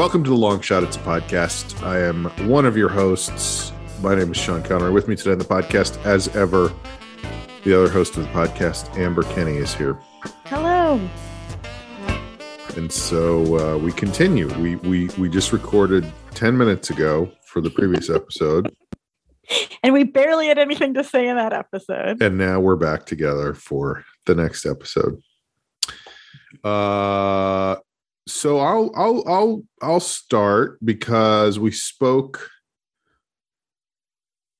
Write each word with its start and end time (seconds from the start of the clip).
welcome 0.00 0.24
to 0.24 0.30
the 0.30 0.34
Long 0.36 0.62
Shot. 0.62 0.82
It's 0.82 0.96
a 0.96 1.00
podcast. 1.00 1.82
I 1.82 2.00
am 2.00 2.24
one 2.48 2.64
of 2.64 2.74
your 2.74 2.88
hosts. 2.88 3.70
My 4.00 4.14
name 4.14 4.30
is 4.30 4.38
Sean 4.38 4.62
Conroy. 4.62 4.92
With 4.92 5.08
me 5.08 5.14
today 5.14 5.32
on 5.32 5.38
the 5.38 5.44
podcast, 5.44 6.02
as 6.06 6.34
ever, 6.34 6.72
the 7.64 7.74
other 7.76 7.90
host 7.90 8.16
of 8.16 8.22
the 8.22 8.30
podcast, 8.30 8.96
Amber 8.96 9.24
Kenny, 9.24 9.58
is 9.58 9.74
here. 9.74 9.98
Hello. 10.46 10.98
And 12.78 12.90
so 12.90 13.58
uh, 13.58 13.76
we 13.76 13.92
continue. 13.92 14.48
We 14.58 14.76
we 14.76 15.08
we 15.18 15.28
just 15.28 15.52
recorded 15.52 16.10
ten 16.30 16.56
minutes 16.56 16.88
ago 16.88 17.30
for 17.44 17.60
the 17.60 17.68
previous 17.68 18.08
episode, 18.08 18.74
And 19.82 19.92
we 19.92 20.04
barely 20.04 20.46
had 20.46 20.56
anything 20.56 20.94
to 20.94 21.04
say 21.04 21.28
in 21.28 21.36
that 21.36 21.52
episode. 21.52 22.22
and 22.22 22.38
now 22.38 22.58
we're 22.58 22.76
back 22.76 23.04
together 23.04 23.52
for 23.52 24.02
the 24.24 24.34
next 24.34 24.64
episode. 24.64 25.20
Uh, 26.64 27.76
so 28.30 28.58
I'll 28.58 28.90
I'll 28.96 29.24
I'll 29.28 29.62
I'll 29.82 30.00
start 30.00 30.78
because 30.84 31.58
we 31.58 31.70
spoke. 31.72 32.48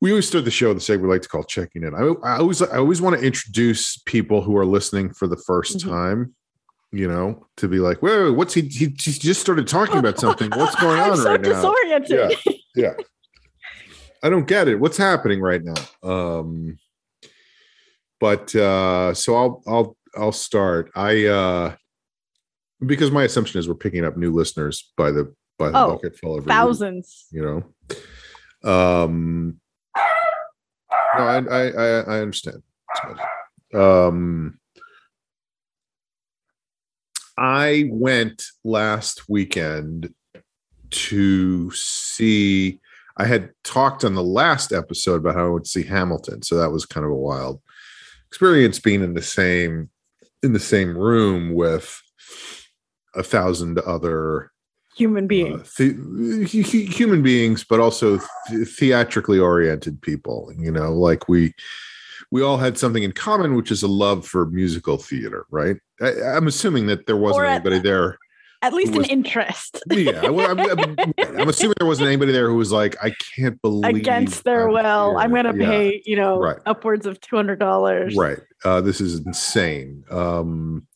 We 0.01 0.11
always 0.11 0.27
start 0.29 0.45
the 0.47 0.51
show 0.51 0.73
the 0.73 0.81
segment 0.81 1.09
we 1.09 1.15
like 1.15 1.23
to 1.23 1.29
call 1.29 1.45
checking 1.45 1.83
in. 1.85 1.95
I, 1.95 2.01
I 2.27 2.39
always 2.39 2.63
I 2.63 2.79
always 2.79 3.01
want 3.03 3.19
to 3.19 3.25
introduce 3.27 3.99
people 3.99 4.41
who 4.43 4.57
are 4.57 4.65
listening 4.67 5.13
for 5.13 5.27
the 5.29 5.37
1st 5.37 5.77
Mhm. 5.77 5.89
time. 5.89 6.35
You 6.93 7.07
know, 7.07 7.47
to 7.59 7.69
be 7.69 7.79
like, 7.79 7.99
whoa, 8.03 8.33
what's 8.33 8.55
he, 8.55 8.63
he? 8.63 8.87
He 8.87 9.13
just 9.13 9.41
started 9.41 9.69
talking 9.69 9.99
about 9.99 10.19
something. 10.19 10.51
What's 10.51 10.75
going 10.75 10.99
on 11.11 11.17
so 11.19 11.31
right 11.31 11.41
now? 11.41 11.51
disoriented. 11.53 12.37
yeah 12.75 12.95
i 14.23 14.29
don't 14.29 14.47
get 14.47 14.69
it 14.69 14.77
what's 14.77 14.97
happening 14.97 15.41
right 15.41 15.63
now 15.65 15.75
um 16.09 16.79
but 18.21 18.55
uh 18.55 19.13
so 19.15 19.35
i'll 19.35 19.63
i'll 19.67 19.97
i'll 20.17 20.31
start 20.33 20.91
i 20.95 21.25
uh 21.27 21.75
because 22.87 23.11
my 23.11 23.25
assumption 23.25 23.59
is 23.59 23.69
we're 23.69 23.75
picking 23.75 24.05
up 24.05 24.17
new 24.17 24.33
listeners 24.33 24.93
by 24.97 25.11
the 25.11 25.35
by 25.59 25.71
the 25.71 25.79
Oh, 25.79 25.89
bucket 25.93 26.17
full 26.19 26.39
of 26.39 26.45
Thousands. 26.47 27.27
you 27.31 27.43
know 27.43 28.69
um 28.69 29.59
no 31.17 31.23
i 31.25 31.39
i 31.39 31.69
i, 31.71 31.87
I 32.01 32.21
understand 32.21 32.63
um 33.75 34.59
i 37.39 37.89
went 37.91 38.43
last 38.65 39.29
weekend 39.29 40.13
to 40.91 41.71
see 41.73 42.81
i 43.17 43.25
had 43.25 43.51
talked 43.65 44.05
on 44.05 44.15
the 44.15 44.23
last 44.23 44.73
episode 44.73 45.17
about 45.17 45.37
how 45.37 45.47
i 45.47 45.51
would 45.51 45.67
see 45.67 45.85
hamilton 45.85 46.43
so 46.43 46.57
that 46.57 46.71
was 46.71 46.85
kind 46.87 47.05
of 47.07 47.13
a 47.13 47.15
wild 47.15 47.61
experience 48.29 48.79
being 48.79 49.03
in 49.03 49.15
the 49.15 49.23
same 49.23 49.89
in 50.43 50.53
the 50.53 50.59
same 50.61 50.97
room 50.97 51.55
with 51.55 52.01
a 53.15 53.23
thousand 53.23 53.79
other 53.81 54.51
Human 54.97 55.25
uh, 55.25 55.29
beings. 55.29 55.75
the, 55.77 55.89
hu- 55.91 56.45
hu- 56.63 56.91
human 56.93 57.23
beings, 57.23 57.65
but 57.65 57.81
also 57.81 58.19
th- 58.49 58.69
theatrically 58.69 59.39
oriented 59.39 60.01
people. 60.03 60.53
You 60.59 60.71
know, 60.73 60.93
like 60.93 61.29
we 61.29 61.55
we 62.33 62.43
all 62.43 62.57
had 62.59 62.77
something 62.79 63.03
in 63.03 63.13
common, 63.13 63.55
which 63.55 63.71
is 63.71 63.83
a 63.83 63.89
love 63.89 64.27
for 64.27 64.47
musical 64.47 64.97
theater, 64.99 65.47
right? 65.51 65.77
I, 66.01 66.13
I'm 66.37 66.47
assuming 66.47 66.87
that 66.87 67.07
there 67.07 67.17
wasn't 67.17 67.47
at- 67.47 67.53
anybody 67.53 67.79
there. 67.79 68.19
At 68.63 68.75
least 68.75 68.95
was- 68.95 69.07
an 69.07 69.11
interest. 69.11 69.81
Yeah, 69.91 70.29
well, 70.29 70.51
I'm, 70.51 70.61
I'm, 70.61 70.97
I'm 71.39 71.49
assuming 71.49 71.75
there 71.79 71.87
wasn't 71.89 72.09
anybody 72.09 72.31
there 72.33 72.49
who 72.51 72.57
was 72.57 72.71
like, 72.73 72.95
I 73.03 73.15
can't 73.35 73.61
believe 73.63 73.97
Against 73.97 74.45
their 74.45 74.69
I'm 74.69 74.75
will. 74.75 75.17
I'm 75.19 75.31
going 75.31 75.47
to 75.51 75.57
Yeah, 75.59 75.67
pay, 75.67 76.03
you 76.05 76.17
know, 76.17 76.39
Right. 76.39 76.59
upwards 76.67 77.07
of 77.07 77.21
$200. 77.23 78.15
Right. 78.17 78.39
Uh, 78.63 78.83
this 78.83 79.01
is 79.01 79.25
insane. 79.25 80.05
Um, 80.11 80.87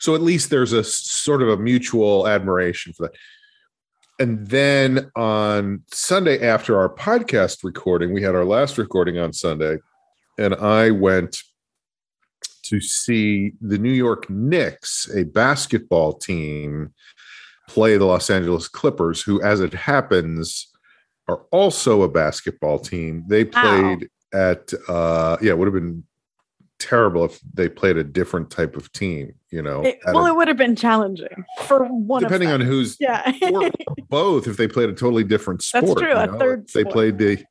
so 0.00 0.14
at 0.14 0.22
least 0.22 0.50
there's 0.50 0.72
a 0.72 0.82
sort 0.82 1.42
of 1.42 1.48
a 1.48 1.56
mutual 1.56 2.26
admiration 2.26 2.92
for 2.92 3.04
that. 3.04 3.14
And 4.18 4.46
then 4.48 5.10
on 5.16 5.82
Sunday 5.92 6.46
after 6.46 6.78
our 6.78 6.88
podcast 6.94 7.64
recording, 7.64 8.12
we 8.12 8.22
had 8.22 8.34
our 8.34 8.44
last 8.44 8.76
recording 8.76 9.18
on 9.18 9.32
Sunday, 9.32 9.78
and 10.38 10.54
I 10.54 10.90
went 10.90 11.38
to 12.64 12.80
see 12.80 13.52
the 13.60 13.78
New 13.78 13.92
York 13.92 14.28
Knicks, 14.30 15.08
a 15.14 15.24
basketball 15.24 16.12
team, 16.14 16.92
play 17.68 17.96
the 17.96 18.04
Los 18.04 18.30
Angeles 18.30 18.68
Clippers, 18.68 19.22
who, 19.22 19.40
as 19.42 19.60
it 19.60 19.72
happens, 19.72 20.70
are 21.28 21.42
also 21.50 22.02
a 22.02 22.08
basketball 22.08 22.78
team. 22.78 23.24
They 23.28 23.44
Wow. 23.44 23.50
played 23.60 24.10
at 24.32 24.72
uh 24.88 25.36
yeah, 25.42 25.50
it 25.52 25.58
would 25.58 25.66
have 25.66 25.74
been 25.74 26.04
terrible 26.80 27.24
if 27.24 27.38
they 27.54 27.68
played 27.68 27.96
a 27.96 28.02
different 28.04 28.50
type 28.50 28.76
of 28.76 28.90
team, 28.92 29.34
you 29.50 29.62
know. 29.62 29.82
It- 29.82 30.00
well, 30.06 30.26
a- 30.26 30.30
it 30.30 30.36
would 30.36 30.48
have 30.48 30.56
been 30.56 30.74
challenging 30.74 31.44
for 31.64 31.84
one 31.84 32.22
depending 32.22 32.50
on 32.50 32.60
who's 32.60 32.96
Yeah. 32.98 33.30
or 33.52 33.70
both 34.08 34.48
if 34.48 34.56
they 34.56 34.66
played 34.66 34.88
a 34.88 34.94
totally 34.94 35.22
different 35.24 35.62
sport. 35.62 35.84
That's 35.84 36.00
true, 36.00 36.12
a 36.12 36.26
know? 36.26 36.38
third 36.38 36.64
If 36.66 36.72
they 36.72 36.80
sport. 36.82 36.92
played 36.94 37.18
the 37.18 37.44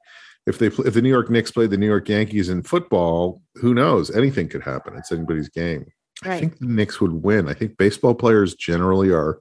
if 0.47 0.57
they 0.57 0.67
if 0.67 0.93
the 0.93 1.01
New 1.01 1.09
York 1.09 1.29
Knicks 1.29 1.51
played 1.51 1.69
the 1.69 1.77
New 1.77 1.85
York 1.87 2.09
Yankees 2.09 2.49
in 2.49 2.63
football, 2.63 3.41
who 3.55 3.73
knows? 3.73 4.09
Anything 4.09 4.47
could 4.49 4.63
happen. 4.63 4.95
It's 4.97 5.11
anybody's 5.11 5.47
game. 5.49 5.85
I 6.23 6.39
think 6.39 6.57
the 6.59 6.65
Knicks 6.65 6.99
would 6.99 7.13
win. 7.13 7.47
I 7.47 7.53
think 7.53 7.77
baseball 7.77 8.15
players 8.15 8.55
generally 8.55 9.09
are 9.11 9.39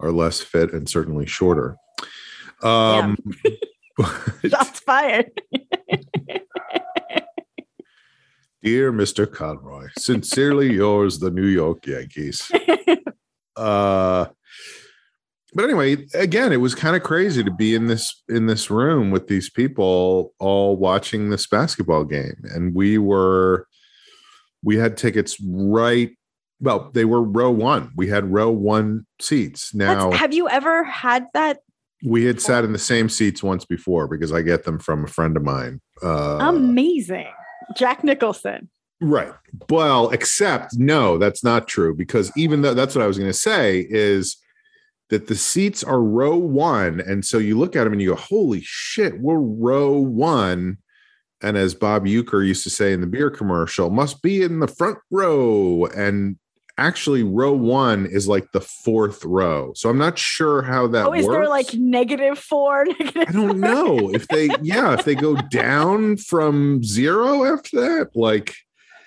are 0.00 0.10
less 0.12 0.40
fit 0.40 0.72
and 0.72 0.88
certainly 0.88 1.26
shorter. 1.26 1.76
Um 2.62 3.16
but- 3.96 4.50
Shots 4.50 4.80
fired. 4.80 5.30
dear 8.62 8.92
Mr. 8.92 9.30
Conroy, 9.30 9.88
sincerely 9.98 10.72
yours, 10.72 11.18
the 11.18 11.30
New 11.30 11.46
York 11.46 11.86
Yankees. 11.86 12.50
uh 13.56 14.26
but 15.54 15.64
anyway 15.64 16.06
again 16.14 16.52
it 16.52 16.56
was 16.56 16.74
kind 16.74 16.96
of 16.96 17.02
crazy 17.02 17.44
to 17.44 17.50
be 17.50 17.74
in 17.74 17.86
this 17.86 18.22
in 18.30 18.46
this 18.46 18.70
room 18.70 19.10
with 19.10 19.28
these 19.28 19.50
people 19.50 20.32
all 20.38 20.74
watching 20.76 21.28
this 21.28 21.46
basketball 21.46 22.04
game 22.04 22.36
and 22.44 22.74
we 22.74 22.96
were 22.96 23.66
we 24.62 24.76
had 24.76 24.96
tickets 24.96 25.36
right 25.46 26.12
well 26.60 26.90
they 26.94 27.04
were 27.04 27.22
row 27.22 27.50
one 27.50 27.90
we 27.94 28.06
had 28.06 28.32
row 28.32 28.50
one 28.50 29.04
seats 29.20 29.74
now 29.74 30.08
That's, 30.08 30.20
have 30.20 30.32
you 30.32 30.48
ever 30.48 30.84
had 30.84 31.26
that? 31.34 31.58
we 32.04 32.24
had 32.24 32.40
sat 32.40 32.64
in 32.64 32.72
the 32.72 32.78
same 32.78 33.10
seats 33.10 33.42
once 33.42 33.66
before 33.66 34.08
because 34.08 34.32
i 34.32 34.40
get 34.40 34.64
them 34.64 34.78
from 34.78 35.04
a 35.04 35.08
friend 35.08 35.36
of 35.36 35.42
mine 35.42 35.80
uh 36.02 36.38
Amazing. 36.40 37.30
Jack 37.76 38.04
Nicholson. 38.04 38.68
Right. 39.00 39.32
Well, 39.68 40.10
except 40.10 40.78
no, 40.78 41.18
that's 41.18 41.42
not 41.42 41.66
true 41.66 41.94
because 41.94 42.30
even 42.36 42.62
though 42.62 42.74
that's 42.74 42.94
what 42.94 43.02
I 43.02 43.08
was 43.08 43.18
going 43.18 43.30
to 43.30 43.34
say 43.36 43.86
is 43.90 44.36
that 45.10 45.26
the 45.26 45.34
seats 45.34 45.82
are 45.82 46.00
row 46.00 46.36
one. 46.36 47.00
And 47.00 47.24
so 47.24 47.38
you 47.38 47.58
look 47.58 47.76
at 47.76 47.84
them 47.84 47.92
and 47.92 48.00
you 48.00 48.10
go, 48.10 48.16
holy 48.16 48.60
shit, 48.62 49.20
we're 49.20 49.38
row 49.38 49.92
one. 49.98 50.78
And 51.42 51.56
as 51.56 51.74
Bob 51.74 52.06
Uecker 52.06 52.46
used 52.46 52.62
to 52.62 52.70
say 52.70 52.92
in 52.92 53.00
the 53.00 53.06
beer 53.06 53.28
commercial, 53.28 53.90
must 53.90 54.22
be 54.22 54.42
in 54.42 54.60
the 54.60 54.68
front 54.68 54.98
row. 55.10 55.86
And 55.86 56.38
actually, 56.78 57.22
row 57.22 57.52
one 57.52 58.06
is 58.06 58.26
like 58.28 58.50
the 58.52 58.60
fourth 58.60 59.24
row. 59.24 59.72
So 59.74 59.88
I'm 59.90 59.98
not 59.98 60.18
sure 60.18 60.62
how 60.62 60.86
that 60.88 61.06
Oh, 61.06 61.12
is 61.12 61.26
works. 61.26 61.36
there 61.36 61.48
like 61.48 61.74
negative 61.74 62.38
four? 62.38 62.84
Negative 62.86 63.24
I 63.28 63.32
don't 63.32 63.60
know 63.60 64.10
if 64.12 64.26
they, 64.28 64.48
yeah, 64.62 64.94
if 64.94 65.04
they 65.04 65.14
go 65.14 65.36
down 65.50 66.16
from 66.16 66.82
zero 66.82 67.44
after 67.44 67.80
that, 67.80 68.10
like, 68.14 68.54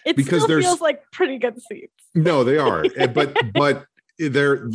It 0.06 0.16
because 0.16 0.44
still 0.44 0.48
there's- 0.48 0.66
feels 0.66 0.81
like 0.81 1.02
pretty 1.12 1.38
good 1.38 1.59
seats. 1.62 1.92
No, 2.14 2.44
they 2.44 2.58
are. 2.58 2.86
Eh, 2.98 3.08
but 3.08 3.36
but 3.53 3.86
they're 4.18 4.70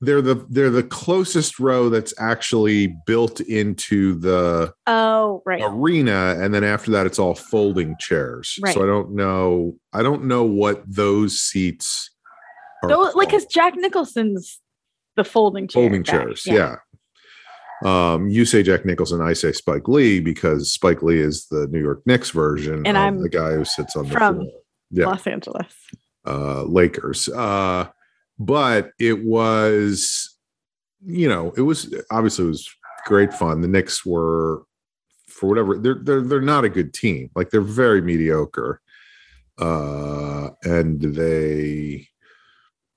they're 0.00 0.22
the 0.22 0.46
they're 0.48 0.70
the 0.70 0.82
closest 0.82 1.58
row 1.60 1.90
that's 1.90 2.14
actually 2.18 2.86
built 3.06 3.40
into 3.40 4.14
the 4.14 4.72
Oh, 4.86 5.42
right. 5.44 5.60
arena 5.62 6.36
and 6.40 6.54
then 6.54 6.64
after 6.64 6.90
that 6.92 7.04
it's 7.04 7.18
all 7.18 7.34
folding 7.34 7.96
chairs. 8.00 8.58
Right. 8.62 8.72
So 8.72 8.82
I 8.82 8.86
don't 8.86 9.14
know 9.14 9.76
I 9.92 10.02
don't 10.02 10.24
know 10.24 10.44
what 10.44 10.82
those 10.86 11.38
seats. 11.38 12.08
Those, 12.82 13.14
like, 13.14 13.28
because 13.28 13.46
Jack 13.46 13.74
Nicholson's 13.76 14.60
the 15.16 15.24
folding 15.24 15.66
chair. 15.66 15.82
folding 15.82 16.04
chairs. 16.04 16.44
Yeah. 16.46 16.76
Um, 17.84 18.28
you 18.28 18.44
say 18.44 18.62
Jack 18.62 18.84
Nicholson, 18.84 19.20
I 19.20 19.32
say 19.34 19.52
Spike 19.52 19.86
Lee 19.86 20.18
because 20.20 20.72
Spike 20.72 21.02
Lee 21.02 21.20
is 21.20 21.46
the 21.46 21.68
New 21.68 21.80
York 21.80 22.02
Knicks 22.06 22.30
version 22.30 22.84
And 22.86 22.96
of 22.96 23.02
I'm 23.02 23.22
the 23.22 23.28
guy 23.28 23.52
who 23.52 23.64
sits 23.64 23.94
on 23.94 24.06
the 24.08 24.10
from 24.12 24.36
floor. 24.36 24.50
Yeah. 24.90 25.06
Los 25.06 25.26
Angeles. 25.26 25.72
uh 26.26 26.64
Lakers. 26.64 27.28
Uh 27.28 27.88
but 28.38 28.90
it 28.98 29.22
was 29.24 30.36
you 31.04 31.28
know, 31.28 31.52
it 31.56 31.60
was 31.62 31.94
obviously 32.10 32.46
it 32.46 32.48
was 32.48 32.68
great 33.06 33.32
fun. 33.32 33.60
The 33.60 33.68
Knicks 33.68 34.04
were 34.04 34.64
for 35.28 35.48
whatever 35.48 35.78
they're 35.78 36.00
they're 36.02 36.22
they're 36.22 36.40
not 36.40 36.64
a 36.64 36.68
good 36.68 36.92
team. 36.92 37.30
Like 37.36 37.50
they're 37.50 37.60
very 37.60 38.02
mediocre. 38.02 38.80
Uh 39.56 40.50
and 40.64 41.00
they 41.00 42.08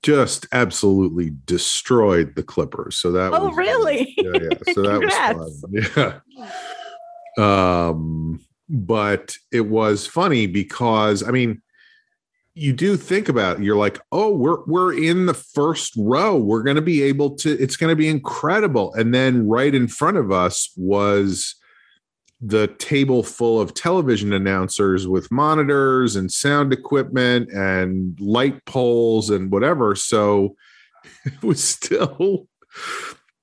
just 0.02 0.46
absolutely 0.52 1.32
destroyed 1.46 2.34
the 2.34 2.42
Clippers. 2.42 2.96
So 2.96 3.12
that 3.12 3.32
Oh, 3.32 3.48
was 3.48 3.56
really? 3.56 4.14
Yeah, 4.16 4.32
yeah. 4.34 4.72
So 4.74 4.82
that 5.00 5.36
was 5.36 5.60
fun. 5.60 6.20
Yeah. 7.38 7.82
Um 7.82 8.40
but 8.68 9.36
it 9.50 9.62
was 9.62 10.06
funny 10.06 10.46
because 10.46 11.26
I 11.26 11.30
mean 11.30 11.62
you 12.54 12.72
do 12.72 12.96
think 12.96 13.28
about 13.28 13.58
it. 13.58 13.64
You're 13.64 13.76
like, 13.76 13.98
oh, 14.10 14.30
we're 14.30 14.62
we're 14.66 14.92
in 14.92 15.26
the 15.26 15.34
first 15.34 15.94
row. 15.96 16.36
We're 16.36 16.62
going 16.62 16.76
to 16.76 16.82
be 16.82 17.02
able 17.02 17.34
to. 17.36 17.50
It's 17.58 17.76
going 17.76 17.90
to 17.90 17.96
be 17.96 18.08
incredible. 18.08 18.92
And 18.92 19.14
then 19.14 19.48
right 19.48 19.74
in 19.74 19.88
front 19.88 20.18
of 20.18 20.30
us 20.30 20.70
was 20.76 21.54
the 22.44 22.66
table 22.78 23.22
full 23.22 23.60
of 23.60 23.72
television 23.72 24.32
announcers 24.32 25.06
with 25.06 25.30
monitors 25.30 26.16
and 26.16 26.30
sound 26.32 26.72
equipment 26.72 27.48
and 27.52 28.18
light 28.20 28.64
poles 28.66 29.30
and 29.30 29.50
whatever. 29.52 29.94
So 29.94 30.56
it 31.24 31.42
was 31.42 31.62
still 31.62 32.48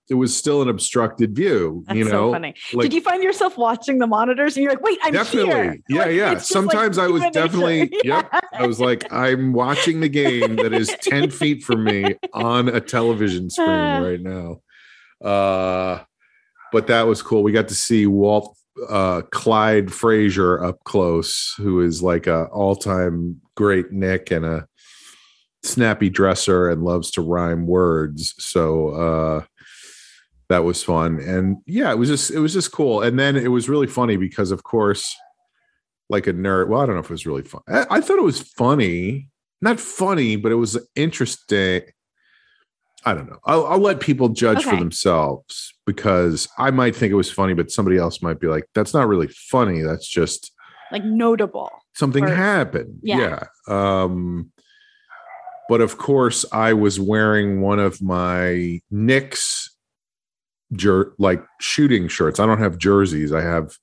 it 0.10 0.16
was 0.16 0.36
still 0.36 0.62
an 0.63 0.68
obstructed 0.69 1.36
view. 1.36 1.84
That's 1.88 1.98
you 2.00 2.04
know, 2.06 2.10
so 2.10 2.31
funny. 2.34 2.56
like- 2.74 2.86
Did 2.86 2.94
you 2.96 3.01
find 3.01 3.22
yourself 3.24 3.57
watching 3.60 4.00
the 4.00 4.07
monitors 4.07 4.57
and 4.57 4.63
you're 4.63 4.72
like, 4.74 4.81
wait, 4.84 4.98
I'm 5.04 5.13
definitely, 5.13 5.51
here? 5.51 5.78
yeah, 5.88 6.01
Like, 6.01 6.16
yeah. 6.16 6.34
just 6.34 6.51
like 6.56 6.63
Sometimes 6.63 6.98
I 6.98 7.07
was 7.07 7.24
definitely, 7.31 7.90
Yeah. 8.04 8.24
yep. 8.34 8.44
I 8.54 8.66
was 8.66 8.80
like, 8.80 9.13
I'm 9.13 9.54
watching 9.54 10.00
the 10.00 10.10
game 10.10 10.56
that 10.56 10.74
is 10.74 10.90
10 11.04 11.30
feet 11.30 11.63
from 11.63 11.84
me 11.84 12.16
on 12.34 12.69
a 12.69 12.81
television 12.81 13.51
screen 13.51 13.68
right 13.69 14.19
now. 14.19 14.62
Uh, 15.24 16.04
but 16.72 16.88
that 16.88 17.04
was 17.06 17.22
cool. 17.22 17.44
We 17.44 17.51
got 17.51 17.68
to 17.68 17.75
see 17.75 18.07
Walt 18.07 18.57
uh 18.89 19.21
Clyde 19.31 19.92
Frazier 19.92 20.63
up 20.63 20.83
close, 20.86 21.54
who 21.57 21.81
is 21.81 22.01
like 22.01 22.27
a 22.27 22.45
all-time 22.45 23.42
great 23.56 23.92
Knick 23.92 24.31
and 24.31 24.45
a 24.45 24.68
snappy 25.63 26.10
dresser 26.10 26.69
and 26.69 26.83
loves 26.83 27.12
to 27.12 27.21
rhyme 27.21 27.68
words. 27.68 28.33
So 28.38 28.89
uh 28.89 29.44
that 30.50 30.63
was 30.63 30.83
fun. 30.83 31.19
And 31.19 31.57
yeah, 31.66 31.92
it 31.92 31.98
was 31.98 32.10
just 32.10 32.31
it 32.31 32.39
was 32.39 32.54
just 32.54 32.71
cool. 32.71 33.01
And 33.01 33.19
then 33.19 33.36
it 33.36 33.50
was 33.50 33.69
really 33.69 33.88
funny 33.88 34.18
because 34.18 34.51
of 34.51 34.63
course, 34.63 35.15
like 36.10 36.27
a 36.27 36.33
nerd. 36.33 36.69
Well, 36.69 36.81
I 36.81 36.86
don't 36.86 36.95
know 36.95 37.01
if 37.01 37.10
it 37.10 37.12
was 37.12 37.25
really 37.25 37.44
fun. 37.44 37.62
I, 37.68 37.86
I 37.89 38.01
thought 38.01 38.18
it 38.18 38.24
was 38.24 38.42
funny. 38.42 39.30
Not 39.62 39.80
funny, 39.80 40.38
but 40.38 40.51
it 40.51 40.56
was 40.56 40.77
interesting. 40.95 41.81
I 43.06 43.13
don't 43.13 43.30
know. 43.30 43.40
I'll, 43.46 43.66
I'll 43.66 43.80
let 43.80 44.00
people 44.01 44.30
judge 44.30 44.63
for 44.63 44.75
themselves 44.75 45.74
because 45.86 46.48
I 46.57 46.72
might 46.72 46.96
think 46.96 47.12
it 47.12 47.16
was 47.16 47.31
funny, 47.31 47.54
but 47.54 47.72
somebody 47.72 47.98
else 47.98 48.22
might 48.22 48.40
be 48.40 48.48
like, 48.48 48.66
"That's 48.75 48.94
not 48.94 49.07
really 49.07 49.28
funny. 49.28 49.81
That's 49.81 50.07
just 50.07 50.51
like 50.92 51.04
notable. 51.06 51.69
something 51.96 52.25
Or- 52.25 52.36
happened." 52.36 53.00
Yeah. 53.01 53.46
yeah. 53.68 54.01
Um, 54.04 54.51
but 55.69 55.81
of 55.81 55.98
course, 55.98 56.46
I 56.51 56.74
was 56.74 57.00
wearing 57.00 57.62
one 57.62 57.80
of 57.80 58.01
my 58.01 58.81
Knicks 58.92 59.75
jer- 60.74 61.13
like 61.18 61.44
shooting 61.62 62.07
shirts. 62.07 62.40
I 62.40 62.46
don't 62.46 62.60
have 62.60 62.78
jerseys. 62.78 63.31
I 63.31 63.42
have 63.42 63.78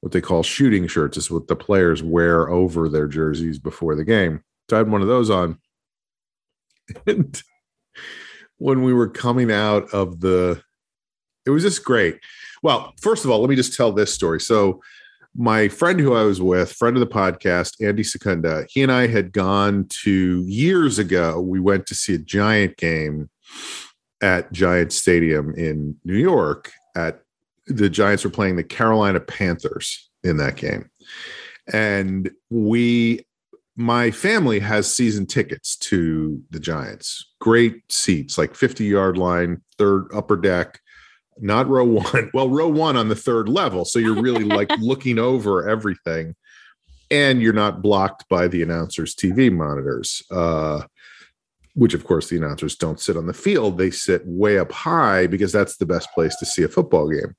what 0.00 0.12
they 0.12 0.20
call 0.20 0.42
shooting 0.42 0.86
shirts. 0.86 1.16
Is 1.16 1.30
what 1.30 1.48
the 1.48 1.56
players 1.56 2.02
wear 2.02 2.48
over 2.48 2.88
their 2.88 3.08
jerseys 3.08 3.58
before 3.58 3.96
the 3.96 4.04
game. 4.04 4.42
So 4.68 4.76
I 4.76 4.78
had 4.78 4.90
one 4.90 5.02
of 5.02 5.08
those 5.08 5.28
on. 5.28 5.58
And 7.06 7.40
when 8.60 8.82
we 8.82 8.92
were 8.92 9.08
coming 9.08 9.50
out 9.50 9.92
of 9.92 10.20
the, 10.20 10.62
it 11.46 11.50
was 11.50 11.62
just 11.62 11.82
great. 11.82 12.20
Well, 12.62 12.92
first 13.00 13.24
of 13.24 13.30
all, 13.30 13.40
let 13.40 13.48
me 13.48 13.56
just 13.56 13.74
tell 13.74 13.90
this 13.90 14.12
story. 14.12 14.38
So 14.40 14.80
my 15.34 15.68
friend 15.68 15.98
who 15.98 16.14
I 16.14 16.22
was 16.24 16.42
with, 16.42 16.72
friend 16.72 16.96
of 16.96 17.00
the 17.00 17.06
podcast, 17.06 17.82
Andy 17.84 18.02
Secunda, 18.02 18.66
he 18.68 18.82
and 18.82 18.92
I 18.92 19.06
had 19.06 19.32
gone 19.32 19.86
to 20.02 20.44
years 20.46 20.98
ago. 20.98 21.40
We 21.40 21.58
went 21.58 21.86
to 21.86 21.94
see 21.94 22.14
a 22.14 22.18
Giant 22.18 22.76
game 22.76 23.30
at 24.20 24.52
Giant 24.52 24.92
Stadium 24.92 25.54
in 25.54 25.96
New 26.04 26.18
York. 26.18 26.72
At 26.94 27.22
the 27.66 27.88
Giants 27.88 28.24
were 28.24 28.30
playing 28.30 28.56
the 28.56 28.64
Carolina 28.64 29.20
Panthers 29.20 30.10
in 30.22 30.36
that 30.36 30.56
game, 30.56 30.90
and 31.72 32.30
we, 32.50 33.24
my 33.76 34.10
family 34.10 34.58
has 34.60 34.92
season 34.92 35.26
tickets 35.26 35.76
to 35.76 36.42
the 36.50 36.60
Giants. 36.60 37.32
Great 37.40 37.80
seats, 37.90 38.36
like 38.36 38.54
fifty 38.54 38.84
yard 38.84 39.16
line, 39.16 39.62
third 39.78 40.08
upper 40.12 40.36
deck 40.36 40.80
not 41.42 41.68
row 41.68 41.84
one. 42.12 42.30
Well, 42.34 42.48
row 42.48 42.68
one 42.68 42.96
on 42.96 43.08
the 43.08 43.16
third 43.16 43.48
level. 43.48 43.84
So 43.84 43.98
you're 43.98 44.20
really 44.20 44.44
like 44.44 44.70
looking 44.78 45.18
over 45.18 45.68
everything 45.68 46.34
and 47.10 47.42
you're 47.42 47.52
not 47.52 47.82
blocked 47.82 48.28
by 48.28 48.46
the 48.46 48.62
announcers' 48.62 49.14
TV 49.16 49.52
monitors, 49.52 50.22
uh, 50.30 50.82
which 51.74 51.94
of 51.94 52.04
course 52.04 52.28
the 52.28 52.36
announcers 52.36 52.76
don't 52.76 53.00
sit 53.00 53.16
on 53.16 53.26
the 53.26 53.32
field. 53.32 53.78
They 53.78 53.90
sit 53.90 54.22
way 54.24 54.58
up 54.58 54.70
high 54.70 55.26
because 55.26 55.52
that's 55.52 55.76
the 55.76 55.86
best 55.86 56.08
place 56.14 56.36
to 56.36 56.46
see 56.46 56.62
a 56.62 56.68
football 56.68 57.10
game, 57.10 57.34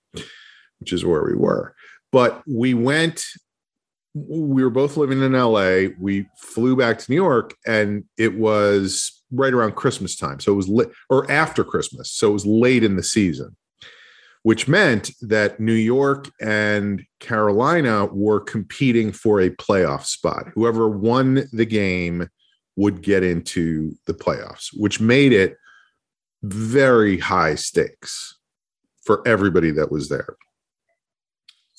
which 0.80 0.92
is 0.92 1.06
where 1.06 1.24
we 1.24 1.36
were. 1.36 1.74
But 2.12 2.44
we 2.46 2.74
went, 2.74 3.24
we 4.14 4.64
were 4.64 4.70
both 4.70 4.98
living 4.98 5.22
in 5.22 5.34
LA. 5.34 5.94
We 6.00 6.28
flew 6.38 6.76
back 6.76 7.00
to 7.00 7.12
New 7.12 7.16
York 7.16 7.56
and 7.66 8.04
it 8.18 8.38
was 8.38 9.24
right 9.32 9.54
around 9.54 9.76
Christmas 9.76 10.16
time. 10.16 10.40
So 10.40 10.52
it 10.52 10.56
was 10.56 10.88
or 11.10 11.32
after 11.32 11.64
Christmas. 11.64 12.12
So 12.12 12.30
it 12.30 12.34
was 12.34 12.46
late 12.46 12.84
in 12.84 12.98
the 12.98 13.04
season 13.04 13.56
which 14.44 14.68
meant 14.68 15.12
that 15.22 15.60
New 15.60 15.74
York 15.74 16.32
and 16.42 17.04
Carolina 17.20 18.08
were 18.08 18.40
competing 18.40 19.12
for 19.12 19.40
a 19.40 19.52
playoff 19.52 20.06
spot. 20.06 20.48
Whoever 20.56 20.90
won 20.90 21.48
the 21.52 21.66
game 21.66 22.28
would 22.76 23.02
get 23.02 23.24
into 23.24 23.96
the 24.08 24.14
playoffs, 24.14 24.70
which 24.74 25.00
made 25.00 25.32
it 25.32 25.58
very 26.42 27.20
high 27.20 27.56
stakes 27.56 28.38
for 29.04 29.26
everybody 29.28 29.72
that 29.72 29.92
was 29.92 30.10
there. 30.10 30.36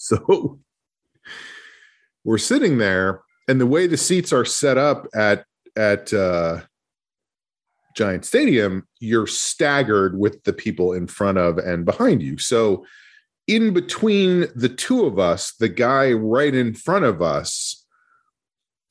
So 0.05 0.59
we're 2.25 2.39
sitting 2.39 2.79
there, 2.79 3.23
and 3.49 3.61
the 3.61 3.67
way 3.67 3.87
the 3.87 3.97
seats 3.97 4.33
are 4.33 4.45
set 4.45 4.79
up 4.79 5.07
at 5.15 5.45
at 5.77 6.13
uh, 6.13 6.61
Giant 7.97 8.25
Stadium, 8.25 8.87
you're 9.01 9.27
staggered 9.27 10.19
with 10.19 10.43
the 10.45 10.53
people 10.53 10.93
in 10.93 11.07
front 11.07 11.39
of 11.39 11.59
and 11.59 11.85
behind 11.85 12.23
you. 12.23 12.39
So, 12.39 12.85
in 13.47 13.73
between 13.75 14.47
the 14.55 14.69
two 14.69 15.05
of 15.05 15.19
us, 15.19 15.53
the 15.59 15.69
guy 15.69 16.13
right 16.13 16.55
in 16.55 16.75
front 16.75 17.05
of 17.05 17.21
us, 17.21 17.85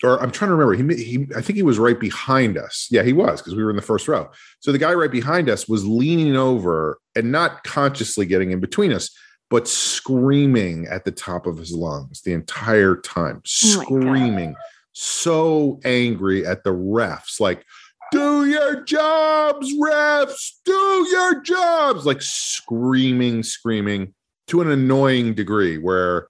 or 0.03 0.21
I'm 0.21 0.31
trying 0.31 0.49
to 0.49 0.55
remember, 0.55 0.93
he, 0.93 1.03
he 1.03 1.27
I 1.35 1.41
think 1.41 1.57
he 1.57 1.63
was 1.63 1.79
right 1.79 1.99
behind 1.99 2.57
us. 2.57 2.87
Yeah, 2.91 3.03
he 3.03 3.13
was 3.13 3.41
because 3.41 3.55
we 3.55 3.63
were 3.63 3.69
in 3.69 3.75
the 3.75 3.81
first 3.81 4.07
row. 4.07 4.29
So 4.59 4.71
the 4.71 4.77
guy 4.77 4.93
right 4.93 5.11
behind 5.11 5.49
us 5.49 5.67
was 5.67 5.85
leaning 5.85 6.35
over 6.35 6.97
and 7.15 7.31
not 7.31 7.63
consciously 7.63 8.25
getting 8.25 8.51
in 8.51 8.59
between 8.59 8.91
us, 8.91 9.09
but 9.51 9.67
screaming 9.67 10.87
at 10.87 11.03
the 11.03 11.11
top 11.11 11.45
of 11.45 11.57
his 11.57 11.73
lungs 11.73 12.21
the 12.21 12.33
entire 12.33 12.95
time, 12.95 13.37
Oh 13.37 13.41
screaming, 13.43 14.55
so 14.93 15.79
angry 15.83 16.45
at 16.47 16.63
the 16.63 16.71
refs, 16.71 17.39
like 17.39 17.65
do 18.11 18.45
your 18.45 18.83
jobs, 18.83 19.73
refs, 19.73 20.51
do 20.65 21.07
your 21.11 21.41
jobs, 21.41 22.05
like 22.05 22.21
screaming, 22.21 23.43
screaming 23.43 24.13
to 24.47 24.61
an 24.61 24.71
annoying 24.71 25.33
degree 25.33 25.77
where 25.77 26.27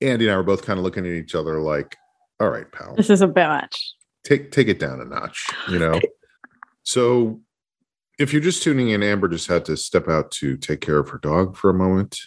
Andy 0.00 0.26
and 0.26 0.32
I 0.34 0.36
were 0.36 0.42
both 0.42 0.64
kind 0.64 0.78
of 0.78 0.84
looking 0.84 1.06
at 1.06 1.12
each 1.12 1.34
other 1.34 1.60
like, 1.60 1.96
all 2.40 2.50
right, 2.50 2.70
pal, 2.72 2.94
This 2.96 3.10
is 3.10 3.20
a 3.20 3.28
bit 3.28 3.46
much. 3.46 3.94
take 4.24 4.50
take 4.50 4.68
it 4.68 4.78
down 4.80 5.00
a 5.00 5.04
notch, 5.04 5.46
you 5.68 5.78
know. 5.78 6.00
so 6.82 7.40
if 8.18 8.32
you're 8.32 8.42
just 8.42 8.62
tuning 8.62 8.90
in, 8.90 9.02
Amber 9.02 9.28
just 9.28 9.46
had 9.46 9.64
to 9.66 9.76
step 9.76 10.08
out 10.08 10.30
to 10.32 10.56
take 10.56 10.80
care 10.80 10.98
of 10.98 11.08
her 11.10 11.18
dog 11.18 11.56
for 11.56 11.70
a 11.70 11.74
moment. 11.74 12.18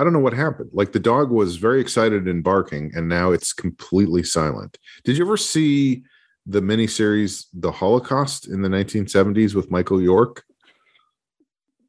I 0.00 0.04
don't 0.04 0.14
know 0.14 0.18
what 0.18 0.32
happened. 0.32 0.70
Like 0.72 0.92
the 0.92 0.98
dog 0.98 1.30
was 1.30 1.56
very 1.56 1.78
excited 1.78 2.26
and 2.26 2.42
barking, 2.42 2.90
and 2.94 3.06
now 3.06 3.32
it's 3.32 3.52
completely 3.52 4.22
silent. 4.22 4.78
Did 5.04 5.18
you 5.18 5.24
ever 5.26 5.36
see 5.36 6.04
the 6.46 6.62
miniseries 6.62 7.44
The 7.52 7.70
Holocaust 7.70 8.48
in 8.48 8.62
the 8.62 8.70
1970s 8.70 9.54
with 9.54 9.70
Michael 9.70 10.00
York? 10.00 10.44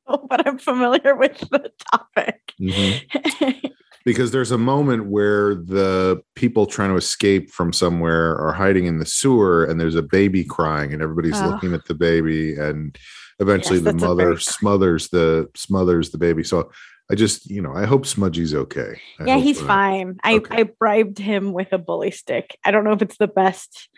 Oh, 0.08 0.26
but 0.30 0.46
I'm 0.46 0.58
familiar 0.58 1.16
with 1.16 1.40
the 1.52 1.72
topic. 1.90 2.54
Mm-hmm. 2.60 3.68
because 4.06 4.32
there's 4.32 4.52
a 4.52 4.58
moment 4.58 5.06
where 5.06 5.56
the 5.56 6.22
people 6.36 6.66
trying 6.66 6.90
to 6.90 6.98
escape 6.98 7.50
from 7.50 7.72
somewhere 7.72 8.38
are 8.40 8.52
hiding 8.52 8.88
in 8.88 8.98
the 8.98 9.06
sewer 9.06 9.64
and 9.64 9.80
there's 9.80 9.96
a 9.96 10.02
baby 10.02 10.44
crying 10.44 10.92
and 10.92 11.02
everybody's 11.02 11.40
Oh. 11.40 11.48
looking 11.52 11.74
at 11.74 11.86
the 11.86 11.94
baby 11.94 12.56
and 12.58 12.98
eventually 13.40 13.80
Yes, 13.80 13.86
the 13.86 14.06
mother 14.06 14.38
smothers 14.38 15.08
the 15.10 15.50
smothers 15.56 16.10
the 16.10 16.18
baby 16.18 16.44
so 16.44 16.72
i 17.12 17.16
just 17.16 17.50
you 17.50 17.62
know 17.62 17.74
i 17.76 17.86
hope 17.86 18.06
smudgy's 18.06 18.54
okay 18.56 19.00
I 19.20 19.26
yeah, 19.26 19.38
he's 19.38 19.60
fine. 19.62 20.18
I, 20.24 20.36
okay. 20.38 20.62
I 20.62 20.64
bribed 20.64 21.18
him 21.20 21.54
with 21.54 21.72
a 21.74 21.78
bully 21.78 22.10
stick. 22.12 22.58
I 22.66 22.72
don't 22.72 22.84
know 22.84 22.94
if 22.94 23.02
it's 23.02 23.18
the 23.18 23.28
best 23.28 23.90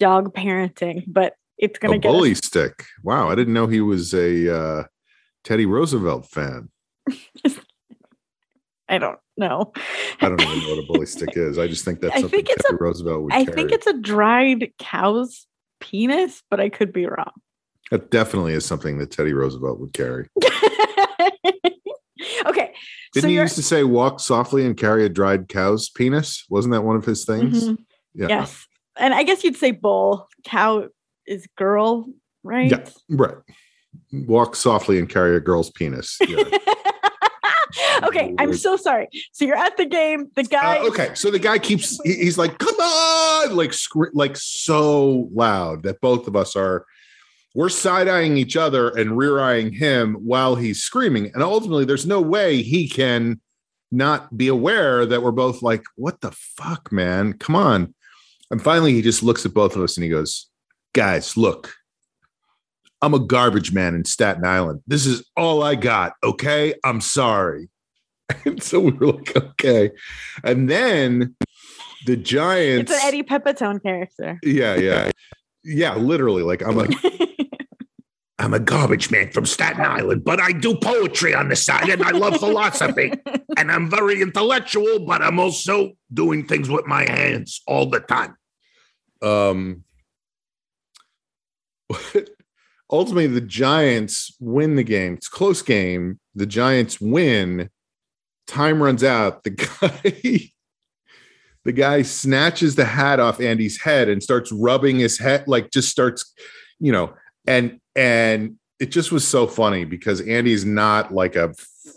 dog 0.00 0.34
parenting, 0.34 1.04
but 1.06 1.34
it's 1.58 1.78
gonna 1.78 1.96
a 1.96 1.98
get 1.98 2.08
us- 2.08 2.14
bully 2.14 2.34
stick 2.34 2.84
wow 3.02 3.28
i 3.28 3.34
didn't 3.34 3.54
know 3.54 3.66
he 3.66 3.80
was 3.80 4.14
a 4.14 4.52
uh 4.54 4.84
teddy 5.44 5.66
roosevelt 5.66 6.26
fan 6.26 6.68
I 8.88 8.98
don't 8.98 9.18
know. 9.36 9.72
i 10.20 10.28
don't 10.28 10.40
even 10.40 10.58
know 10.60 10.68
what 10.70 10.84
a 10.84 10.86
bully 10.86 11.06
stick 11.06 11.36
is 11.36 11.58
i 11.58 11.66
just 11.66 11.84
think 11.84 12.00
that's 12.00 12.14
I 12.16 12.20
something 12.22 12.38
think 12.44 12.50
it's 12.50 12.62
teddy 12.64 12.74
a- 12.74 12.78
roosevelt 12.82 13.22
would 13.22 13.32
I 13.32 13.44
carry. 13.44 13.54
think 13.56 13.72
it's 13.72 13.86
a 13.86 13.94
dried 13.98 14.72
cow's 14.78 15.46
penis, 15.80 16.42
but 16.50 16.60
I 16.60 16.68
could 16.68 16.92
be 16.92 17.06
wrong. 17.06 17.32
that 17.90 18.10
definitely 18.10 18.52
is 18.54 18.64
something 18.64 18.98
that 18.98 19.10
teddy 19.10 19.32
roosevelt 19.32 19.78
would 19.80 19.92
carry 19.92 20.28
okay. 22.46 22.74
Didn't 23.12 23.22
so 23.22 23.28
he 23.28 23.34
used 23.34 23.56
to 23.56 23.62
say 23.62 23.84
walk 23.84 24.20
softly 24.20 24.64
and 24.64 24.76
carry 24.76 25.04
a 25.04 25.08
dried 25.08 25.48
cow's 25.48 25.88
penis? 25.90 26.44
Wasn't 26.48 26.72
that 26.72 26.82
one 26.82 26.96
of 26.96 27.04
his 27.04 27.24
things? 27.24 27.64
Mhm. 27.68 27.78
Yeah. 28.14 28.28
yes. 28.28 28.66
and 28.96 29.14
I 29.14 29.22
guess 29.22 29.42
you'd 29.44 29.56
say 29.56 29.70
bull. 29.70 30.28
Cow 30.44 30.88
is 31.26 31.46
girl, 31.56 32.06
right? 32.42 32.70
Yeah. 32.70 32.84
Right. 33.08 33.34
Walk 34.12 34.56
softly 34.56 34.98
and 34.98 35.08
carry 35.08 35.36
a 35.36 35.40
girl's 35.40 35.70
penis. 35.70 36.18
Yeah. 37.74 38.06
okay, 38.08 38.34
I'm 38.38 38.52
so 38.52 38.76
sorry. 38.76 39.08
So 39.32 39.46
you're 39.46 39.56
at 39.56 39.78
the 39.78 39.86
game. 39.86 40.28
The 40.36 40.42
guy. 40.42 40.78
Uh, 40.78 40.88
okay, 40.88 41.10
so 41.14 41.30
the 41.30 41.38
guy 41.38 41.58
keeps. 41.58 41.98
He's 42.04 42.36
like, 42.36 42.58
"Come 42.58 42.74
on!" 42.74 43.56
Like, 43.56 43.72
like 44.12 44.36
so 44.36 45.30
loud 45.32 45.82
that 45.84 46.00
both 46.02 46.28
of 46.28 46.36
us 46.36 46.54
are. 46.54 46.84
We're 47.54 47.68
side 47.68 48.08
eyeing 48.08 48.36
each 48.36 48.56
other 48.56 48.88
and 48.90 49.16
rear 49.16 49.40
eyeing 49.40 49.72
him 49.72 50.14
while 50.14 50.56
he's 50.56 50.82
screaming, 50.82 51.30
and 51.34 51.42
ultimately, 51.42 51.84
there's 51.84 52.06
no 52.06 52.20
way 52.20 52.62
he 52.62 52.88
can 52.88 53.40
not 53.90 54.36
be 54.36 54.48
aware 54.48 55.04
that 55.04 55.22
we're 55.22 55.32
both 55.32 55.62
like, 55.62 55.84
"What 55.96 56.20
the 56.20 56.32
fuck, 56.32 56.90
man? 56.90 57.34
Come 57.34 57.56
on!" 57.56 57.94
And 58.50 58.62
finally, 58.62 58.94
he 58.94 59.02
just 59.02 59.22
looks 59.22 59.44
at 59.44 59.54
both 59.54 59.76
of 59.76 59.82
us 59.82 59.96
and 59.96 60.04
he 60.04 60.10
goes, 60.10 60.48
"Guys, 60.94 61.36
look." 61.36 61.74
I'm 63.02 63.14
a 63.14 63.18
garbage 63.18 63.72
man 63.72 63.96
in 63.96 64.04
Staten 64.04 64.44
Island. 64.44 64.80
This 64.86 65.06
is 65.06 65.24
all 65.36 65.64
I 65.64 65.74
got. 65.74 66.12
Okay. 66.22 66.74
I'm 66.84 67.00
sorry. 67.00 67.68
And 68.46 68.62
so 68.62 68.80
we 68.80 68.92
were 68.92 69.08
like, 69.08 69.36
okay. 69.36 69.90
And 70.42 70.70
then 70.70 71.34
the 72.06 72.16
Giants. 72.16 72.90
It's 72.90 73.02
an 73.02 73.08
Eddie 73.08 73.22
Pepitone 73.22 73.82
character. 73.82 74.38
Yeah, 74.42 74.76
yeah. 74.76 75.10
Yeah, 75.64 75.94
literally. 75.94 76.42
Like 76.42 76.62
I'm 76.62 76.76
like, 76.76 76.90
I'm 78.38 78.54
a 78.54 78.58
garbage 78.58 79.10
man 79.10 79.30
from 79.30 79.46
Staten 79.46 79.82
Island, 79.82 80.24
but 80.24 80.40
I 80.40 80.52
do 80.52 80.74
poetry 80.76 81.34
on 81.34 81.48
the 81.48 81.56
side 81.56 81.88
and 81.88 82.02
I 82.02 82.10
love 82.10 82.38
philosophy. 82.38 83.12
And 83.58 83.70
I'm 83.70 83.90
very 83.90 84.22
intellectual, 84.22 85.04
but 85.06 85.20
I'm 85.20 85.38
also 85.38 85.92
doing 86.12 86.46
things 86.46 86.70
with 86.70 86.86
my 86.86 87.02
hands 87.02 87.60
all 87.66 87.84
the 87.84 88.00
time. 88.00 88.34
Um 89.20 89.84
ultimately 92.90 93.26
the 93.26 93.42
Giants 93.42 94.34
win 94.40 94.76
the 94.76 94.82
game. 94.82 95.14
It's 95.14 95.28
a 95.28 95.30
close 95.30 95.60
game. 95.60 96.18
The 96.34 96.46
Giants 96.46 96.98
win. 96.98 97.68
Time 98.46 98.82
runs 98.82 99.04
out. 99.04 99.44
The 99.44 99.50
guy 99.50 100.50
the 101.64 101.72
guy 101.72 102.02
snatches 102.02 102.74
the 102.74 102.84
hat 102.84 103.20
off 103.20 103.40
Andy's 103.40 103.80
head 103.80 104.08
and 104.08 104.22
starts 104.22 104.50
rubbing 104.52 104.98
his 104.98 105.18
head 105.18 105.46
like 105.46 105.70
just 105.70 105.88
starts, 105.90 106.32
you 106.80 106.92
know, 106.92 107.14
and 107.46 107.80
and 107.94 108.56
it 108.80 108.90
just 108.90 109.12
was 109.12 109.26
so 109.26 109.46
funny 109.46 109.84
because 109.84 110.20
Andy's 110.22 110.64
not 110.64 111.12
like 111.14 111.36
a 111.36 111.54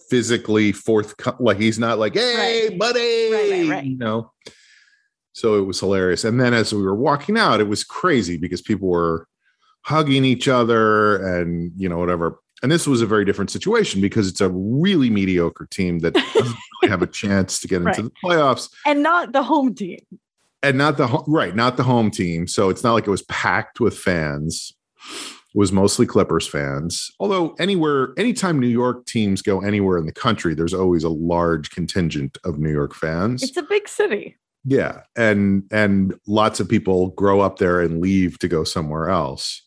physically 0.10 0.72
forthcoming 0.72 1.38
like 1.40 1.60
he's 1.60 1.80
not 1.80 1.98
like, 1.98 2.14
hey, 2.14 2.68
Right. 2.70 2.80
buddy, 2.80 3.32
right, 3.32 3.70
right. 3.70 3.84
you 3.86 3.98
know. 3.98 4.32
So 5.34 5.56
it 5.60 5.64
was 5.66 5.80
hilarious. 5.80 6.24
And 6.24 6.40
then 6.40 6.54
as 6.54 6.74
we 6.74 6.82
were 6.82 6.96
walking 6.96 7.38
out, 7.38 7.60
it 7.60 7.68
was 7.68 7.84
crazy 7.84 8.38
because 8.38 8.62
people 8.62 8.88
were 8.88 9.28
hugging 9.82 10.24
each 10.26 10.48
other 10.48 11.18
and 11.40 11.72
you 11.76 11.88
know 11.90 11.98
whatever 12.00 12.40
and 12.66 12.72
this 12.72 12.88
was 12.88 13.00
a 13.00 13.06
very 13.06 13.26
different 13.26 13.52
situation 13.52 14.02
because 14.02 14.28
it's 14.28 14.42
a 14.42 14.50
really 14.50 15.12
mediocre 15.12 15.68
team 15.70 16.00
that 16.00 16.16
doesn't 16.16 16.58
really 16.82 16.90
have 16.90 17.04
a 17.04 17.08
chance 17.08 17.60
to 17.60 17.68
get 17.68 17.84
into 17.84 18.02
the 18.02 18.12
playoffs. 18.24 18.72
And 18.88 19.04
not 19.04 19.34
the 19.34 19.44
home 19.44 19.76
team. 19.76 20.00
and 20.64 20.76
not 20.76 20.98
the 20.98 21.06
right 21.28 21.56
not 21.56 21.78
the 21.78 21.84
home 21.84 22.10
team. 22.10 22.48
So 22.48 22.70
it's 22.70 22.84
not 22.84 22.94
like 22.94 23.06
it 23.06 23.12
was 23.12 23.22
packed 23.22 23.80
with 23.80 23.96
fans. 23.96 24.74
It 24.98 25.36
was 25.54 25.72
mostly 25.72 26.08
clippers 26.08 26.48
fans. 26.48 27.12
Although 27.20 27.54
anywhere 27.60 28.16
anytime 28.18 28.60
new 28.60 28.66
york 28.66 29.06
teams 29.06 29.44
go 29.44 29.62
anywhere 29.62 30.00
in 30.00 30.08
the 30.08 30.12
country 30.12 30.56
there's 30.56 30.74
always 30.74 31.04
a 31.04 31.10
large 31.10 31.70
contingent 31.70 32.40
of 32.46 32.58
new 32.58 32.72
york 32.72 32.96
fans. 32.96 33.44
It's 33.44 33.58
a 33.58 33.62
big 33.62 33.88
city. 33.88 34.38
yeah, 34.64 35.02
and 35.16 35.66
and 35.70 36.16
lots 36.26 36.60
of 36.60 36.68
people 36.68 37.10
grow 37.10 37.42
up 37.42 37.60
there 37.60 37.80
and 37.80 38.02
leave 38.02 38.40
to 38.40 38.48
go 38.48 38.64
somewhere 38.64 39.08
else. 39.12 39.62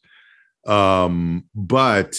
Um, 0.67 1.45
but 1.55 2.17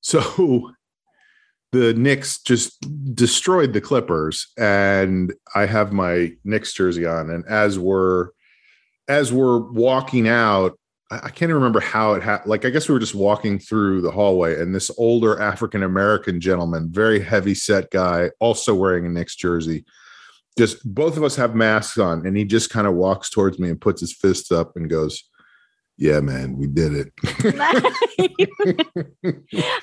so 0.00 0.72
the 1.72 1.94
Knicks 1.94 2.40
just 2.42 2.80
destroyed 3.14 3.72
the 3.72 3.80
Clippers, 3.80 4.48
and 4.56 5.34
I 5.54 5.66
have 5.66 5.92
my 5.92 6.32
Knicks 6.44 6.72
jersey 6.72 7.06
on, 7.06 7.30
and 7.30 7.44
as 7.46 7.78
we're 7.78 8.28
as 9.08 9.32
we're 9.32 9.58
walking 9.58 10.28
out. 10.28 10.78
I 11.10 11.30
can't 11.30 11.48
even 11.48 11.54
remember 11.54 11.80
how 11.80 12.12
it 12.12 12.22
happened. 12.22 12.50
Like, 12.50 12.66
I 12.66 12.68
guess 12.70 12.86
we 12.86 12.92
were 12.92 13.00
just 13.00 13.14
walking 13.14 13.58
through 13.58 14.02
the 14.02 14.10
hallway, 14.10 14.60
and 14.60 14.74
this 14.74 14.90
older 14.98 15.40
African 15.40 15.82
American 15.82 16.38
gentleman, 16.38 16.92
very 16.92 17.18
heavy 17.18 17.54
set 17.54 17.90
guy, 17.90 18.30
also 18.40 18.74
wearing 18.74 19.06
a 19.06 19.08
Knicks 19.08 19.34
jersey, 19.34 19.86
just 20.58 20.92
both 20.92 21.16
of 21.16 21.22
us 21.22 21.36
have 21.36 21.54
masks 21.54 21.98
on 21.98 22.26
and 22.26 22.36
he 22.36 22.44
just 22.44 22.68
kind 22.68 22.88
of 22.88 22.94
walks 22.94 23.30
towards 23.30 23.60
me 23.60 23.70
and 23.70 23.80
puts 23.80 24.00
his 24.00 24.12
fist 24.12 24.50
up 24.50 24.74
and 24.74 24.90
goes 24.90 25.22
yeah 25.98 26.20
man 26.20 26.56
we 26.56 26.66
did 26.68 26.94
it. 26.94 27.12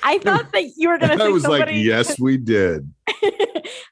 I 0.02 0.18
thought 0.18 0.50
that 0.52 0.72
you 0.76 0.88
were 0.88 0.98
going 0.98 1.18
to 1.18 1.24
i 1.24 1.28
was 1.28 1.46
like 1.46 1.68
yes 1.70 2.18
we 2.18 2.38
did. 2.38 2.90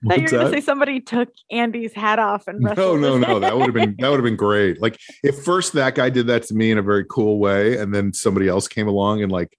Thought 0.07 0.19
you 0.19 0.25
were 0.25 0.31
going 0.31 0.47
to 0.47 0.51
say 0.51 0.61
somebody 0.61 1.01
took 1.01 1.29
Andy's 1.51 1.93
hat 1.93 2.19
off 2.19 2.49
and 2.49 2.61
no 2.61 2.97
no 2.97 3.19
no 3.19 3.39
that 3.39 3.57
would 3.57 3.67
have 3.67 3.75
been 3.75 3.95
that 3.99 4.09
would 4.09 4.19
have 4.19 4.25
been 4.25 4.37
great. 4.37 4.81
Like 4.81 4.99
if 5.23 5.45
first 5.45 5.75
that 5.75 5.95
guy 5.95 6.11
did 6.11 6.27
that 6.29 6.45
to 6.45 6.55
me 6.55 6.71
in 6.71 6.79
a 6.79 6.83
very 6.83 7.05
cool 7.05 7.39
way 7.39 7.77
and 7.77 7.95
then 7.95 8.13
somebody 8.13 8.49
else 8.49 8.69
came 8.69 8.89
along 8.89 9.23
and 9.23 9.31
like 9.31 9.57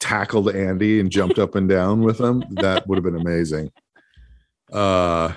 tackled 0.00 0.54
andy 0.54 1.00
and 1.00 1.10
jumped 1.10 1.38
up 1.38 1.54
and 1.54 1.68
down 1.68 2.02
with 2.02 2.20
him. 2.20 2.44
That 2.52 2.86
would 2.86 2.96
have 2.96 3.04
been 3.04 3.20
amazing. 3.20 3.72
Uh 4.72 5.34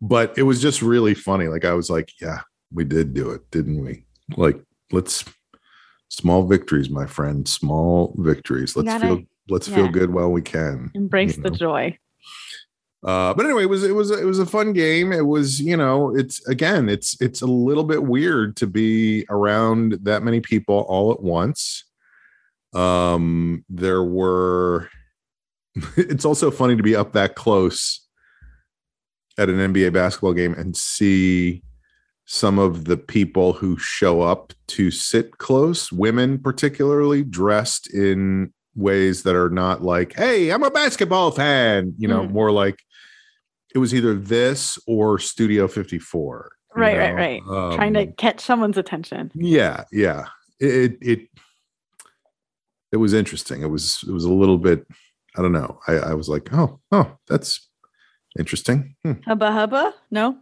but 0.00 0.36
it 0.38 0.42
was 0.42 0.62
just 0.62 0.82
really 0.82 1.14
funny. 1.14 1.48
Like 1.48 1.64
i 1.64 1.72
was 1.72 1.90
like 1.90 2.12
yeah 2.20 2.42
we 2.72 2.84
did 2.84 3.12
do 3.12 3.30
it 3.30 3.50
didn't 3.50 3.84
we? 3.84 4.04
Like 4.36 4.60
let's 4.92 5.24
small 6.08 6.46
victories 6.46 6.88
my 6.88 7.06
friend 7.06 7.48
small 7.48 8.14
victories 8.18 8.76
let's 8.76 9.02
feel 9.02 9.22
let's 9.48 9.68
feel 9.68 9.88
good 9.88 10.12
while 10.12 10.30
we 10.30 10.42
can 10.42 10.90
Embrace 10.94 11.36
you 11.36 11.42
the 11.42 11.50
joy. 11.50 11.96
uh, 13.04 13.32
but 13.34 13.44
anyway, 13.46 13.62
it 13.62 13.70
was 13.70 13.84
it 13.84 13.94
was 13.94 14.10
it 14.10 14.24
was 14.24 14.38
a 14.38 14.46
fun 14.46 14.72
game. 14.72 15.12
It 15.12 15.26
was 15.26 15.60
you 15.60 15.76
know 15.76 16.14
it's 16.16 16.46
again 16.48 16.88
it's 16.88 17.20
it's 17.20 17.42
a 17.42 17.46
little 17.46 17.84
bit 17.84 18.02
weird 18.02 18.56
to 18.56 18.66
be 18.66 19.24
around 19.30 19.98
that 20.02 20.22
many 20.22 20.40
people 20.40 20.84
all 20.88 21.12
at 21.12 21.22
once. 21.22 21.84
Um, 22.74 23.64
there 23.68 24.02
were. 24.02 24.90
It's 25.96 26.24
also 26.24 26.50
funny 26.50 26.74
to 26.74 26.82
be 26.82 26.96
up 26.96 27.12
that 27.12 27.34
close 27.34 28.00
at 29.36 29.50
an 29.50 29.56
NBA 29.56 29.92
basketball 29.92 30.32
game 30.32 30.54
and 30.54 30.74
see 30.74 31.62
some 32.26 32.58
of 32.58 32.84
the 32.86 32.96
people 32.96 33.52
who 33.54 33.78
show 33.78 34.20
up 34.20 34.52
to 34.68 34.90
sit 34.90 35.38
close, 35.38 35.90
women 35.92 36.38
particularly, 36.38 37.22
dressed 37.24 37.92
in 37.94 38.52
ways 38.74 39.22
that 39.22 39.34
are 39.36 39.48
not 39.50 39.82
like, 39.82 40.14
"Hey, 40.14 40.50
I'm 40.50 40.62
a 40.64 40.70
basketball 40.70 41.30
fan," 41.30 41.94
you 41.98 42.08
know, 42.08 42.22
Mm. 42.26 42.32
more 42.32 42.50
like 42.52 42.82
it 43.74 43.78
was 43.78 43.94
either 43.94 44.14
this 44.14 44.78
or 44.86 45.18
Studio 45.18 45.68
54. 45.68 46.50
you 46.74 46.80
Right, 46.82 46.98
right, 46.98 47.10
know? 47.10 47.14
right. 47.54 47.70
Um, 47.70 47.76
Trying 47.76 47.94
to 47.94 48.06
catch 48.12 48.40
someone's 48.40 48.76
attention. 48.76 49.30
yeah, 49.34 49.84
yeah. 49.92 50.26
It, 50.60 50.74
it 50.74 50.98
it 51.00 51.28
it 52.92 52.96
was 52.98 53.12
interesting. 53.14 53.62
It 53.62 53.70
was 53.70 54.04
it 54.06 54.12
was 54.12 54.24
a 54.24 54.32
little 54.32 54.58
bit. 54.58 54.86
I 55.36 55.42
don't 55.42 55.52
know. 55.52 55.78
I, 55.86 55.92
I 55.94 56.14
was 56.14 56.28
like, 56.28 56.52
oh, 56.52 56.80
oh, 56.92 57.16
that's 57.28 57.68
interesting. 58.38 58.94
Hmm. 59.04 59.12
Hubba 59.26 59.52
hubba? 59.52 59.94
No? 60.10 60.38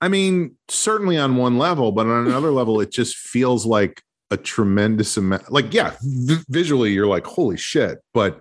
I 0.00 0.08
mean, 0.08 0.56
certainly 0.68 1.18
on 1.18 1.36
one 1.36 1.58
level, 1.58 1.92
but 1.92 2.06
on 2.06 2.26
another 2.26 2.50
level, 2.50 2.80
it 2.80 2.90
just 2.90 3.16
feels 3.16 3.66
like 3.66 4.02
a 4.30 4.36
tremendous 4.36 5.16
amount. 5.16 5.52
Like, 5.52 5.74
yeah, 5.74 5.94
v- 6.02 6.44
visually, 6.48 6.92
you're 6.92 7.06
like, 7.06 7.26
holy 7.26 7.56
shit. 7.56 7.98
But 8.14 8.40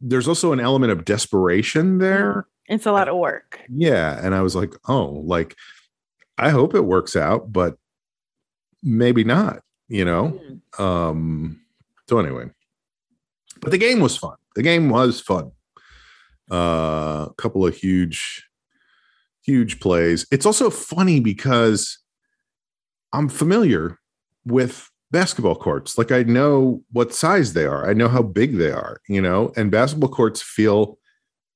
there's 0.00 0.28
also 0.28 0.52
an 0.52 0.60
element 0.60 0.92
of 0.92 1.04
desperation 1.04 1.98
there. 1.98 2.46
It's 2.66 2.86
a 2.86 2.92
lot 2.92 3.08
of 3.08 3.16
work. 3.16 3.60
Yeah. 3.68 4.18
And 4.22 4.34
I 4.34 4.42
was 4.42 4.54
like, 4.54 4.74
oh, 4.88 5.22
like, 5.26 5.56
I 6.38 6.50
hope 6.50 6.74
it 6.74 6.84
works 6.84 7.16
out, 7.16 7.52
but 7.52 7.76
maybe 8.82 9.24
not, 9.24 9.60
you 9.88 10.04
know? 10.04 10.38
Mm. 10.78 10.80
Um, 10.80 11.60
so 12.08 12.18
anyway, 12.18 12.50
but 13.60 13.70
the 13.70 13.78
game 13.78 14.00
was 14.00 14.16
fun. 14.16 14.36
The 14.54 14.62
game 14.62 14.88
was 14.88 15.20
fun. 15.20 15.52
Uh, 16.50 17.26
a 17.30 17.34
couple 17.38 17.66
of 17.66 17.74
huge, 17.74 18.46
huge 19.44 19.80
plays. 19.80 20.26
It's 20.30 20.46
also 20.46 20.70
funny 20.70 21.20
because 21.20 21.98
I'm 23.12 23.28
familiar 23.28 23.98
with 24.44 24.90
basketball 25.10 25.54
courts. 25.54 25.96
Like 25.96 26.10
I 26.10 26.22
know 26.24 26.82
what 26.92 27.14
size 27.14 27.52
they 27.52 27.64
are. 27.66 27.88
I 27.88 27.92
know 27.92 28.08
how 28.08 28.22
big 28.22 28.56
they 28.58 28.70
are, 28.72 29.00
you 29.08 29.20
know, 29.20 29.52
and 29.56 29.70
basketball 29.70 30.08
courts 30.10 30.42
feel 30.42 30.98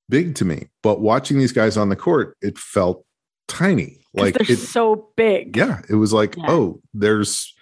big 0.08 0.34
to 0.36 0.44
me. 0.44 0.68
But 0.82 1.00
watching 1.00 1.38
these 1.38 1.52
guys 1.52 1.76
on 1.76 1.88
the 1.88 1.96
court, 1.96 2.36
it 2.40 2.56
felt 2.58 3.04
tiny. 3.48 4.04
Like 4.14 4.34
they're 4.34 4.52
it, 4.52 4.58
so 4.58 5.10
big. 5.16 5.56
yeah, 5.56 5.80
it 5.88 5.94
was 5.96 6.12
like, 6.12 6.36
Yeah. 6.36 6.44
oh, 6.48 6.80
there's 6.94 7.54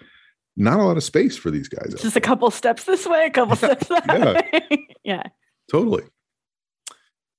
not 0.56 0.78
a 0.80 0.84
lot 0.84 0.96
of 0.96 1.02
space 1.04 1.36
for 1.36 1.50
these 1.50 1.68
guys. 1.68 1.94
Just 2.00 2.16
a 2.16 2.20
couple 2.20 2.50
steps 2.50 2.84
this 2.84 3.06
way, 3.06 3.24
a 3.26 3.30
couple 3.30 3.56
steps 3.56 3.88
that 3.88 4.04
Yeah. 4.06 4.32
way. 4.72 4.88
yeah. 5.04 5.22
Totally. 5.70 6.04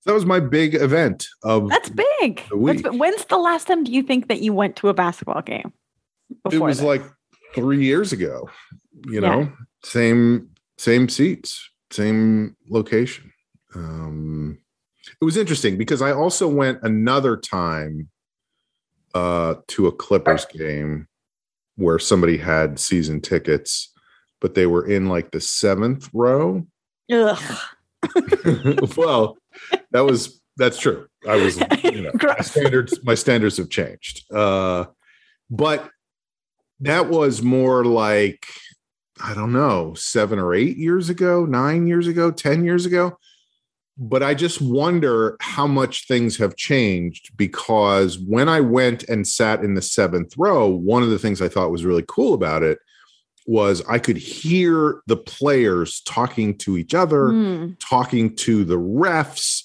That 0.07 0.13
was 0.13 0.25
my 0.25 0.39
big 0.39 0.73
event 0.73 1.27
of 1.43 1.69
That's 1.69 1.89
big. 1.89 2.41
The 2.49 2.55
week. 2.57 2.81
bi- 2.81 2.89
when's 2.91 3.25
the 3.25 3.37
last 3.37 3.67
time 3.67 3.83
do 3.83 3.91
you 3.91 4.01
think 4.01 4.29
that 4.29 4.41
you 4.41 4.53
went 4.53 4.77
to 4.77 4.87
a 4.87 4.93
basketball 4.93 5.41
game? 5.41 5.73
it 6.51 6.59
was 6.59 6.77
this. 6.77 6.85
like 6.85 7.03
three 7.55 7.83
years 7.85 8.11
ago 8.13 8.49
you 9.07 9.21
Yeah. 9.21 9.29
know 9.35 9.51
same 9.85 10.49
same 10.77 11.07
seats 11.07 11.69
same 11.91 12.55
location 12.69 13.31
um 13.75 14.57
it 15.21 15.23
was 15.23 15.37
interesting 15.37 15.77
because 15.77 16.01
i 16.01 16.11
also 16.11 16.47
went 16.49 16.79
another 16.83 17.37
time 17.37 18.09
uh 19.13 19.55
to 19.69 19.87
a 19.87 19.91
clippers 19.93 20.43
game 20.45 21.07
where 21.77 21.97
somebody 21.97 22.35
had 22.37 22.77
season 22.77 23.21
tickets 23.21 23.93
but 24.41 24.53
they 24.53 24.65
were 24.65 24.85
in 24.85 25.07
like 25.07 25.31
the 25.31 25.39
seventh 25.39 26.09
row 26.13 26.65
Ugh. 27.09 27.57
well 28.97 29.37
that 29.91 30.01
was 30.01 30.41
that's 30.57 30.79
true. 30.79 31.07
I 31.27 31.35
was 31.35 31.59
you 31.83 32.01
know 32.01 32.11
my 32.23 32.39
standards 32.41 32.99
my 33.03 33.15
standards 33.15 33.57
have 33.57 33.69
changed. 33.69 34.31
Uh 34.33 34.85
but 35.49 35.89
that 36.81 37.09
was 37.09 37.41
more 37.41 37.85
like 37.85 38.45
i 39.23 39.33
don't 39.33 39.53
know 39.53 39.93
seven 39.95 40.37
or 40.37 40.53
eight 40.53 40.77
years 40.77 41.09
ago 41.09 41.45
nine 41.45 41.87
years 41.87 42.07
ago 42.07 42.31
ten 42.31 42.63
years 42.63 42.85
ago. 42.85 43.17
But 43.99 44.21
i 44.21 44.35
just 44.35 44.61
wonder 44.61 45.37
how 45.39 45.65
much 45.65 46.07
things 46.07 46.37
have 46.37 46.55
changed 46.55 47.35
because 47.35 48.19
when 48.19 48.47
i 48.47 48.59
went 48.61 49.03
and 49.03 49.27
sat 49.27 49.63
in 49.63 49.73
the 49.73 49.81
seventh 49.81 50.35
row 50.37 50.67
one 50.67 51.01
of 51.01 51.09
the 51.09 51.17
things 51.17 51.41
i 51.41 51.47
thought 51.47 51.71
was 51.71 51.85
really 51.85 52.05
cool 52.07 52.35
about 52.35 52.61
it 52.61 52.77
was 53.47 53.81
i 53.87 53.97
could 53.97 54.17
hear 54.17 55.01
the 55.07 55.17
players 55.17 56.01
talking 56.01 56.57
to 56.57 56.77
each 56.77 56.93
other 56.93 57.29
Hmm. 57.31 57.71
talking 57.79 58.35
to 58.35 58.63
the 58.65 58.77
refs. 58.77 59.63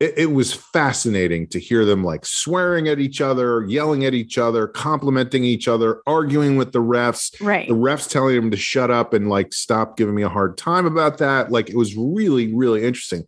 It, 0.00 0.14
it 0.16 0.32
was 0.32 0.52
fascinating 0.52 1.46
to 1.48 1.60
hear 1.60 1.84
them 1.84 2.02
like 2.02 2.26
swearing 2.26 2.88
at 2.88 2.98
each 2.98 3.20
other, 3.20 3.64
yelling 3.66 4.04
at 4.04 4.14
each 4.14 4.36
other, 4.36 4.66
complimenting 4.66 5.44
each 5.44 5.68
other, 5.68 6.02
arguing 6.08 6.56
with 6.56 6.72
the 6.72 6.82
refs. 6.82 7.32
Right. 7.40 7.68
The 7.68 7.74
refs 7.74 8.08
telling 8.10 8.34
them 8.34 8.50
to 8.50 8.56
shut 8.56 8.90
up 8.90 9.14
and 9.14 9.28
like 9.28 9.52
stop 9.54 9.96
giving 9.96 10.14
me 10.16 10.22
a 10.22 10.28
hard 10.28 10.58
time 10.58 10.86
about 10.86 11.18
that. 11.18 11.52
Like 11.52 11.70
it 11.70 11.76
was 11.76 11.94
really, 11.96 12.52
really 12.52 12.82
interesting. 12.84 13.24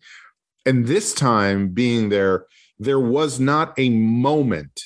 And 0.66 0.86
this 0.86 1.14
time 1.14 1.68
being 1.68 2.08
there, 2.08 2.46
there 2.80 3.00
was 3.00 3.38
not 3.38 3.72
a 3.78 3.90
moment 3.90 4.82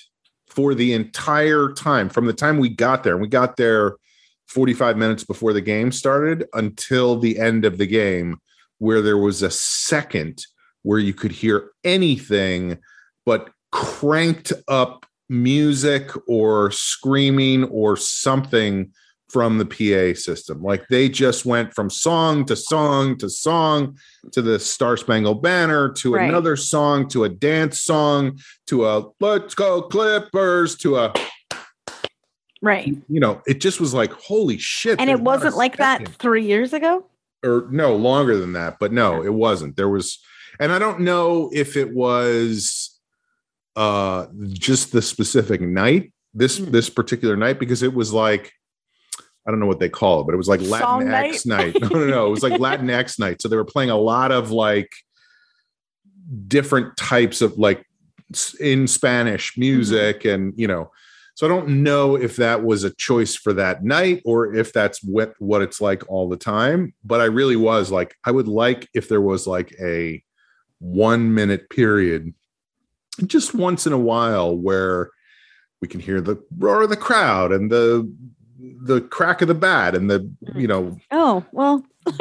for 0.46 0.74
the 0.74 0.92
entire 0.92 1.72
time 1.72 2.10
from 2.10 2.26
the 2.26 2.34
time 2.34 2.58
we 2.58 2.68
got 2.68 3.02
there. 3.02 3.14
And 3.14 3.22
we 3.22 3.28
got 3.28 3.56
there 3.56 3.94
45 4.48 4.96
minutes 4.96 5.24
before 5.24 5.52
the 5.52 5.60
game 5.60 5.92
started 5.92 6.46
until 6.54 7.18
the 7.18 7.38
end 7.38 7.64
of 7.64 7.78
the 7.78 7.86
game 7.86 8.38
where 8.78 9.02
there 9.02 9.18
was 9.18 9.42
a 9.42 9.50
second 9.50 10.44
where 10.82 10.98
you 10.98 11.12
could 11.12 11.32
hear 11.32 11.70
anything 11.84 12.78
but 13.26 13.50
cranked 13.72 14.52
up 14.68 15.04
music 15.28 16.10
or 16.26 16.70
screaming 16.70 17.64
or 17.64 17.96
something 17.96 18.90
from 19.28 19.58
the 19.58 19.66
PA 19.66 20.18
system. 20.18 20.62
Like 20.62 20.88
they 20.88 21.08
just 21.10 21.44
went 21.44 21.74
from 21.74 21.90
song 21.90 22.46
to 22.46 22.56
song 22.56 23.18
to 23.18 23.28
song 23.28 23.98
to 24.32 24.40
the 24.40 24.58
Star 24.58 24.96
Spangled 24.96 25.42
Banner 25.42 25.92
to 25.94 26.14
Right. 26.14 26.28
another 26.30 26.56
song 26.56 27.08
to 27.08 27.24
a 27.24 27.28
dance 27.28 27.82
song 27.82 28.38
to 28.68 28.86
a 28.86 29.04
Let's 29.20 29.54
Go 29.54 29.82
Clippers 29.82 30.76
to 30.78 30.96
a 30.96 31.12
right. 32.60 32.94
you 33.08 33.20
know, 33.20 33.42
it 33.46 33.60
just 33.60 33.80
was 33.80 33.94
like 33.94 34.12
holy 34.12 34.58
shit. 34.58 35.00
And 35.00 35.08
it 35.10 35.20
wasn't 35.20 35.56
like 35.56 35.76
that 35.78 36.08
three 36.18 36.44
years 36.44 36.72
ago. 36.72 37.04
or 37.44 37.66
no 37.70 37.94
longer 37.94 38.36
than 38.36 38.52
that 38.54 38.78
but 38.80 38.92
no 38.92 39.22
it 39.22 39.32
wasn't 39.32 39.76
there 39.76 39.88
was 39.88 40.18
and 40.58 40.72
i 40.72 40.78
don't 40.78 40.98
know 40.98 41.48
if 41.54 41.76
it 41.76 41.94
was 41.94 42.98
uh 43.76 44.26
just 44.48 44.90
the 44.90 45.00
specific 45.00 45.60
night 45.60 46.12
this 46.34 46.58
Hmm. 46.58 46.72
this 46.72 46.90
particular 46.90 47.36
night 47.36 47.60
because 47.60 47.84
it 47.84 47.94
was 47.94 48.12
like 48.12 48.50
i 49.46 49.52
don't 49.52 49.60
know 49.60 49.66
what 49.68 49.78
they 49.78 49.88
call 49.88 50.20
it 50.20 50.24
but 50.24 50.34
it 50.34 50.36
was 50.36 50.48
like 50.48 50.60
latin 50.62 51.12
x 51.12 51.46
night 51.46 51.76
no 51.80 51.86
no 51.90 52.06
no 52.06 52.26
it 52.26 52.30
was 52.30 52.42
like 52.42 52.58
latin 52.66 52.90
x 52.90 53.20
night 53.20 53.40
so 53.40 53.46
they 53.48 53.54
were 53.56 53.64
playing 53.64 53.90
a 53.90 53.96
lot 53.96 54.32
of 54.32 54.50
like 54.50 54.90
different 56.48 56.96
types 56.96 57.40
of 57.40 57.56
like 57.56 57.84
in 58.60 58.86
spanish 58.88 59.56
music 59.56 60.24
and 60.24 60.52
you 60.56 60.66
know 60.66 60.90
so 61.38 61.46
I 61.46 61.50
don't 61.50 61.84
know 61.84 62.16
if 62.16 62.34
that 62.34 62.64
was 62.64 62.82
a 62.82 62.90
choice 62.90 63.36
for 63.36 63.52
that 63.52 63.84
night 63.84 64.22
or 64.24 64.52
if 64.56 64.72
that's 64.72 65.00
what 65.04 65.34
what 65.38 65.62
it's 65.62 65.80
like 65.80 66.02
all 66.10 66.28
the 66.28 66.36
time. 66.36 66.94
But 67.04 67.20
I 67.20 67.26
really 67.26 67.54
was 67.54 67.92
like, 67.92 68.16
I 68.24 68.32
would 68.32 68.48
like 68.48 68.88
if 68.92 69.08
there 69.08 69.20
was 69.20 69.46
like 69.46 69.72
a 69.80 70.20
one 70.80 71.32
minute 71.32 71.70
period, 71.70 72.34
just 73.24 73.54
once 73.54 73.86
in 73.86 73.92
a 73.92 73.98
while, 73.98 74.56
where 74.56 75.10
we 75.80 75.86
can 75.86 76.00
hear 76.00 76.20
the 76.20 76.42
roar 76.58 76.82
of 76.82 76.90
the 76.90 76.96
crowd 76.96 77.52
and 77.52 77.70
the 77.70 78.12
the 78.82 79.02
crack 79.02 79.40
of 79.40 79.46
the 79.46 79.54
bat 79.54 79.94
and 79.94 80.10
the 80.10 80.28
you 80.56 80.66
know 80.66 80.98
Oh, 81.12 81.44
well. 81.52 81.84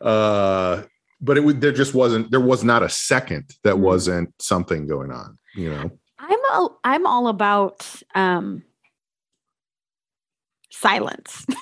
uh 0.00 0.82
but 1.20 1.36
it 1.36 1.44
would 1.44 1.60
there 1.60 1.72
just 1.72 1.92
wasn't 1.92 2.30
there 2.30 2.40
was 2.40 2.64
not 2.64 2.82
a 2.82 2.88
second 2.88 3.44
that 3.64 3.74
Mm. 3.74 3.80
wasn't 3.80 4.34
something 4.40 4.86
going 4.86 5.10
on 5.10 5.36
you 5.54 5.70
know 5.70 5.90
I'm 6.18 6.38
all, 6.52 6.78
I'm 6.84 7.06
all 7.06 7.28
about 7.28 7.86
um 8.14 8.62
silence. 10.70 11.46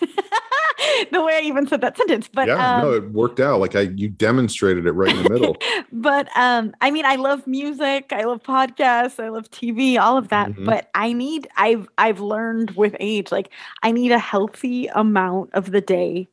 the 1.12 1.22
way 1.24 1.36
I 1.36 1.40
even 1.44 1.66
said 1.66 1.80
that 1.80 1.96
sentence, 1.96 2.28
but 2.32 2.48
yeah 2.48 2.74
um, 2.74 2.80
no 2.82 2.92
it 2.92 3.10
worked 3.10 3.40
out 3.40 3.58
like 3.60 3.74
i 3.74 3.80
you 3.80 4.08
demonstrated 4.08 4.86
it 4.86 4.92
right 4.92 5.10
in 5.10 5.18
the 5.18 5.24
middle 5.24 5.56
but 5.92 6.28
um 6.36 6.72
I 6.80 6.90
mean 6.90 7.04
I 7.04 7.16
love 7.16 7.46
music, 7.46 8.12
I 8.12 8.22
love 8.24 8.42
podcasts, 8.42 9.22
I 9.22 9.28
love 9.30 9.50
TV, 9.50 9.98
all 9.98 10.16
of 10.16 10.28
that, 10.28 10.50
Mhm. 10.50 10.64
but 10.64 10.88
I 10.94 11.12
need 11.12 11.48
I've 11.56 11.88
I've 11.98 12.20
learned 12.20 12.72
with 12.72 12.94
age 13.00 13.32
like 13.32 13.50
I 13.82 13.90
need 13.90 14.12
a 14.12 14.18
healthy 14.18 14.86
amount 14.88 15.50
of 15.54 15.70
the 15.72 15.80
day 15.80 16.28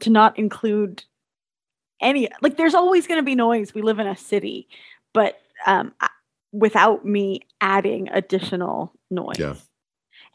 to 0.00 0.10
not 0.10 0.38
include 0.38 1.04
any 2.00 2.28
like 2.42 2.56
there's 2.56 2.74
always 2.74 3.06
going 3.06 3.18
to 3.18 3.24
be 3.24 3.34
noise. 3.34 3.74
We 3.74 3.82
live 3.82 3.98
in 3.98 4.06
a 4.06 4.16
city, 4.16 4.66
but 5.12 5.40
um 5.66 5.92
I- 6.00 6.08
without 6.54 7.04
me 7.04 7.40
adding 7.60 8.08
additional 8.10 8.92
noise. 9.10 9.38
Yeah. 9.38 9.54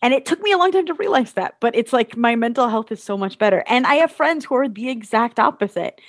And 0.01 0.13
it 0.13 0.25
took 0.25 0.41
me 0.41 0.51
a 0.51 0.57
long 0.57 0.71
time 0.71 0.85
to 0.87 0.93
realize 0.93 1.33
that, 1.33 1.55
but 1.59 1.75
it's 1.75 1.93
like 1.93 2.15
my 2.17 2.35
mental 2.35 2.67
health 2.67 2.91
is 2.91 3.01
so 3.01 3.17
much 3.17 3.37
better. 3.37 3.63
And 3.67 3.87
I 3.87 3.95
have 3.95 4.11
friends 4.11 4.45
who 4.45 4.55
are 4.55 4.67
the 4.69 4.89
exact 4.89 5.39
opposite. 5.39 5.99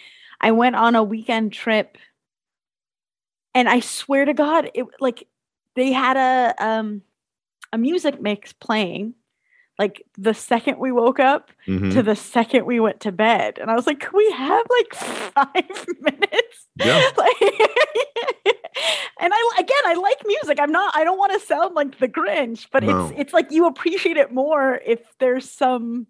I 0.41 0.51
went 0.53 0.77
on 0.77 0.95
a 0.97 1.03
weekend 1.03 1.53
trip 1.53 1.97
and 3.55 3.69
I 3.69 3.81
swear 3.81 4.25
to 4.25 4.35
God, 4.35 4.71
it 4.75 4.87
like 5.01 5.27
they 5.77 5.93
had 5.93 6.17
a 6.17 6.55
um 6.65 7.03
a 7.73 7.79
music 7.79 8.21
mix 8.21 8.53
playing 8.53 9.15
like 9.79 10.05
the 10.19 10.35
second 10.35 10.79
we 10.79 10.93
woke 10.93 11.19
up 11.21 11.51
Mhm. 11.67 11.93
to 11.95 12.03
the 12.03 12.15
second 12.17 12.67
we 12.67 12.81
went 12.81 13.01
to 13.01 13.13
bed. 13.13 13.59
And 13.59 13.71
I 13.71 13.75
was 13.75 13.87
like, 13.87 14.01
can 14.01 14.11
we 14.15 14.31
have 14.33 14.67
like 14.79 14.95
five 15.35 15.87
minutes? 16.01 16.67
Yeah. 16.77 17.11
Like, 17.17 18.50
and 19.21 19.33
I 19.35 19.51
again 19.59 19.77
I 19.87 19.95
like 19.95 20.19
music. 20.27 20.59
I'm 20.61 20.73
not 20.73 20.97
I 20.97 21.05
don't 21.05 21.19
want 21.19 21.33
to 21.33 21.41
sound 21.41 21.75
like 21.75 21.99
the 21.99 22.09
Grinch, 22.09 22.67
but 22.73 22.83
No. 22.83 23.07
it's 23.09 23.21
it's 23.21 23.33
like 23.33 23.51
you 23.51 23.67
appreciate 23.67 24.17
it 24.17 24.33
more 24.33 24.81
if 24.85 25.01
there's 25.19 25.51
some 25.51 26.07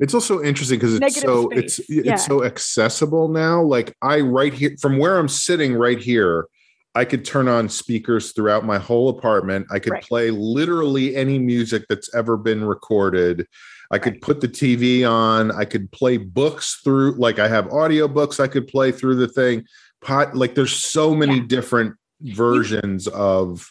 It's 0.00 0.14
also 0.14 0.42
interesting 0.42 0.78
because 0.78 0.94
it's 0.94 1.20
so 1.20 1.48
space, 1.50 1.78
it's 1.78 1.90
yeah. 1.90 2.14
it's 2.14 2.26
so 2.26 2.44
accessible 2.44 3.28
now. 3.28 3.62
Like 3.62 3.94
I 4.02 4.20
right 4.20 4.52
here 4.52 4.74
from 4.80 4.98
where 4.98 5.18
I'm 5.18 5.28
sitting 5.28 5.74
right 5.74 5.98
here, 5.98 6.46
I 6.94 7.04
could 7.04 7.24
turn 7.24 7.48
on 7.48 7.68
speakers 7.68 8.32
throughout 8.32 8.64
my 8.64 8.78
whole 8.78 9.08
apartment. 9.08 9.66
I 9.70 9.78
could 9.78 9.92
Right. 9.92 10.02
play 10.02 10.30
literally 10.30 11.16
any 11.16 11.38
music 11.38 11.84
that's 11.88 12.12
ever 12.14 12.36
been 12.36 12.64
recorded. 12.64 13.46
I 13.90 13.98
could 13.98 14.14
Right. 14.14 14.22
put 14.22 14.40
the 14.40 14.48
TV 14.48 15.04
on. 15.04 15.50
I 15.52 15.64
could 15.66 15.90
play 15.92 16.16
books 16.16 16.80
through 16.82 17.12
like 17.12 17.38
I 17.38 17.48
have 17.48 17.66
audiobooks 17.66 18.40
I 18.40 18.48
could 18.48 18.66
play 18.66 18.90
through 18.90 19.16
the 19.16 19.28
thing. 19.28 19.64
Pot 20.02 20.34
like 20.36 20.54
there's 20.54 20.72
so 20.74 21.14
many 21.14 21.36
Yeah. 21.36 21.46
different 21.46 21.94
versions 22.20 23.06
of 23.08 23.70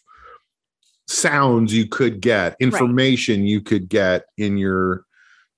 sounds 1.07 1.73
you 1.73 1.87
could 1.87 2.21
get, 2.21 2.55
information 2.59 3.45
you 3.45 3.61
could 3.61 3.89
get 3.89 4.25
in 4.37 4.57
your 4.57 5.05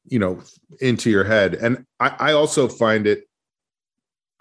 you 0.05 0.19
know 0.19 0.39
into 0.81 1.09
your 1.09 1.23
head 1.23 1.53
and 1.53 1.85
I, 1.99 2.15
I 2.19 2.31
also 2.33 2.67
find 2.67 3.07
it 3.07 3.23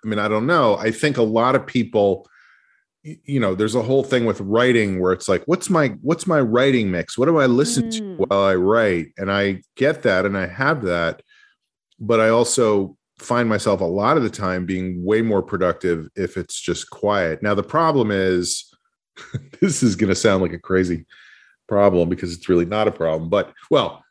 i 0.04 0.08
mean 0.08 0.18
i 0.18 0.26
don't 0.26 0.46
know 0.46 0.76
i 0.76 0.90
think 0.90 1.18
a 1.18 1.22
lot 1.22 1.54
of 1.54 1.66
people 1.68 2.26
you 3.04 3.38
know 3.38 3.54
there's 3.54 3.76
a 3.76 3.82
whole 3.82 4.02
thing 4.02 4.24
with 4.24 4.40
writing 4.40 4.98
where 5.00 5.12
it's 5.12 5.28
like 5.28 5.42
what's 5.46 5.70
my 5.70 5.88
what's 6.02 6.26
my 6.26 6.40
writing 6.40 6.90
mix 6.90 7.16
what 7.16 7.26
do 7.26 7.38
i 7.38 7.46
listen 7.46 7.90
to 7.90 8.02
Mm. 8.02 8.16
while 8.26 8.42
i 8.42 8.54
write 8.56 9.08
and 9.18 9.30
i 9.30 9.62
get 9.76 10.02
that 10.02 10.26
and 10.26 10.36
i 10.36 10.46
have 10.46 10.82
that 10.82 11.22
but 12.00 12.18
i 12.20 12.28
also 12.28 12.96
find 13.22 13.48
myself 13.48 13.80
a 13.80 13.84
lot 13.84 14.16
of 14.16 14.22
the 14.22 14.30
time 14.30 14.66
being 14.66 15.04
way 15.04 15.22
more 15.22 15.42
productive 15.42 16.08
if 16.16 16.36
it's 16.36 16.60
just 16.60 16.90
quiet 16.90 17.42
now 17.42 17.54
the 17.54 17.62
problem 17.62 18.10
is 18.10 18.72
this 19.60 19.82
is 19.82 19.96
going 19.96 20.08
to 20.08 20.14
sound 20.14 20.42
like 20.42 20.52
a 20.52 20.58
crazy 20.58 21.06
problem 21.68 22.08
because 22.08 22.34
it's 22.34 22.48
really 22.48 22.66
not 22.66 22.88
a 22.88 22.92
problem 22.92 23.28
but 23.28 23.52
well 23.70 24.04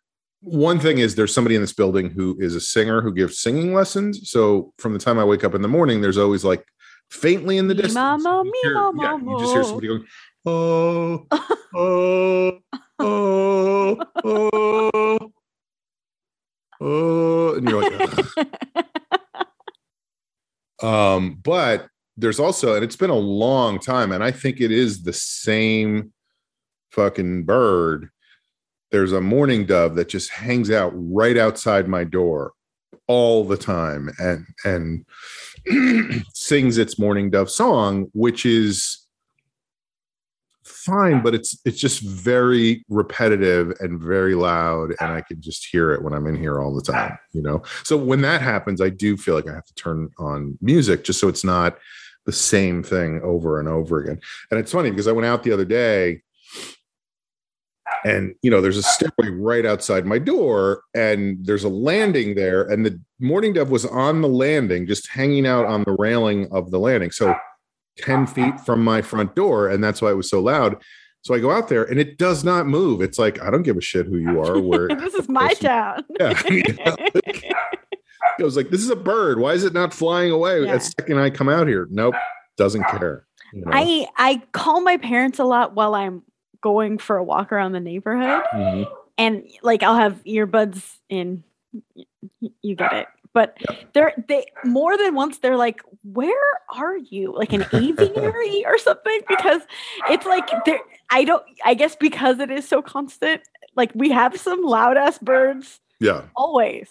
one 0.43 0.79
thing 0.79 0.97
is 0.97 1.13
there's 1.13 1.33
somebody 1.33 1.55
in 1.55 1.61
this 1.61 1.73
building 1.73 2.09
who 2.09 2.35
is 2.39 2.55
a 2.55 2.61
singer 2.61 3.01
who 3.01 3.13
gives 3.13 3.39
singing 3.39 3.73
lessons 3.73 4.29
so 4.29 4.73
from 4.77 4.93
the 4.93 4.99
time 4.99 5.19
i 5.19 5.23
wake 5.23 5.43
up 5.43 5.53
in 5.53 5.61
the 5.61 5.67
morning 5.67 6.01
there's 6.01 6.17
always 6.17 6.43
like 6.43 6.65
faintly 7.11 7.57
in 7.57 7.67
the 7.67 7.75
distance. 7.75 7.93
mama, 7.93 8.43
you 8.45 8.53
hear- 8.63 8.73
mama, 8.73 9.03
yeah, 9.03 9.17
you 9.17 9.39
just 9.39 9.53
hear 9.53 9.63
somebody 9.63 9.87
going, 9.87 10.05
oh, 10.45 11.27
oh, 11.75 12.59
oh, 12.99 13.97
oh, 14.23 15.31
oh, 16.81 17.55
and 17.55 17.69
you're 17.69 17.81
like, 17.81 18.45
um, 20.83 21.39
but 21.43 21.87
there's 22.17 22.39
also, 22.39 22.75
and 22.75 22.83
it's 22.83 22.95
been 22.95 23.09
a 23.09 23.15
long 23.15 23.79
time, 23.79 24.11
and 24.11 24.23
I 24.23 24.31
think 24.31 24.59
it 24.59 24.71
is 24.71 25.03
the 25.03 25.13
same 25.13 26.11
fucking 26.91 27.43
bird. 27.43 28.09
There's 28.91 29.13
a 29.13 29.21
mourning 29.21 29.65
dove 29.65 29.95
that 29.95 30.09
just 30.09 30.31
hangs 30.31 30.69
out 30.69 30.91
right 30.95 31.37
outside 31.37 31.87
my 31.87 32.03
door 32.03 32.51
all 33.07 33.43
the 33.43 33.57
time 33.57 34.09
and 34.19 34.45
and 34.63 35.05
sings 36.33 36.77
its 36.77 36.99
mourning 36.99 37.29
dove 37.29 37.49
song, 37.49 38.09
which 38.13 38.45
is 38.45 39.00
fine, 40.63 41.21
but 41.21 41.33
it's 41.33 41.59
it's 41.65 41.79
just 41.79 42.01
very 42.01 42.83
repetitive 42.89 43.73
and 43.79 44.01
very 44.01 44.35
loud, 44.35 44.93
and 44.99 45.11
I 45.11 45.21
can 45.21 45.41
just 45.41 45.67
hear 45.71 45.91
it 45.91 46.03
when 46.03 46.13
I'm 46.13 46.27
in 46.27 46.35
here 46.35 46.59
all 46.59 46.75
the 46.75 46.81
time, 46.81 47.17
you 47.33 47.41
know. 47.41 47.63
So 47.83 47.97
when 47.97 48.21
that 48.21 48.41
happens, 48.41 48.81
I 48.81 48.89
do 48.89 49.17
feel 49.17 49.35
like 49.35 49.47
I 49.47 49.53
have 49.53 49.65
to 49.65 49.75
turn 49.75 50.09
on 50.17 50.57
music 50.61 51.03
just 51.03 51.19
so 51.19 51.27
it's 51.27 51.43
not 51.43 51.77
the 52.25 52.31
same 52.31 52.83
thing 52.83 53.21
over 53.23 53.59
and 53.59 53.67
over 53.67 53.99
again. 53.99 54.19
And 54.51 54.59
it's 54.59 54.71
funny 54.71 54.91
because 54.91 55.07
I 55.07 55.11
went 55.11 55.25
out 55.25 55.43
the 55.43 55.51
other 55.51 55.65
day 55.65 56.21
and 58.03 58.35
you 58.41 58.49
know 58.49 58.61
there's 58.61 58.77
a 58.77 58.83
stairway 58.83 59.29
right 59.29 59.65
outside 59.65 60.05
my 60.05 60.17
door 60.17 60.81
and 60.93 61.37
there's 61.45 61.63
a 61.63 61.69
landing 61.69 62.35
there 62.35 62.63
and 62.63 62.85
the 62.85 62.99
morning 63.19 63.53
dove 63.53 63.69
was 63.69 63.85
on 63.85 64.21
the 64.21 64.27
landing 64.27 64.87
just 64.87 65.07
hanging 65.09 65.45
out 65.45 65.65
on 65.65 65.83
the 65.83 65.95
railing 65.99 66.47
of 66.51 66.71
the 66.71 66.79
landing 66.79 67.11
so 67.11 67.35
10 67.97 68.27
feet 68.27 68.59
from 68.61 68.83
my 68.83 69.01
front 69.01 69.35
door 69.35 69.67
and 69.69 69.83
that's 69.83 70.01
why 70.01 70.09
it 70.11 70.15
was 70.15 70.29
so 70.29 70.39
loud 70.41 70.81
so 71.23 71.33
i 71.35 71.39
go 71.39 71.51
out 71.51 71.67
there 71.67 71.83
and 71.83 71.99
it 71.99 72.17
does 72.17 72.43
not 72.43 72.65
move 72.65 73.01
it's 73.01 73.19
like 73.19 73.41
i 73.41 73.49
don't 73.51 73.63
give 73.63 73.77
a 73.77 73.81
shit 73.81 74.05
who 74.07 74.17
you 74.17 74.41
are 74.41 74.59
where 74.69 74.87
this 74.87 75.13
is 75.13 75.27
my 75.41 75.53
town. 75.55 76.03
Yeah, 76.19 76.41
you 76.49 76.63
know, 76.63 76.95
like- 77.25 77.51
I 78.39 78.43
was 78.43 78.55
like, 78.57 78.69
this 78.69 78.81
is 78.81 78.89
a 78.89 78.95
bird. 78.95 79.39
Why 79.39 79.53
is 79.53 79.63
it 79.65 79.73
not 79.73 79.93
flying 79.93 80.31
away? 80.31 80.63
Yeah. 80.65 80.73
The 80.75 80.79
second 80.79 81.19
I 81.19 81.29
come 81.29 81.47
out 81.49 81.67
here, 81.67 81.87
nope, 81.91 82.15
doesn't 82.57 82.83
care. 82.87 83.27
you 83.53 83.61
know? 83.65 83.71
I 83.71 84.07
I 84.17 84.41
call 84.53 84.81
my 84.81 84.97
parents 84.97 85.37
a 85.37 85.43
lot 85.43 85.75
while 85.75 85.93
I'm 85.93 86.23
going 86.61 86.97
for 86.97 87.17
a 87.17 87.23
walk 87.23 87.51
around 87.51 87.73
the 87.73 87.79
neighborhood, 87.81 88.41
Mhm. 88.53 88.87
and 89.19 89.43
like 89.61 89.83
I'll 89.83 89.95
have 89.97 90.23
earbuds 90.23 90.97
in. 91.09 91.43
y- 91.73 92.05
y- 92.41 92.49
You 92.63 92.75
get 92.75 92.93
it, 92.93 93.07
but 93.33 93.57
they're 93.93 94.13
they 94.27 94.45
more 94.65 94.97
than 94.97 95.15
once 95.15 95.37
they're 95.39 95.57
like, 95.57 95.81
"Where 96.03 96.59
are 96.75 96.97
you? 96.97 97.33
Like 97.35 97.53
an 97.53 97.65
aviary 97.73 98.63
or 98.65 98.77
something?" 98.77 99.21
Because 99.27 99.61
it's 100.09 100.25
like 100.25 100.49
there. 100.65 100.79
I 101.11 101.23
don't. 101.23 101.43
I 101.63 101.73
guess 101.73 101.95
because 101.95 102.39
it 102.39 102.51
is 102.51 102.67
so 102.67 102.81
constant. 102.81 103.41
Like 103.75 103.91
we 103.95 104.09
have 104.11 104.37
some 104.39 104.63
loud 104.63 104.97
ass 104.97 105.17
birds 105.17 105.79
Yeah, 105.99 106.23
always. 106.35 106.89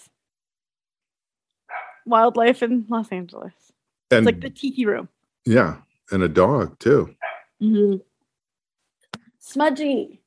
Wildlife 2.06 2.62
in 2.62 2.86
Los 2.88 3.10
Angeles. 3.10 3.52
It's 3.54 3.72
and 4.12 4.26
like 4.26 4.40
the 4.40 4.50
tiki 4.50 4.86
room. 4.86 5.08
yeah, 5.44 5.76
and 6.10 6.22
a 6.22 6.28
dog 6.28 6.78
too. 6.78 7.14
Mm-hmm. 7.62 7.98
Smudgy. 9.38 10.20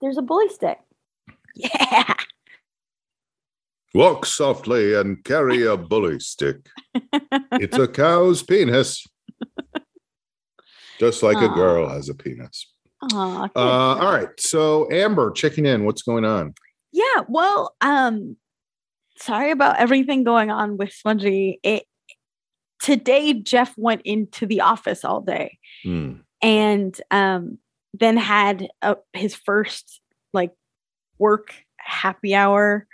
There's 0.00 0.18
a 0.18 0.22
bully 0.22 0.48
stick. 0.48 0.78
Yeah. 1.54 2.12
Walk 3.96 4.26
softly 4.26 4.92
and 4.92 5.24
carry 5.24 5.64
a 5.64 5.74
bully 5.74 6.20
stick. 6.20 6.68
It's 7.52 7.78
a 7.78 7.88
cow's 7.88 8.42
penis, 8.42 9.06
just 11.00 11.22
like 11.22 11.38
a 11.38 11.48
girl 11.54 11.88
has 11.88 12.10
a 12.10 12.14
penis. 12.14 12.70
Aw, 13.14 13.46
good 13.46 13.50
Uh, 13.56 13.94
all 13.96 14.12
right, 14.12 14.28
so 14.38 14.86
Amber, 14.92 15.30
checking 15.30 15.64
in. 15.64 15.86
What's 15.86 16.02
going 16.02 16.26
on? 16.26 16.52
Yeah. 16.92 17.22
Well, 17.26 17.74
um, 17.80 18.36
sorry 19.16 19.50
about 19.50 19.78
everything 19.78 20.24
going 20.24 20.50
on 20.50 20.76
with 20.76 20.92
Smudgy. 20.92 21.58
It 21.62 21.84
today 22.78 23.32
Jeff 23.32 23.72
went 23.78 24.02
into 24.04 24.44
the 24.44 24.60
office 24.60 25.06
all 25.06 25.22
day 25.22 25.58
Hmm. 25.82 26.16
and 26.42 27.00
um 27.10 27.56
then 27.94 28.18
had 28.18 28.68
a, 28.82 28.96
his 29.14 29.34
first 29.34 30.02
like 30.34 30.52
work 31.18 31.54
happy 31.78 32.34
hour 32.34 32.86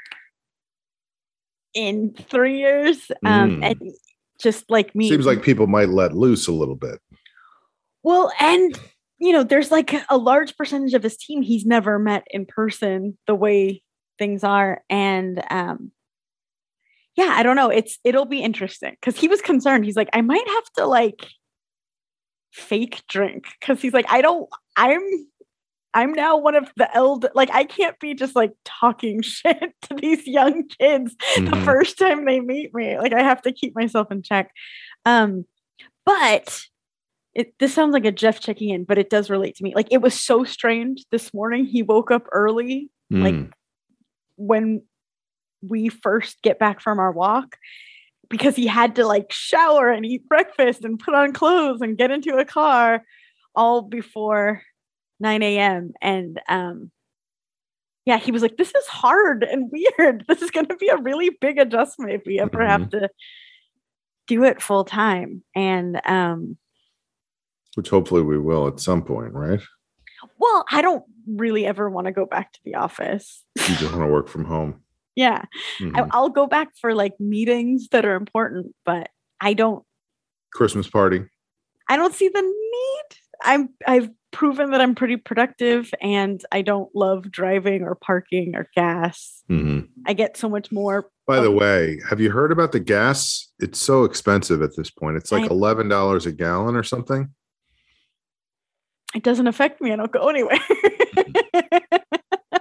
in 1.74 2.14
three 2.28 2.58
years. 2.58 3.10
Um 3.24 3.50
Mm. 3.50 3.62
and 3.62 3.92
just 4.40 4.70
like 4.70 4.94
me 4.94 5.08
Seems 5.08 5.26
like 5.26 5.42
people 5.42 5.66
might 5.66 5.88
let 5.88 6.14
loose 6.14 6.48
a 6.48 6.52
little 6.52 6.74
bit. 6.74 7.00
Well, 8.02 8.32
and 8.40 8.78
you 9.18 9.32
know, 9.32 9.44
there's 9.44 9.70
like 9.70 9.94
a 10.10 10.16
large 10.16 10.56
percentage 10.56 10.94
of 10.94 11.02
his 11.04 11.16
team 11.16 11.42
he's 11.42 11.64
never 11.64 11.98
met 11.98 12.24
in 12.30 12.44
person 12.44 13.16
the 13.28 13.36
way 13.36 13.82
things 14.18 14.42
are. 14.42 14.82
And 14.90 15.42
um 15.50 15.92
yeah, 17.14 17.34
I 17.36 17.42
don't 17.42 17.56
know. 17.56 17.68
It's 17.68 17.98
it'll 18.04 18.24
be 18.26 18.42
interesting 18.42 18.96
because 19.00 19.18
he 19.18 19.28
was 19.28 19.42
concerned. 19.42 19.84
He's 19.84 19.96
like, 19.96 20.08
I 20.12 20.22
might 20.22 20.46
have 20.48 20.64
to 20.78 20.86
like 20.86 21.26
fake 22.52 23.02
drink 23.08 23.44
because 23.60 23.80
he's 23.80 23.92
like, 23.92 24.06
I 24.08 24.22
don't 24.22 24.48
I'm 24.76 25.02
I'm 25.94 26.12
now 26.12 26.36
one 26.38 26.54
of 26.54 26.72
the 26.76 26.94
elder 26.96 27.30
like 27.34 27.50
I 27.52 27.64
can't 27.64 27.98
be 28.00 28.14
just 28.14 28.34
like 28.34 28.52
talking 28.64 29.20
shit 29.22 29.74
to 29.82 29.94
these 29.94 30.26
young 30.26 30.66
kids 30.68 31.14
the 31.36 31.42
Mhm. 31.42 31.64
first 31.64 31.98
time 31.98 32.24
they 32.24 32.40
meet 32.40 32.74
me. 32.74 32.98
Like 32.98 33.12
I 33.12 33.22
have 33.22 33.42
to 33.42 33.52
keep 33.52 33.74
myself 33.74 34.10
in 34.10 34.22
check. 34.22 34.50
Um, 35.04 35.44
but 36.06 36.62
it 37.34 37.54
this 37.58 37.72
sounds 37.74 37.92
like 37.92 38.04
a 38.04 38.12
Jeff 38.12 38.40
checking 38.40 38.70
in, 38.70 38.84
but 38.84 38.98
it 38.98 39.10
does 39.10 39.30
relate 39.30 39.56
to 39.56 39.64
me. 39.64 39.72
Like 39.74 39.88
it 39.90 40.02
was 40.02 40.18
so 40.18 40.44
strange 40.44 41.04
this 41.10 41.32
morning. 41.34 41.64
He 41.66 41.82
woke 41.82 42.10
up 42.10 42.26
early 42.32 42.90
like 43.10 43.34
Hmm. 43.34 43.44
when 44.36 44.82
we 45.62 45.88
first 45.88 46.42
get 46.42 46.58
back 46.58 46.80
from 46.80 46.98
our 46.98 47.12
walk 47.12 47.56
because 48.28 48.56
he 48.56 48.66
had 48.66 48.96
to 48.96 49.06
like 49.06 49.30
shower 49.30 49.90
and 49.90 50.04
eat 50.06 50.26
breakfast 50.26 50.84
and 50.84 50.98
put 50.98 51.14
on 51.14 51.32
clothes 51.32 51.80
and 51.82 51.98
get 51.98 52.10
into 52.10 52.36
a 52.36 52.44
car 52.44 53.04
all 53.54 53.82
before 53.82 54.62
9 55.22 55.42
a.m. 55.42 55.92
And 56.02 56.40
um 56.48 56.90
yeah, 58.04 58.18
he 58.18 58.32
was 58.32 58.42
like, 58.42 58.56
This 58.56 58.74
is 58.74 58.86
hard 58.88 59.44
and 59.44 59.70
weird. 59.72 60.24
This 60.28 60.42
is 60.42 60.50
gonna 60.50 60.76
be 60.76 60.88
a 60.88 60.96
really 60.98 61.30
big 61.40 61.58
adjustment 61.58 62.10
if 62.12 62.22
we 62.26 62.38
ever 62.40 62.66
have 62.66 62.90
to 62.90 63.08
do 64.26 64.44
it 64.44 64.60
full 64.60 64.84
time. 64.84 65.42
And 65.54 66.00
um 66.04 66.58
which 67.74 67.88
hopefully 67.88 68.22
we 68.22 68.38
will 68.38 68.68
at 68.68 68.80
some 68.80 69.02
point, 69.02 69.32
right? 69.32 69.60
well, 70.38 70.64
I 70.70 70.82
don't 70.82 71.04
really 71.26 71.66
ever 71.66 71.90
want 71.90 72.06
to 72.06 72.12
go 72.12 72.26
back 72.26 72.52
to 72.52 72.60
the 72.64 72.74
office. 72.76 73.44
You 73.56 73.74
just 73.76 73.92
want 73.92 74.04
to 74.04 74.12
work 74.12 74.28
from 74.28 74.44
home. 74.44 74.80
yeah. 75.16 75.44
Mhm. 75.80 75.98
I, 75.98 76.06
I'll 76.12 76.28
go 76.28 76.46
back 76.46 76.68
for 76.80 76.94
like 76.94 77.18
meetings 77.18 77.88
that 77.88 78.04
are 78.04 78.14
important, 78.14 78.74
but 78.84 79.08
I 79.40 79.54
don't 79.54 79.84
Christmas 80.52 80.88
party. 80.88 81.24
I 81.88 81.96
don't 81.96 82.14
see 82.14 82.28
the 82.28 82.42
need. 82.42 83.18
I'm 83.42 83.68
I've 83.86 84.10
proven 84.32 84.70
that 84.72 84.80
I'm 84.80 84.94
pretty 84.94 85.16
productive 85.16 85.92
and 86.00 86.42
I 86.50 86.62
don't 86.62 86.88
love 86.94 87.30
driving 87.30 87.82
or 87.82 87.94
parking 87.94 88.54
or 88.56 88.68
gas. 88.74 89.42
Mhm. 89.50 89.88
I 90.06 90.14
get 90.14 90.36
so 90.36 90.48
much 90.48 90.72
more. 90.72 91.08
By 91.26 91.40
the 91.40 91.50
way, 91.52 92.00
have 92.08 92.18
you 92.20 92.30
heard 92.30 92.50
about 92.50 92.72
the 92.72 92.80
gas? 92.80 93.48
It's 93.60 93.78
so 93.78 94.04
expensive 94.04 94.60
at 94.62 94.74
this 94.76 94.90
point. 94.90 95.16
It's 95.18 95.30
like 95.30 95.44
I- 95.44 95.54
eleven 95.54 95.88
dollars 95.88 96.26
a 96.26 96.32
gallon 96.32 96.74
or 96.76 96.82
something. 96.82 97.28
It 99.14 99.22
doesn't 99.22 99.46
affect 99.46 99.80
me. 99.80 99.92
I 99.92 99.96
don't 99.96 100.10
go 100.10 100.28
anywhere. 100.28 100.58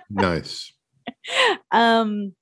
Nice. 0.10 0.74
um 1.72 2.34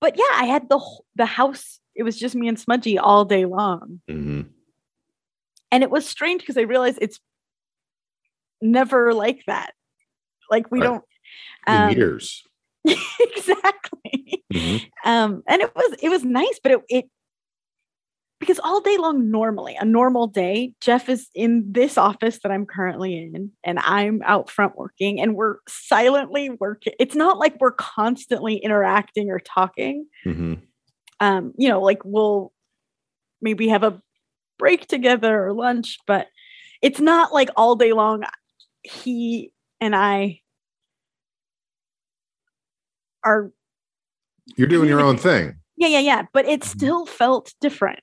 but 0.00 0.16
yeah, 0.16 0.32
I 0.34 0.44
had 0.44 0.68
the 0.68 0.80
the 1.16 1.26
house. 1.26 1.80
It 1.96 2.02
was 2.04 2.18
just 2.18 2.34
me 2.34 2.46
and 2.48 2.58
Smudgy 2.58 2.98
all 2.98 3.24
day 3.24 3.44
long. 3.44 4.00
Mhm. 4.08 4.50
And 5.72 5.82
it 5.82 5.90
was 5.90 6.08
strange 6.08 6.42
because 6.42 6.56
I 6.56 6.62
realized 6.62 6.98
it's 7.00 7.18
never 8.64 9.14
like 9.14 9.42
that. 9.46 9.72
Like 10.50 10.70
we 10.70 10.80
Right. 10.80 10.86
don't 10.86 11.04
In 11.68 11.74
um, 11.74 11.96
years. 11.96 12.42
exactly. 12.84 14.44
Mhm. 14.52 14.82
um 15.04 15.42
and 15.48 15.62
it 15.62 15.74
was 15.74 15.96
it 16.02 16.08
was 16.10 16.22
nice 16.24 16.60
but 16.62 16.72
it, 16.72 16.80
it 16.88 17.04
because 18.40 18.60
all 18.62 18.80
day 18.80 18.96
long 18.98 19.30
normally 19.30 19.74
a 19.80 19.84
normal 19.84 20.26
day 20.26 20.74
jeff 20.80 21.08
is 21.08 21.28
in 21.34 21.64
this 21.72 21.96
office 21.96 22.38
that 22.42 22.52
i'm 22.52 22.66
currently 22.66 23.16
in 23.16 23.50
and 23.64 23.78
i'm 23.80 24.20
out 24.24 24.50
front 24.50 24.76
working 24.76 25.20
and 25.20 25.34
we're 25.34 25.56
silently 25.66 26.50
working 26.60 26.92
it's 27.00 27.14
not 27.16 27.38
like 27.38 27.56
we're 27.58 27.72
constantly 27.72 28.56
interacting 28.56 29.30
or 29.30 29.40
talking 29.40 30.06
Mhm. 30.26 30.60
um 31.20 31.52
you 31.56 31.68
know 31.68 31.80
like 31.80 32.02
we'll 32.04 32.52
maybe 33.40 33.68
have 33.68 33.82
a 33.82 34.00
break 34.58 34.86
together 34.86 35.46
or 35.46 35.52
lunch 35.54 35.98
but 36.06 36.28
it's 36.82 37.00
not 37.00 37.32
like 37.32 37.48
all 37.56 37.74
day 37.76 37.92
long 37.92 38.22
he 38.84 39.52
and 39.80 39.94
i 39.96 40.40
are 43.24 43.50
You're 44.56 44.68
doing 44.68 44.88
your 44.88 45.00
own 45.08 45.16
thing. 45.16 45.56
yeah, 45.76 45.88
yeah, 45.88 45.98
yeah. 46.00 46.22
But 46.32 46.46
it 46.46 46.60
Mhm. 46.60 46.64
still 46.66 47.06
felt 47.06 47.54
different. 47.60 48.00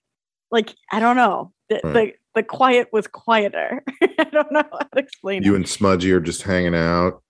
like 0.52 0.74
I 0.92 1.00
don't 1.00 1.16
know. 1.16 1.54
The 1.70 1.80
Right. 1.84 1.94
the, 2.34 2.42
the 2.42 2.44
quiet 2.44 2.90
was 2.92 3.08
quieter. 3.08 3.82
I 4.20 4.24
don't 4.26 4.52
know 4.52 4.64
how 4.70 4.80
to 4.80 5.00
explain 5.00 5.44
it. 5.44 5.46
You 5.46 5.54
it. 5.54 5.58
and 5.58 5.70
Smudgy 5.70 6.12
are 6.12 6.20
just 6.20 6.42
hanging 6.44 6.76
out. 6.76 7.24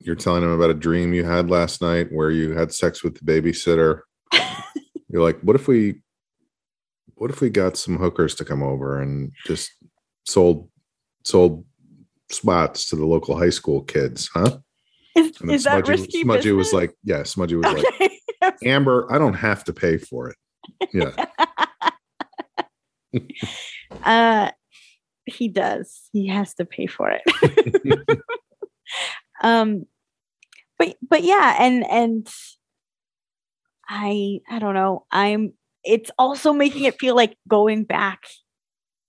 You're 0.00 0.14
telling 0.16 0.42
him 0.42 0.50
about 0.50 0.68
a 0.70 0.74
dream 0.74 1.14
you 1.14 1.24
had 1.24 1.48
last 1.48 1.80
night 1.80 2.08
where 2.12 2.30
you 2.30 2.52
had 2.52 2.74
sex 2.74 3.02
with 3.02 3.14
the 3.18 3.24
babysitter. 3.24 4.00
You're 5.08 5.22
like, 5.22 5.40
what 5.40 5.56
if 5.56 5.68
we, 5.68 6.02
what 7.14 7.30
if 7.30 7.40
we 7.40 7.48
got 7.48 7.78
some 7.78 7.96
hookers 7.96 8.34
to 8.34 8.44
come 8.44 8.62
over 8.62 9.00
and 9.00 9.32
just 9.46 9.70
sold, 10.24 10.68
sold 11.24 11.64
spots 12.30 12.86
to 12.90 12.96
the 12.96 13.06
local 13.06 13.38
high 13.38 13.50
school 13.50 13.82
kids, 13.82 14.28
huh? 14.32 14.58
Is, 15.16 15.32
is 15.42 15.64
that 15.64 15.86
Smudgy, 15.86 15.90
risky? 15.90 16.22
Smudgy 16.22 16.52
was 16.52 16.72
like, 16.72 16.94
yeah, 17.02 17.22
Smudgy 17.22 17.56
was 17.56 17.66
like. 17.66 18.12
Amber, 18.64 19.10
I 19.10 19.18
don't 19.18 19.34
have 19.34 19.64
to 19.64 19.72
pay 19.72 19.96
for 19.96 20.28
it. 20.28 20.36
Yeah. 20.92 21.26
uh, 24.04 24.50
he 25.24 25.48
does. 25.48 26.08
He 26.12 26.28
has 26.28 26.54
to 26.54 26.64
pay 26.64 26.86
for 26.86 27.10
it. 27.10 28.02
um, 29.42 29.86
but 30.78 30.96
but 31.08 31.22
yeah, 31.22 31.56
and 31.58 31.88
and 31.90 32.28
I 33.88 34.40
I 34.48 34.58
don't 34.58 34.74
know. 34.74 35.06
I'm. 35.10 35.54
It's 35.82 36.10
also 36.18 36.52
making 36.52 36.84
it 36.84 36.98
feel 36.98 37.14
like 37.14 37.36
going 37.48 37.84
back 37.84 38.24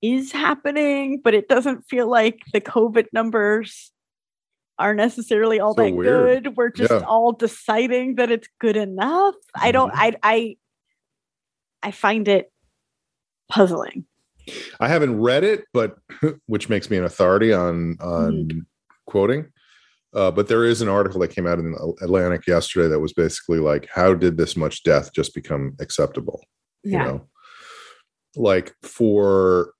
is 0.01 0.31
happening, 0.31 1.21
but 1.23 1.33
it 1.33 1.47
doesn't 1.49 1.83
feel 1.89 2.09
like 2.09 2.41
the 2.53 2.61
COVID 2.61 3.07
numbers 3.13 3.91
are 4.79 4.93
necessarily 4.93 5.59
all 5.59 5.73
So 5.75 5.83
that 5.83 5.93
weird. 5.93 6.43
good. 6.43 6.55
We're 6.57 6.69
just 6.69 6.91
Yeah. 6.91 7.01
all 7.01 7.31
deciding 7.31 8.15
that 8.15 8.29
it's 8.31 8.47
good 8.59 8.77
enough. 8.77 9.35
I 9.55 9.71
don't. 9.71 9.91
Mhm. 9.91 9.95
I 9.97 10.15
I 10.23 10.57
I 11.83 11.91
find 11.91 12.27
it 12.27 12.51
puzzling. 13.49 14.05
I 14.79 14.87
haven't 14.87 15.19
read 15.19 15.43
it, 15.43 15.65
but 15.73 15.97
which 16.45 16.69
makes 16.69 16.89
me 16.89 16.97
an 16.97 17.03
authority 17.03 17.51
on 17.53 17.97
on 17.99 18.33
Mm-hmm. 18.33 18.59
quoting. 19.07 19.51
Uh, 20.13 20.31
but 20.31 20.47
there 20.47 20.63
is 20.63 20.81
an 20.81 20.87
article 20.87 21.19
that 21.19 21.27
came 21.35 21.45
out 21.45 21.59
in 21.59 21.71
the 21.71 21.93
Atlantic 22.01 22.47
yesterday 22.47 22.87
that 22.87 22.99
was 22.99 23.13
basically 23.13 23.59
like, 23.59 23.87
how 23.93 24.13
did 24.13 24.37
this 24.37 24.55
much 24.55 24.83
death 24.83 25.11
just 25.13 25.33
become 25.35 25.75
acceptable? 25.79 26.41
You 26.83 26.97
know, 26.97 27.27
like 28.35 28.73
for 28.83 29.73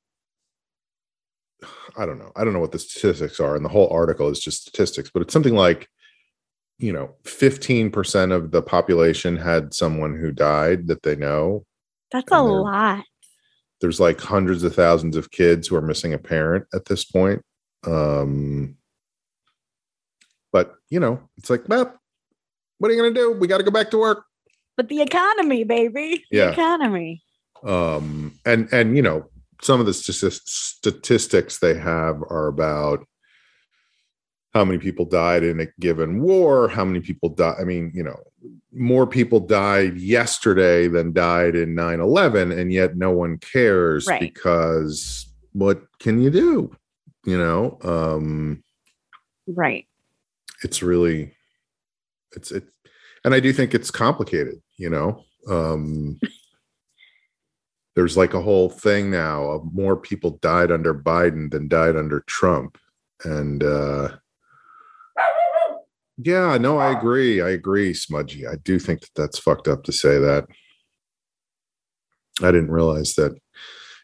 I 1.98 2.06
don't 2.06 2.20
know, 2.20 2.32
I 2.36 2.44
don't 2.44 2.54
know 2.54 2.60
what 2.60 2.72
the 2.72 2.80
statistics 2.80 3.40
are, 3.40 3.56
and 3.56 3.66
the 3.66 3.70
whole 3.70 3.90
article 3.90 4.30
is 4.30 4.40
just 4.40 4.62
statistics, 4.62 5.10
but 5.12 5.22
it's 5.22 5.34
something 5.34 5.56
like 5.56 5.90
you 6.80 6.94
know, 6.94 7.16
15% 7.24 8.32
of 8.32 8.52
the 8.52 8.62
population 8.62 9.36
had 9.36 9.74
someone 9.74 10.16
who 10.16 10.32
died 10.32 10.88
that 10.88 11.02
they 11.02 11.16
know 11.16 11.66
That's 12.12 12.32
a 12.32 12.42
lot. 12.42 13.04
there's 13.82 14.00
like 14.00 14.22
hundreds 14.22 14.64
of 14.64 14.76
thousands 14.76 15.16
of 15.16 15.32
kids 15.32 15.68
who 15.68 15.76
are 15.76 15.82
missing 15.82 16.14
a 16.14 16.20
parent 16.20 16.66
at 16.74 16.86
this 16.86 17.04
point. 17.04 17.42
Um, 17.86 18.78
but 20.52 20.76
you 20.90 21.00
know, 21.00 21.20
it's 21.38 21.50
like, 21.50 21.68
well, 21.68 22.00
what 22.78 22.92
are 22.92 22.94
you 22.94 23.02
gonna 23.02 23.14
do? 23.14 23.32
We 23.32 23.48
got 23.48 23.58
to 23.58 23.64
go 23.64 23.72
back 23.72 23.90
to 23.92 23.98
work. 23.98 24.26
But 24.76 24.88
the 24.88 25.02
economy, 25.02 25.64
baby. 25.64 26.24
Yeah. 26.32 26.48
The 26.48 26.52
economy. 26.54 27.24
Um, 27.64 28.34
and 28.46 28.72
and 28.72 28.96
you 28.96 29.02
know, 29.02 29.30
some 29.62 29.80
of 29.80 29.86
the 29.86 29.94
statistics 29.94 31.60
they 31.60 31.76
have 31.76 32.22
are 32.24 32.48
about 32.48 33.06
how 34.54 34.64
many 34.66 34.80
people 34.80 35.06
died 35.06 35.44
in 35.44 35.60
a 35.60 35.68
given 35.80 36.22
war, 36.22 36.68
how 36.68 36.84
many 36.86 37.00
people 37.00 37.30
died. 37.30 37.56
I 37.60 37.64
mean, 37.64 37.92
you 37.94 38.04
know, 38.04 38.18
more 38.74 39.06
people 39.06 39.40
died 39.40 39.98
yesterday 39.98 40.88
than 40.88 41.14
died 41.14 41.56
in 41.56 41.76
9 41.76 42.00
11, 42.00 42.52
and 42.52 42.72
yet 42.72 42.98
no 42.98 43.12
one 43.12 43.38
cares 43.38 44.08
Right. 44.08 44.20
because 44.22 45.28
what 45.54 45.82
can 46.00 46.22
you 46.22 46.30
do? 46.30 46.76
You 47.26 47.38
know, 47.38 47.78
um, 47.84 48.64
Right. 49.48 49.86
it's 50.64 50.82
really, 50.82 51.34
it's, 52.36 52.52
it, 52.52 52.64
and 53.24 53.34
I 53.34 53.40
do 53.40 53.52
think 53.54 53.74
it's 53.74 53.92
complicated, 53.92 54.62
you 54.78 54.90
know. 54.90 55.24
Um, 55.48 56.20
there's 57.98 58.16
like 58.16 58.36
a 58.36 58.42
whole 58.44 58.70
thing 58.70 59.10
now 59.10 59.46
of 59.46 59.74
more 59.74 59.98
people 59.98 60.38
died 60.44 60.72
under 60.72 60.94
Biden 60.94 61.50
than 61.50 61.68
died 61.68 61.96
under 61.96 62.20
Trump. 62.28 62.78
And, 63.24 63.64
uh, 63.64 64.10
yeah, 66.20 66.60
no, 66.60 66.78
I 66.78 66.96
agree. 66.96 67.42
I 67.42 67.50
agree, 67.50 67.96
Smudgy. 67.96 68.46
I 68.46 68.58
do 68.58 68.78
think 68.78 69.02
that 69.02 69.10
that's 69.16 69.40
fucked 69.40 69.68
up 69.68 69.84
to 69.86 69.92
say 69.92 70.20
that. 70.20 70.46
I 72.44 72.52
didn't 72.52 72.70
realize 72.70 73.16
that 73.16 73.36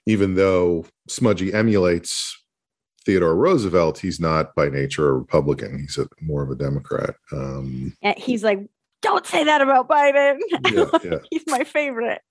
even 0.08 0.34
though 0.34 0.88
Smudgy 1.08 1.54
emulates 1.54 2.36
Theodore 3.06 3.36
Roosevelt, 3.36 4.00
he's 4.00 4.20
not 4.20 4.56
by 4.56 4.70
nature 4.70 5.10
a 5.10 5.14
Republican. 5.14 5.78
He's 5.78 6.00
a, 6.00 6.08
more 6.20 6.42
of 6.42 6.50
a 6.50 6.56
Democrat. 6.56 7.14
Um, 7.32 7.96
he's 8.18 8.44
like, 8.44 8.60
don't 9.04 9.28
say 9.28 9.44
that 9.44 9.62
about 9.62 9.88
Biden. 9.88 10.40
yeah, 10.72 10.86
yeah. 11.12 11.20
he's 11.30 11.44
my 11.46 11.64
favorite. 11.64 12.24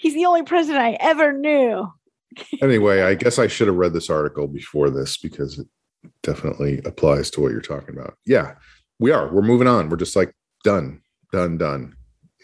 He's 0.00 0.14
the 0.14 0.24
only 0.24 0.42
president 0.44 0.82
I 0.82 0.92
ever 0.98 1.30
knew. 1.30 1.86
Anyway, 2.62 3.02
I 3.02 3.14
guess 3.14 3.38
I 3.38 3.48
should 3.48 3.66
have 3.66 3.76
read 3.76 3.92
this 3.92 4.08
article 4.08 4.48
before 4.48 4.88
this 4.88 5.18
because 5.18 5.58
it 5.58 5.66
definitely 6.22 6.80
applies 6.86 7.30
to 7.32 7.42
what 7.42 7.52
you're 7.52 7.60
talking 7.60 7.94
about. 7.98 8.16
Yeah, 8.24 8.54
we 8.98 9.10
are. 9.10 9.30
We're 9.30 9.42
moving 9.42 9.68
on. 9.68 9.90
We're 9.90 9.98
just 9.98 10.16
like 10.16 10.34
done, 10.64 11.02
done, 11.32 11.58
done. 11.58 11.94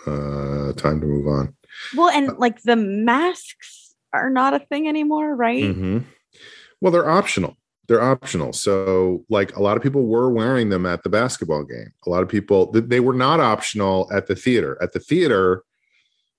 Uh, 0.06 0.74
time 0.74 1.00
to 1.00 1.06
move 1.06 1.26
on. 1.26 1.56
Well, 1.96 2.10
and 2.10 2.36
like 2.38 2.60
the 2.62 2.76
masks 2.76 3.94
are 4.12 4.28
not 4.28 4.52
a 4.52 4.58
thing 4.58 4.86
anymore, 4.86 5.34
right? 5.34 5.64
Mhm. 5.64 6.04
Well, 6.82 6.92
they're 6.92 7.08
optional. 7.08 7.56
They're 7.88 8.02
optional. 8.02 8.52
So, 8.52 9.24
like 9.30 9.56
a 9.56 9.62
lot 9.62 9.78
of 9.78 9.82
people 9.82 10.06
were 10.06 10.30
wearing 10.30 10.68
them 10.68 10.84
at 10.84 11.04
the 11.04 11.08
basketball 11.08 11.64
game. 11.64 11.92
A 12.06 12.10
lot 12.10 12.22
of 12.22 12.28
people 12.28 12.70
they 12.70 13.00
were 13.00 13.14
not 13.14 13.40
optional 13.40 14.10
at 14.12 14.26
the 14.26 14.36
theater. 14.36 14.76
At 14.82 14.92
the 14.92 15.00
theater, 15.00 15.62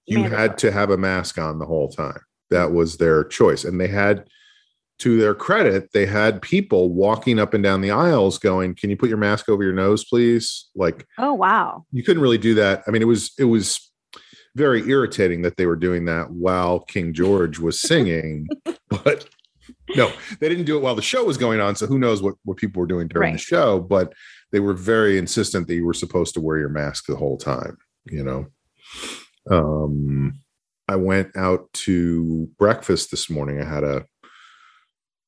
you 0.08 0.24
had 0.24 0.58
to 0.60 0.72
have 0.72 0.90
a 0.90 0.98
mask 0.98 1.38
on 1.38 1.60
the 1.60 1.66
whole 1.66 1.90
time. 1.90 2.20
That 2.50 2.72
was 2.72 2.98
their 2.98 3.24
choice, 3.24 3.64
and 3.64 3.80
they 3.80 3.88
had. 3.88 4.28
To 5.02 5.20
their 5.20 5.36
credit, 5.36 5.92
they 5.94 6.08
had 6.08 6.42
people 6.42 6.92
walking 6.92 7.38
up 7.38 7.54
and 7.54 7.64
down 7.64 7.82
the 7.82 7.92
aisles 7.92 8.40
going, 8.40 8.74
"Can 8.74 8.90
you 8.90 8.98
put 8.98 9.10
your 9.10 9.20
mask 9.20 9.48
over 9.48 9.64
your 9.64 9.72
nose, 9.72 10.04
please?" 10.04 10.70
Like 10.74 11.06
Oh 11.20 11.36
wow. 11.36 11.86
you 11.92 12.04
couldn't 12.04 12.24
really 12.24 12.40
do 12.40 12.56
that. 12.56 12.82
I 12.88 12.90
mean, 12.90 13.04
it 13.04 13.06
was 13.06 13.32
it 13.38 13.44
was 13.44 13.92
very 14.56 14.90
irritating 14.90 15.44
that 15.44 15.56
they 15.56 15.68
were 15.68 15.76
doing 15.76 16.06
that 16.06 16.32
while 16.32 16.80
King 16.80 17.14
George 17.14 17.60
was 17.60 17.80
singing, 17.80 18.48
but 18.90 19.30
no, 19.96 20.12
they 20.40 20.50
didn't 20.50 20.66
do 20.66 20.78
it 20.78 20.82
while 20.82 20.96
the 20.96 21.02
show 21.04 21.24
was 21.24 21.38
going 21.38 21.62
on. 21.62 21.76
So 21.76 21.86
who 21.86 22.00
knows 22.00 22.24
what 22.24 22.34
what 22.44 22.58
people 22.58 22.80
were 22.80 22.88
doing 22.88 23.08
during 23.08 23.34
the 23.34 23.38
show? 23.40 23.80
But 23.80 24.14
they 24.52 24.60
were 24.60 24.74
very 24.74 25.20
insistent 25.20 25.68
that 25.68 25.76
you 25.76 25.86
were 25.86 25.94
supposed 25.94 26.34
to 26.34 26.42
wear 26.42 26.58
your 26.58 26.70
mask 26.70 27.06
the 27.06 27.16
whole 27.16 27.38
time. 27.38 27.78
You 28.10 28.24
know. 28.24 28.48
Um, 29.52 30.40
I 30.88 30.96
went 30.96 31.36
out 31.36 31.72
to 31.74 32.50
breakfast 32.58 33.12
this 33.12 33.30
morning. 33.30 33.62
I 33.62 33.66
had 33.66 33.84
a 33.84 34.06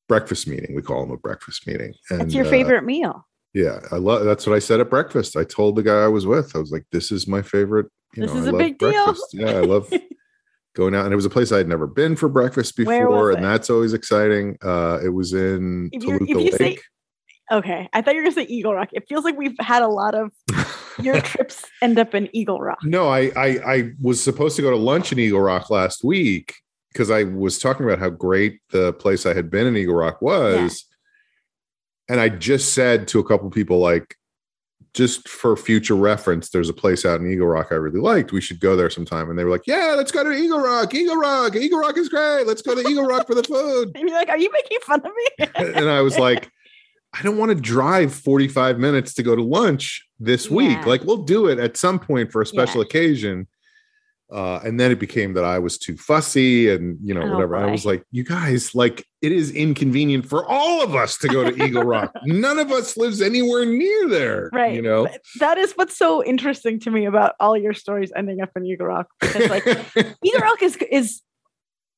breakfast 0.08 0.46
meeting. 0.46 0.74
We 0.74 0.82
call 0.82 1.02
them 1.02 1.10
a 1.12 1.16
breakfast 1.18 1.66
meeting. 1.66 1.94
And, 2.10 2.20
That's 2.20 2.34
your 2.34 2.46
uh, 2.46 2.50
favorite 2.50 2.84
meal. 2.84 3.26
yeah, 3.54 3.80
I 3.92 3.96
love. 3.96 4.24
That's 4.24 4.46
what 4.46 4.56
I 4.56 4.58
said 4.58 4.80
at 4.80 4.90
breakfast. 4.90 5.36
I 5.36 5.44
told 5.44 5.76
the 5.76 5.82
guy 5.82 6.02
I 6.04 6.08
was 6.08 6.26
with. 6.26 6.54
I 6.54 6.58
was 6.58 6.70
like, 6.72 6.84
"This 6.92 7.12
is 7.12 7.26
my 7.26 7.42
favorite." 7.42 7.86
You 8.14 8.22
This 8.22 8.32
know, 8.34 8.40
is 8.40 8.46
I 8.46 8.50
a 8.50 8.52
big 8.58 8.78
deal. 8.78 8.90
breakfast. 8.92 9.26
Yeah, 9.34 9.50
I 9.52 9.60
love 9.60 9.92
going 10.74 10.94
out, 10.94 11.04
and 11.04 11.12
it 11.12 11.16
was 11.16 11.26
a 11.26 11.30
place 11.30 11.52
I 11.52 11.58
had 11.58 11.68
never 11.68 11.86
been 11.86 12.16
for 12.16 12.28
breakfast 12.28 12.76
before, 12.76 13.30
and 13.30 13.38
it? 13.40 13.42
that's 13.42 13.70
always 13.70 13.92
exciting. 13.92 14.56
Uh, 14.62 14.98
it 15.04 15.10
was 15.10 15.32
in 15.32 15.90
If 15.92 16.02
Toluca 16.02 16.24
you 16.26 16.52
say- 16.52 16.64
Lake. 16.64 16.82
Okay. 17.52 17.88
I 17.92 18.00
thought 18.00 18.14
you 18.14 18.20
were 18.20 18.24
gonna 18.24 18.34
say 18.34 18.44
Eagle 18.44 18.74
Rock. 18.74 18.90
It 18.92 19.04
feels 19.08 19.24
like 19.24 19.36
we've 19.36 19.56
had 19.58 19.82
a 19.82 19.88
lot 19.88 20.14
of 20.14 20.30
your 21.02 21.20
trips 21.20 21.64
end 21.82 21.98
up 21.98 22.14
in 22.14 22.28
Eagle 22.34 22.60
Rock. 22.60 22.78
no, 22.84 23.08
I, 23.08 23.30
I 23.36 23.46
I 23.74 23.90
was 24.00 24.22
supposed 24.22 24.56
to 24.56 24.62
go 24.62 24.70
to 24.70 24.76
lunch 24.76 25.12
in 25.12 25.18
Eagle 25.18 25.40
Rock 25.40 25.70
last 25.70 26.04
week 26.04 26.54
because 26.92 27.10
I 27.10 27.24
was 27.24 27.58
talking 27.58 27.86
about 27.86 27.98
how 27.98 28.10
great 28.10 28.60
the 28.70 28.92
place 28.94 29.26
I 29.26 29.34
had 29.34 29.50
been 29.50 29.66
in 29.66 29.76
Eagle 29.76 29.94
Rock 29.94 30.20
was, 30.20 30.84
and 32.08 32.20
I 32.20 32.28
just 32.28 32.74
said 32.74 33.06
to 33.08 33.20
a 33.20 33.24
couple 33.24 33.48
people 33.50 33.78
like, 33.78 34.16
just 34.92 35.28
for 35.28 35.56
future 35.56 35.94
reference, 35.94 36.50
there's 36.50 36.68
a 36.68 36.72
place 36.72 37.04
out 37.04 37.20
in 37.20 37.30
Eagle 37.30 37.46
Rock 37.46 37.68
I 37.70 37.76
really 37.76 38.00
liked. 38.00 38.32
We 38.32 38.40
should 38.40 38.58
go 38.58 38.74
there 38.74 38.90
sometime. 38.90 39.30
And 39.30 39.38
they 39.38 39.44
were 39.44 39.50
like, 39.50 39.66
Yeah, 39.66 39.94
let's 39.96 40.10
go 40.10 40.24
to 40.24 40.32
Eagle 40.32 40.58
Rock. 40.58 40.92
Eagle 40.94 41.16
Rock. 41.16 41.54
Eagle 41.54 41.78
Rock 41.78 41.96
is 41.96 42.08
great. 42.08 42.44
Let's 42.44 42.62
go 42.62 42.74
to 42.74 42.88
Eagle 42.88 43.06
Rock 43.06 43.28
for 43.28 43.34
the 43.34 43.44
food. 43.44 43.92
And 44.00 44.08
you're 44.08 44.18
like, 44.18 44.28
are 44.28 44.38
you 44.38 44.50
making 44.52 44.78
fun 44.80 45.00
of 45.00 45.12
me? 45.14 45.46
and 45.78 45.88
I 45.88 46.00
was 46.00 46.18
like, 46.18 46.50
I 47.12 47.22
don't 47.22 47.38
want 47.38 47.50
to 47.50 47.56
drive 47.60 48.14
45 48.14 48.78
minutes 48.78 49.14
to 49.14 49.22
go 49.22 49.34
to 49.34 49.42
lunch 49.42 50.06
this 50.20 50.48
week. 50.50 50.86
Like, 50.86 51.02
we'll 51.04 51.24
do 51.24 51.46
it 51.46 51.58
at 51.58 51.76
some 51.76 51.98
point 51.98 52.30
for 52.30 52.40
a 52.40 52.46
special 52.46 52.80
Yeah. 52.82 52.86
occasion. 52.86 53.48
Uh, 54.32 54.60
and 54.64 54.78
then 54.78 54.92
it 54.92 55.00
became 55.00 55.34
that 55.34 55.42
I 55.44 55.58
was 55.58 55.76
too 55.76 55.96
fussy 55.96 56.70
and, 56.70 56.96
you 57.02 57.12
know, 57.12 57.22
Oh, 57.22 57.32
whatever. 57.32 57.56
I 57.56 57.68
was 57.68 57.84
like, 57.84 58.04
you 58.12 58.22
guys, 58.22 58.76
like, 58.76 59.04
it 59.22 59.32
is 59.32 59.50
inconvenient 59.50 60.24
for 60.24 60.46
all 60.46 60.84
of 60.84 60.94
us 60.94 61.18
to 61.18 61.26
go 61.28 61.50
to 61.50 61.64
Eagle 61.64 61.82
Rock. 61.82 62.12
None 62.24 62.60
of 62.60 62.70
us 62.70 62.96
lives 62.96 63.20
anywhere 63.20 63.64
near 63.66 64.08
there. 64.08 64.48
Right. 64.52 64.72
You 64.72 64.82
know? 64.82 65.08
That 65.40 65.58
is 65.58 65.72
what's 65.72 65.96
so 65.98 66.24
interesting 66.24 66.78
to 66.80 66.92
me 66.92 67.06
about 67.06 67.34
all 67.40 67.56
your 67.56 67.74
stories 67.74 68.12
ending 68.14 68.40
up 68.40 68.50
in 68.54 68.64
Eagle 68.64 68.86
Rock. 68.86 69.08
Because 69.20 69.50
like 69.50 69.66
Eagle 70.24 70.40
Rock 70.42 70.62
is 70.62 70.76
is 70.92 71.22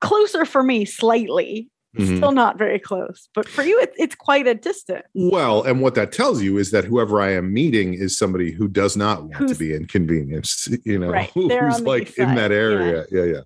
closer 0.01 0.43
for 0.43 0.63
me 0.63 0.85
slightly. 0.85 1.69
Mhm. 1.97 2.17
Still 2.17 2.31
not 2.31 2.57
very 2.57 2.79
close, 2.79 3.29
but 3.35 3.47
for 3.47 3.61
you, 3.61 3.79
it, 3.79 3.93
it's 3.97 4.15
quite 4.15 4.47
a 4.47 4.55
distance. 4.55 5.03
Well, 5.13 5.61
and 5.61 5.79
what 5.79 5.93
that 5.93 6.11
tells 6.11 6.41
you 6.41 6.57
is 6.57 6.71
that 6.71 6.85
whoever 6.85 7.21
I 7.21 7.33
am 7.33 7.53
meeting 7.53 7.93
is 7.93 8.17
somebody 8.17 8.51
who 8.51 8.67
does 8.67 8.97
not 8.97 9.25
want 9.25 9.49
to 9.49 9.55
be 9.55 9.75
inconvenienced, 9.75 10.69
you 10.85 10.97
know, 10.97 11.09
Right, 11.11 11.29
who's 11.35 11.51
on 11.51 11.83
the 11.83 11.87
like 11.89 12.17
in 12.17 12.33
that 12.33 12.51
area. 12.51 13.05
Yeah, 13.11 13.23
yeah. 13.25 13.41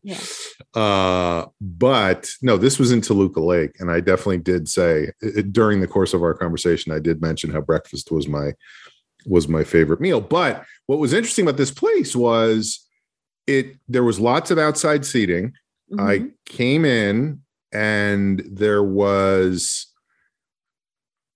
Yeah. 0.76 0.82
Uh, 0.82 1.48
but 1.60 2.30
no, 2.42 2.56
this 2.56 2.80
was 2.80 2.94
in 2.94 3.02
Toluca 3.02 3.42
Lake, 3.42 3.72
and 3.80 3.92
I 3.92 4.00
definitely 4.00 4.38
did 4.38 4.70
say 4.70 5.12
uh, 5.22 5.42
during 5.52 5.82
the 5.82 5.88
course 5.88 6.14
of 6.14 6.24
our 6.24 6.34
conversation, 6.34 6.94
I 6.94 7.00
did 7.00 7.22
mention 7.22 7.50
how 7.52 7.60
breakfast 7.62 8.12
was 8.12 8.30
my 8.30 8.54
was 9.26 9.50
my 9.50 9.66
favorite 9.66 10.00
meal. 10.00 10.22
But 10.22 10.64
what 10.86 11.00
was 11.00 11.12
interesting 11.12 11.44
about 11.46 11.58
this 11.58 11.72
place 11.72 12.16
was 12.16 12.80
it 13.46 13.76
there 13.90 14.06
was 14.06 14.22
lots 14.22 14.52
of 14.52 14.58
outside 14.58 15.06
seating. 15.06 15.52
I 16.00 16.20
Mhm. 16.20 16.32
came 16.46 16.86
in 16.86 17.42
and 17.72 18.44
there 18.50 18.84
was 18.84 19.88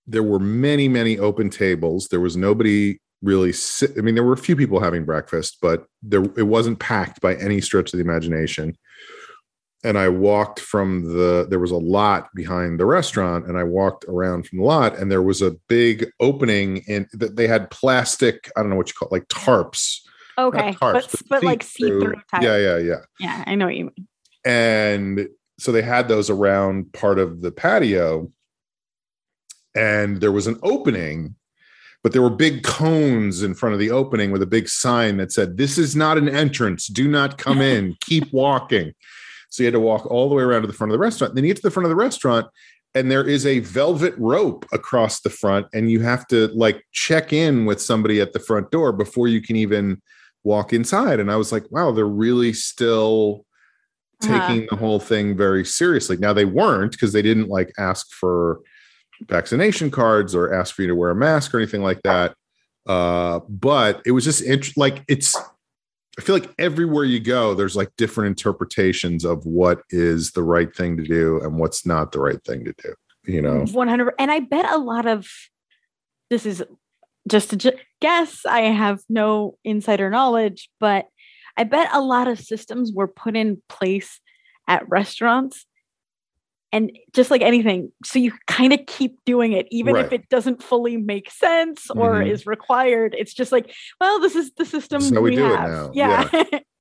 there 0.06 0.22
were 0.22 0.38
many 0.40 0.88
many 0.88 1.18
open 1.18 1.50
tables. 1.50 2.08
There 2.08 2.20
was 2.20 2.36
nobody 2.36 2.98
really 3.22 3.52
sit, 3.52 3.92
i 3.96 4.00
mean 4.00 4.14
there 4.14 4.24
were 4.24 4.32
a 4.32 4.36
few 4.36 4.56
people 4.56 4.80
having 4.80 5.04
breakfast 5.04 5.58
but 5.62 5.86
there 6.02 6.24
it 6.36 6.48
wasn't 6.48 6.78
packed 6.80 7.20
by 7.20 7.36
any 7.36 7.60
stretch 7.60 7.92
of 7.92 7.98
the 7.98 8.04
imagination. 8.04 8.76
And 9.84 9.98
i 9.98 10.08
walked 10.08 10.60
from 10.60 11.04
the 11.16 11.46
there 11.48 11.58
was 11.58 11.70
a 11.70 11.76
lot 11.76 12.28
behind 12.34 12.78
the 12.78 12.86
restaurant 12.86 13.46
and 13.46 13.58
i 13.58 13.64
walked 13.64 14.04
around 14.06 14.46
from 14.46 14.58
the 14.58 14.64
lot 14.64 14.98
and 14.98 15.10
there 15.10 15.22
was 15.22 15.42
a 15.42 15.56
big 15.68 16.10
opening 16.20 16.78
in 16.88 17.08
that 17.12 17.36
they 17.36 17.46
had 17.46 17.70
plastic 17.70 18.50
i 18.56 18.60
don't 18.60 18.70
know 18.70 18.76
what 18.76 18.88
you 18.88 18.94
call 18.94 19.08
it 19.08 19.12
like 19.12 19.28
tarps. 19.28 19.98
Okay, 20.38 20.72
tarps, 20.72 21.10
but 21.10 21.28
but 21.28 21.44
like 21.44 21.62
see 21.62 21.86
through 21.86 22.14
type. 22.30 22.42
yeah 22.42 22.56
yeah 22.56 22.78
yeah. 22.78 23.00
Yeah, 23.20 23.44
I 23.46 23.54
know 23.54 23.66
what 23.66 23.76
you 23.76 23.84
mean. 23.84 24.08
and 24.44 25.28
so 25.58 25.70
they 25.72 25.82
had 25.82 26.08
those 26.08 26.30
around 26.30 26.92
part 26.92 27.18
of 27.18 27.42
the 27.42 27.52
patio 27.52 28.30
and 29.74 30.20
there 30.20 30.32
was 30.32 30.46
an 30.46 30.58
opening 30.62 31.34
but 32.02 32.12
there 32.12 32.22
were 32.22 32.30
big 32.30 32.64
cones 32.64 33.42
in 33.42 33.54
front 33.54 33.74
of 33.74 33.78
the 33.78 33.90
opening 33.90 34.32
with 34.32 34.42
a 34.42 34.46
big 34.46 34.68
sign 34.68 35.18
that 35.18 35.30
said 35.30 35.56
this 35.56 35.78
is 35.78 35.94
not 35.94 36.18
an 36.18 36.28
entrance. 36.28 36.88
Do 36.88 37.08
not 37.08 37.38
come 37.38 37.60
in. 37.60 37.96
Keep 38.00 38.32
walking. 38.32 38.92
So 39.50 39.62
you 39.62 39.66
had 39.66 39.74
to 39.74 39.80
walk 39.80 40.06
all 40.06 40.28
the 40.28 40.34
way 40.34 40.42
around 40.42 40.62
to 40.62 40.66
the 40.66 40.72
front 40.72 40.90
of 40.90 40.94
the 40.94 41.02
restaurant. 41.02 41.34
Then 41.34 41.44
you 41.44 41.50
get 41.50 41.56
to 41.56 41.62
the 41.62 41.70
front 41.70 41.84
of 41.84 41.90
the 41.90 41.96
restaurant 41.96 42.46
and 42.94 43.10
there 43.10 43.26
is 43.26 43.46
a 43.46 43.60
velvet 43.60 44.14
rope 44.18 44.66
across 44.72 45.20
the 45.20 45.30
front 45.30 45.66
and 45.72 45.90
you 45.90 46.00
have 46.00 46.26
to 46.28 46.48
like 46.48 46.84
check 46.92 47.32
in 47.32 47.64
with 47.64 47.80
somebody 47.80 48.20
at 48.20 48.32
the 48.32 48.38
front 48.40 48.70
door 48.70 48.92
before 48.92 49.28
you 49.28 49.40
can 49.40 49.56
even 49.56 50.02
walk 50.44 50.72
inside. 50.72 51.20
And 51.20 51.30
i 51.30 51.36
was 51.36 51.52
like 51.52 51.70
wow 51.70 51.92
they're 51.92 52.04
really 52.04 52.52
still 52.52 53.46
Uh-huh. 54.24 54.48
taking 54.48 54.66
the 54.70 54.76
whole 54.76 55.00
thing 55.00 55.36
very 55.36 55.64
seriously. 55.64 56.16
Now 56.16 56.32
they 56.32 56.44
weren't 56.44 56.92
because 56.92 57.12
they 57.12 57.22
didn't 57.22 57.48
like 57.48 57.72
ask 57.78 58.10
for 58.12 58.60
vaccination 59.28 59.90
cards 59.90 60.34
or 60.34 60.52
ask 60.52 60.74
for 60.74 60.82
you 60.82 60.88
to 60.88 60.94
wear 60.94 61.10
a 61.10 61.14
mask 61.14 61.54
or 61.54 61.58
anything 61.58 61.82
like 61.82 62.02
that. 62.02 62.34
Uh, 62.86 63.40
but 63.48 64.02
it 64.04 64.12
was 64.12 64.24
just 64.24 64.42
int- 64.42 64.76
like 64.76 65.02
it's. 65.08 65.36
I 66.18 66.20
feel 66.20 66.34
like 66.34 66.50
everywhere 66.58 67.04
you 67.04 67.20
go, 67.20 67.54
there's 67.54 67.74
like 67.74 67.88
different 67.96 68.28
interpretations 68.28 69.24
of 69.24 69.46
what 69.46 69.80
is 69.88 70.32
the 70.32 70.42
right 70.42 70.74
thing 70.76 70.98
to 70.98 71.02
do 71.02 71.40
and 71.42 71.58
what's 71.58 71.86
not 71.86 72.12
the 72.12 72.20
right 72.20 72.42
thing 72.44 72.66
to 72.66 72.74
do. 72.82 72.94
You 73.24 73.40
know, 73.40 73.64
100 73.64 74.14
and 74.18 74.32
i 74.32 74.40
bet 74.40 74.68
a 74.72 74.78
lot 74.78 75.06
of 75.06 75.28
this 76.28 76.44
is 76.44 76.62
just 77.28 77.52
a 77.52 77.76
guess 78.00 78.44
i 78.44 78.62
have 78.62 79.00
no 79.08 79.56
insider 79.62 80.10
knowledge 80.10 80.68
but 80.80 81.06
i 81.56 81.64
bet 81.64 81.88
a 81.92 82.00
lot 82.00 82.28
of 82.28 82.38
systems 82.38 82.92
were 82.92 83.08
put 83.08 83.36
in 83.36 83.60
place 83.68 84.20
at 84.68 84.88
restaurants 84.88 85.66
and 86.74 86.90
just 87.12 87.30
like 87.30 87.42
anything 87.42 87.92
so 88.04 88.18
you 88.18 88.32
kind 88.46 88.72
of 88.72 88.80
keep 88.86 89.18
doing 89.26 89.52
it 89.52 89.66
even 89.70 89.94
if 89.96 90.12
it 90.12 90.28
doesn't 90.30 90.62
fully 90.62 90.96
make 90.96 91.30
sense 91.30 91.90
or 91.90 92.14
Mhm. 92.22 92.30
is 92.30 92.46
required. 92.46 93.14
It's 93.18 93.34
just 93.34 93.52
like 93.52 93.74
well 94.00 94.20
this 94.20 94.34
is 94.34 94.52
the 94.54 94.64
system 94.64 95.02
how 95.02 95.20
we 95.20 95.30
we, 95.30 95.36
do 95.36 95.52
it 95.52 95.58
have. 95.58 95.70
now. 95.70 95.90
yeah, 95.94 96.28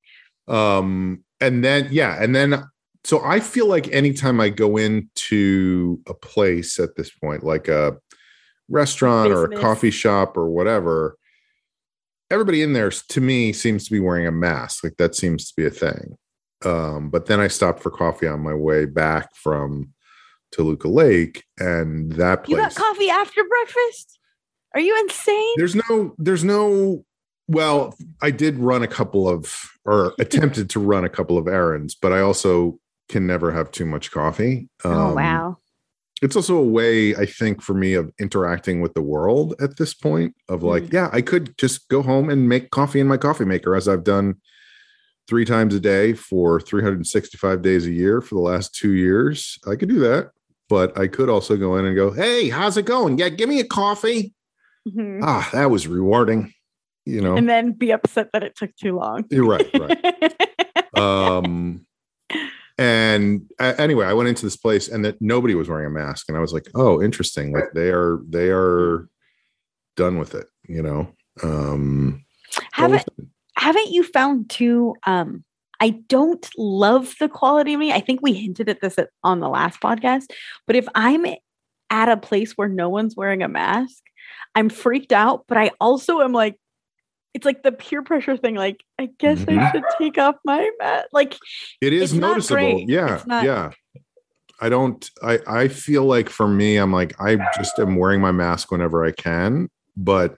um 0.48 1.24
and 1.42 1.64
then 1.64 1.88
yeah 1.92 2.22
and 2.24 2.34
then 2.36 2.64
so 3.04 3.22
i 3.24 3.40
feel 3.40 3.68
like 3.68 3.88
anytime 3.90 4.40
i 4.40 4.48
go 4.50 4.78
into 4.78 6.00
a 6.08 6.14
place 6.14 6.80
at 6.80 6.96
this 6.96 7.10
point 7.10 7.44
like 7.44 7.68
a 7.68 7.98
restaurant 8.70 9.32
or 9.32 9.46
a 9.46 9.58
coffee 9.58 9.92
shop 9.92 10.38
or 10.38 10.50
whatever 10.50 11.18
everybody 12.32 12.62
in 12.64 12.74
there 12.74 12.90
to 12.90 13.22
me 13.22 13.54
seems 13.54 13.86
to 13.86 13.92
be 13.92 14.00
wearing 14.00 14.26
a 14.26 14.32
mask. 14.32 14.84
Like 14.84 14.98
that 14.98 15.16
seems 15.16 15.48
to 15.50 15.54
be 15.56 15.66
a 15.68 15.70
thing. 15.70 16.18
Um 16.66 17.10
but 17.10 17.26
then 17.26 17.40
i 17.40 17.48
stopped 17.48 17.82
for 17.84 17.90
coffee 17.92 18.28
on 18.28 18.40
my 18.40 18.54
way 18.54 18.86
back 18.86 19.36
from 19.36 19.94
toluca 20.52 20.88
lake 20.88 21.44
and 21.60 22.12
that 22.14 22.44
place. 22.44 22.56
you 22.56 22.62
got 22.64 22.76
coffee 22.76 23.10
after 23.10 23.44
breakfast? 23.44 24.20
Are 24.76 24.82
you 24.82 24.98
insane? 25.02 25.54
There's 25.58 25.76
no 25.76 26.14
there's 26.18 26.44
no 26.44 27.04
well 27.48 27.96
i 28.22 28.30
did 28.32 28.58
run 28.60 28.84
a 28.84 28.88
couple 28.88 29.28
of 29.28 29.70
or 29.86 30.14
attempted 30.20 30.70
to 30.70 30.80
run 30.80 31.04
a 31.04 31.10
couple 31.10 31.38
of 31.38 31.48
errands 31.48 31.96
but 31.96 32.14
i 32.14 32.20
also 32.22 32.80
can 33.10 33.28
never 33.28 33.52
have 33.52 33.70
too 33.72 33.86
much 33.86 34.10
coffee. 34.12 34.70
Oh 34.86 35.10
Um, 35.10 35.16
wow 35.16 35.58
it's 36.22 36.36
also 36.36 36.56
a 36.58 36.64
way 36.64 37.16
i 37.16 37.26
think 37.26 37.62
for 37.62 37.74
me 37.74 37.94
of 37.94 38.12
interacting 38.20 38.82
with 38.82 38.94
the 38.94 39.02
world 39.02 39.56
at 39.62 39.78
this 39.78 39.94
point 39.94 40.36
of 40.50 40.64
like 40.64 40.84
Mm. 40.84 40.94
yeah 40.94 41.10
i 41.12 41.22
could 41.22 41.58
just 41.58 41.88
go 41.90 42.02
home 42.02 42.30
and 42.30 42.48
make 42.48 42.70
coffee 42.72 43.00
in 43.00 43.08
my 43.08 43.18
coffee 43.18 43.46
maker 43.46 43.76
as 43.76 43.88
i've 43.88 44.04
done 44.04 44.36
three 45.28 45.46
times 45.46 45.74
a 45.76 45.80
day 45.80 46.14
for 46.14 46.60
365 46.60 47.62
days 47.62 47.86
a 47.86 47.92
year 47.92 48.22
for 48.22 48.36
the 48.36 48.42
last 48.42 48.76
two 48.76 48.92
years 48.94 49.58
i 49.68 49.76
could 49.76 49.90
do 49.90 50.00
that 50.00 50.32
but 50.70 50.98
i 50.98 51.08
could 51.08 51.30
also 51.30 51.58
go 51.58 51.78
in 51.78 51.86
and 51.86 51.96
go 51.96 52.12
hey 52.12 52.50
how's 52.50 52.78
it 52.78 52.86
going 52.86 53.18
yeah 53.18 53.30
give 53.30 53.50
me 53.50 53.60
a 53.60 53.66
coffee 53.66 54.34
Mhm. 54.88 55.20
ah 55.24 55.48
that 55.54 55.70
was 55.70 55.86
rewarding 55.88 56.54
you 57.06 57.22
know 57.22 57.36
and 57.38 57.48
then 57.48 57.72
be 57.74 57.92
upset 57.92 58.30
that 58.34 58.42
it 58.44 58.56
took 58.56 58.76
too 58.76 58.96
long. 58.96 59.26
you're 59.30 59.46
right 59.48 59.70
right 59.80 60.98
um 60.98 61.86
and 62.82 63.42
a- 63.60 63.80
anyway 63.80 64.06
i 64.06 64.14
went 64.14 64.30
into 64.30 64.46
this 64.46 64.58
place 64.58 64.88
and 64.88 65.06
that 65.06 65.22
nobody 65.22 65.56
was 65.56 65.70
wearing 65.70 65.86
a 65.86 65.90
mask 65.90 66.26
and 66.28 66.38
i 66.38 66.42
was 66.42 66.54
like 66.54 66.68
oh 66.76 67.02
interesting 67.02 67.54
like 67.54 67.72
they 67.74 67.90
are 67.90 68.20
they 68.28 68.50
are 68.50 69.08
done 69.96 70.18
with 70.18 70.36
it 70.36 70.48
you 70.68 70.82
know 70.82 71.08
um 71.44 72.24
haven't 72.72 73.06
haven't 73.62 73.92
you 73.92 74.04
found 74.04 74.50
too? 74.50 74.96
Um, 75.06 75.44
I 75.80 75.92
don't 76.08 76.48
love 76.58 77.14
the 77.20 77.30
quality 77.30 77.74
of 77.74 77.80
me. 77.80 77.92
I 77.92 78.00
think 78.00 78.20
we 78.22 78.34
hinted 78.34 78.70
at 78.70 78.82
this 78.82 78.98
at, 78.98 79.10
on 79.24 79.40
the 79.40 79.50
last 79.50 79.80
podcast, 79.80 80.26
but 80.68 80.76
if 80.76 80.88
I'm 80.96 81.26
at 81.90 82.10
a 82.10 82.18
place 82.18 82.54
where 82.54 82.68
no 82.70 82.90
one's 82.90 83.16
wearing 83.16 83.44
a 83.44 83.48
mask, 83.48 84.02
I'm 84.56 84.70
freaked 84.70 85.12
out. 85.12 85.46
But 85.48 85.58
I 85.58 85.72
also 85.80 86.22
am 86.22 86.32
like, 86.32 86.58
it's 87.34 87.46
like 87.46 87.64
the 87.64 87.72
peer 87.72 88.02
pressure 88.04 88.36
thing. 88.38 88.56
Like, 88.56 88.82
I 89.00 89.10
guess 89.20 89.42
I 89.42 89.46
Mhm. 89.54 89.72
should 89.72 89.84
take 89.98 90.18
off 90.18 90.36
my 90.46 90.70
mask. 90.80 91.08
Like, 91.14 91.38
it 91.82 91.94
is 91.94 92.14
noticeable 92.14 92.84
yeah 92.88 93.22
not- 93.26 93.44
yeah 93.46 93.72
i 94.64 94.70
don't 94.70 95.10
i 95.24 95.40
i 95.48 95.68
feel 95.68 96.04
like 96.06 96.30
for 96.30 96.48
me 96.48 96.78
i'm 96.78 96.94
like 96.94 97.20
i 97.20 97.36
just 97.58 97.80
am 97.80 97.96
wearing 97.96 98.22
my 98.22 98.32
mask 98.32 98.72
whenever 98.72 99.04
i 99.04 99.12
can 99.12 99.68
but 99.98 100.36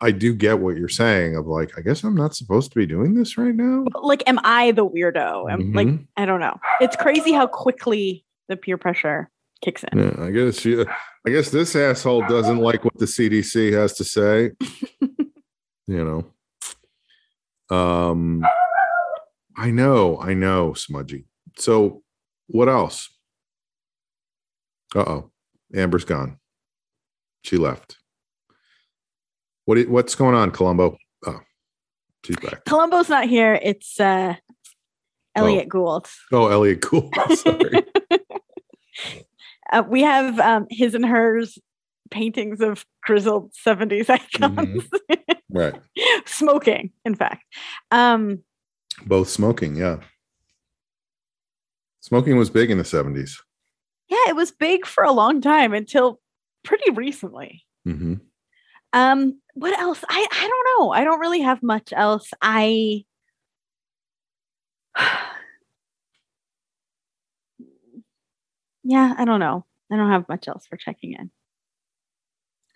i 0.00 0.10
do 0.10 0.34
get 0.34 0.58
what 0.58 0.76
you're 0.76 0.88
saying 0.88 1.36
of 1.36 1.46
like 1.46 1.78
i 1.78 1.80
guess 1.80 2.02
i'm 2.02 2.16
not 2.16 2.34
supposed 2.34 2.72
to 2.72 2.76
be 2.76 2.86
doing 2.86 3.14
this 3.14 3.38
right 3.38 3.54
now 3.54 3.84
like, 4.02 4.24
am 4.26 4.40
I 4.42 4.72
the 4.72 4.84
weirdo? 4.84 5.48
I'm 5.50 5.72
like, 5.72 5.86
Mhm. 5.86 6.06
I 6.16 6.24
don't 6.26 6.40
know. 6.40 6.58
It's 6.80 6.96
crazy 6.96 7.32
how 7.32 7.46
quickly 7.46 8.24
the 8.48 8.56
peer 8.56 8.76
pressure 8.76 9.30
kicks 9.64 9.84
in. 9.92 9.98
Yeah, 9.98 10.24
I 10.24 10.30
guess 10.30 10.64
you. 10.64 10.84
I 11.26 11.30
guess 11.30 11.50
this 11.50 11.74
asshole 11.76 12.26
doesn't 12.26 12.58
like 12.58 12.84
what 12.84 12.98
the 12.98 13.06
CDC 13.06 13.72
has 13.72 13.94
to 13.94 14.04
say. 14.04 14.50
you 15.86 16.04
know. 17.70 17.76
Um. 17.76 18.44
I 19.56 19.70
know. 19.70 20.18
I 20.20 20.34
know, 20.34 20.74
Smudgy. 20.74 21.26
So, 21.56 22.02
what 22.48 22.68
else? 22.68 23.08
Uh 24.94 25.00
oh, 25.00 25.30
Amber's 25.74 26.04
gone. 26.04 26.38
She 27.42 27.56
left. 27.56 27.98
What? 29.64 29.88
What's 29.88 30.14
going 30.14 30.34
on, 30.34 30.50
Columbo? 30.50 30.96
Oh, 31.26 31.40
she's 32.24 32.36
back. 32.36 32.64
Columbo's 32.64 33.08
not 33.08 33.28
here. 33.28 33.58
It's 33.62 33.98
uh, 33.98 34.34
Elliott 35.34 35.68
Gould. 35.68 36.08
Oh, 36.32 36.48
Elliott, 36.48 36.82
cool. 36.82 37.10
Sorry. 37.34 37.84
Uh, 39.72 39.82
we 39.88 40.02
have 40.02 40.38
um, 40.40 40.66
his 40.70 40.94
and 40.94 41.06
hers 41.06 41.58
paintings 42.14 42.60
of 42.60 42.86
grizzled 43.02 43.52
70s 43.66 44.08
icons 44.08 44.84
right. 45.50 45.74
smoking 46.26 46.92
in 47.04 47.14
fact 47.14 47.42
um 47.90 48.38
Both 49.06 49.28
smoking. 49.28 49.74
Yeah. 49.76 49.96
Smoking 52.00 52.36
was 52.36 52.50
big 52.50 52.70
in 52.70 52.78
the 52.78 52.84
seventies. 52.84 53.42
yeah 54.08 54.24
it 54.28 54.36
was 54.36 54.50
big 54.52 54.86
for 54.86 55.02
a 55.04 55.12
long 55.12 55.40
time 55.40 55.74
until 55.74 56.20
pretty 56.62 56.90
recently 56.92 57.64
Mm-hmm. 57.86 58.14
um 58.92 59.40
what 59.54 59.78
else 59.78 60.02
i 60.08 60.26
i 60.32 60.48
don't 60.48 60.66
know 60.78 60.92
i 60.92 61.04
don't 61.04 61.20
really 61.20 61.40
have 61.42 61.62
much 61.62 61.92
else 61.92 62.30
i 62.40 63.04
yeah, 68.84 69.14
I 69.16 69.24
don't 69.24 69.40
know. 69.40 69.64
I 69.90 69.96
don't 69.96 70.10
have 70.10 70.28
much 70.28 70.48
else 70.48 70.66
for 70.66 70.76
checking 70.76 71.12
in. 71.14 71.30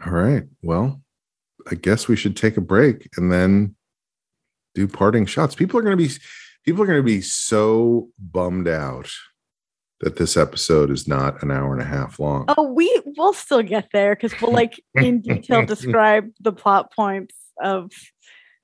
All 0.05 0.12
right. 0.12 0.44
Well, 0.62 1.03
I 1.70 1.74
guess 1.74 2.09
we 2.09 2.16
should 2.16 2.36
take 2.36 2.57
a 2.57 2.62
break 2.62 3.09
and 3.16 3.32
then 3.32 3.74
do 4.74 4.86
parting 4.86 5.26
shots. 5.26 5.55
People 5.55 5.78
are 5.78 5.82
going 5.82 5.96
to 5.96 6.03
be 6.03 6.12
people 6.64 6.82
are 6.82 6.86
going 6.86 6.99
to 6.99 7.03
be 7.03 7.20
so 7.20 8.09
bummed 8.18 8.68
out 8.68 9.11
that 10.01 10.16
this 10.16 10.36
episode 10.36 10.90
is 10.90 11.09
not 11.09 11.42
an 11.42 11.51
hour 11.51 11.72
and 11.72 11.82
a 11.82 11.84
half 11.84 12.20
long. 12.20 12.44
Oh, 12.49 12.72
we 12.72 13.03
will 13.16 13.32
still 13.32 13.62
get 13.62 13.88
there 13.92 14.14
because 14.14 14.40
we'll 14.40 14.53
like 14.53 14.80
in 14.94 15.20
detail 15.20 15.66
describe 15.66 16.30
the 16.40 16.53
plot 16.53 16.92
points 16.94 17.34
of 17.61 17.90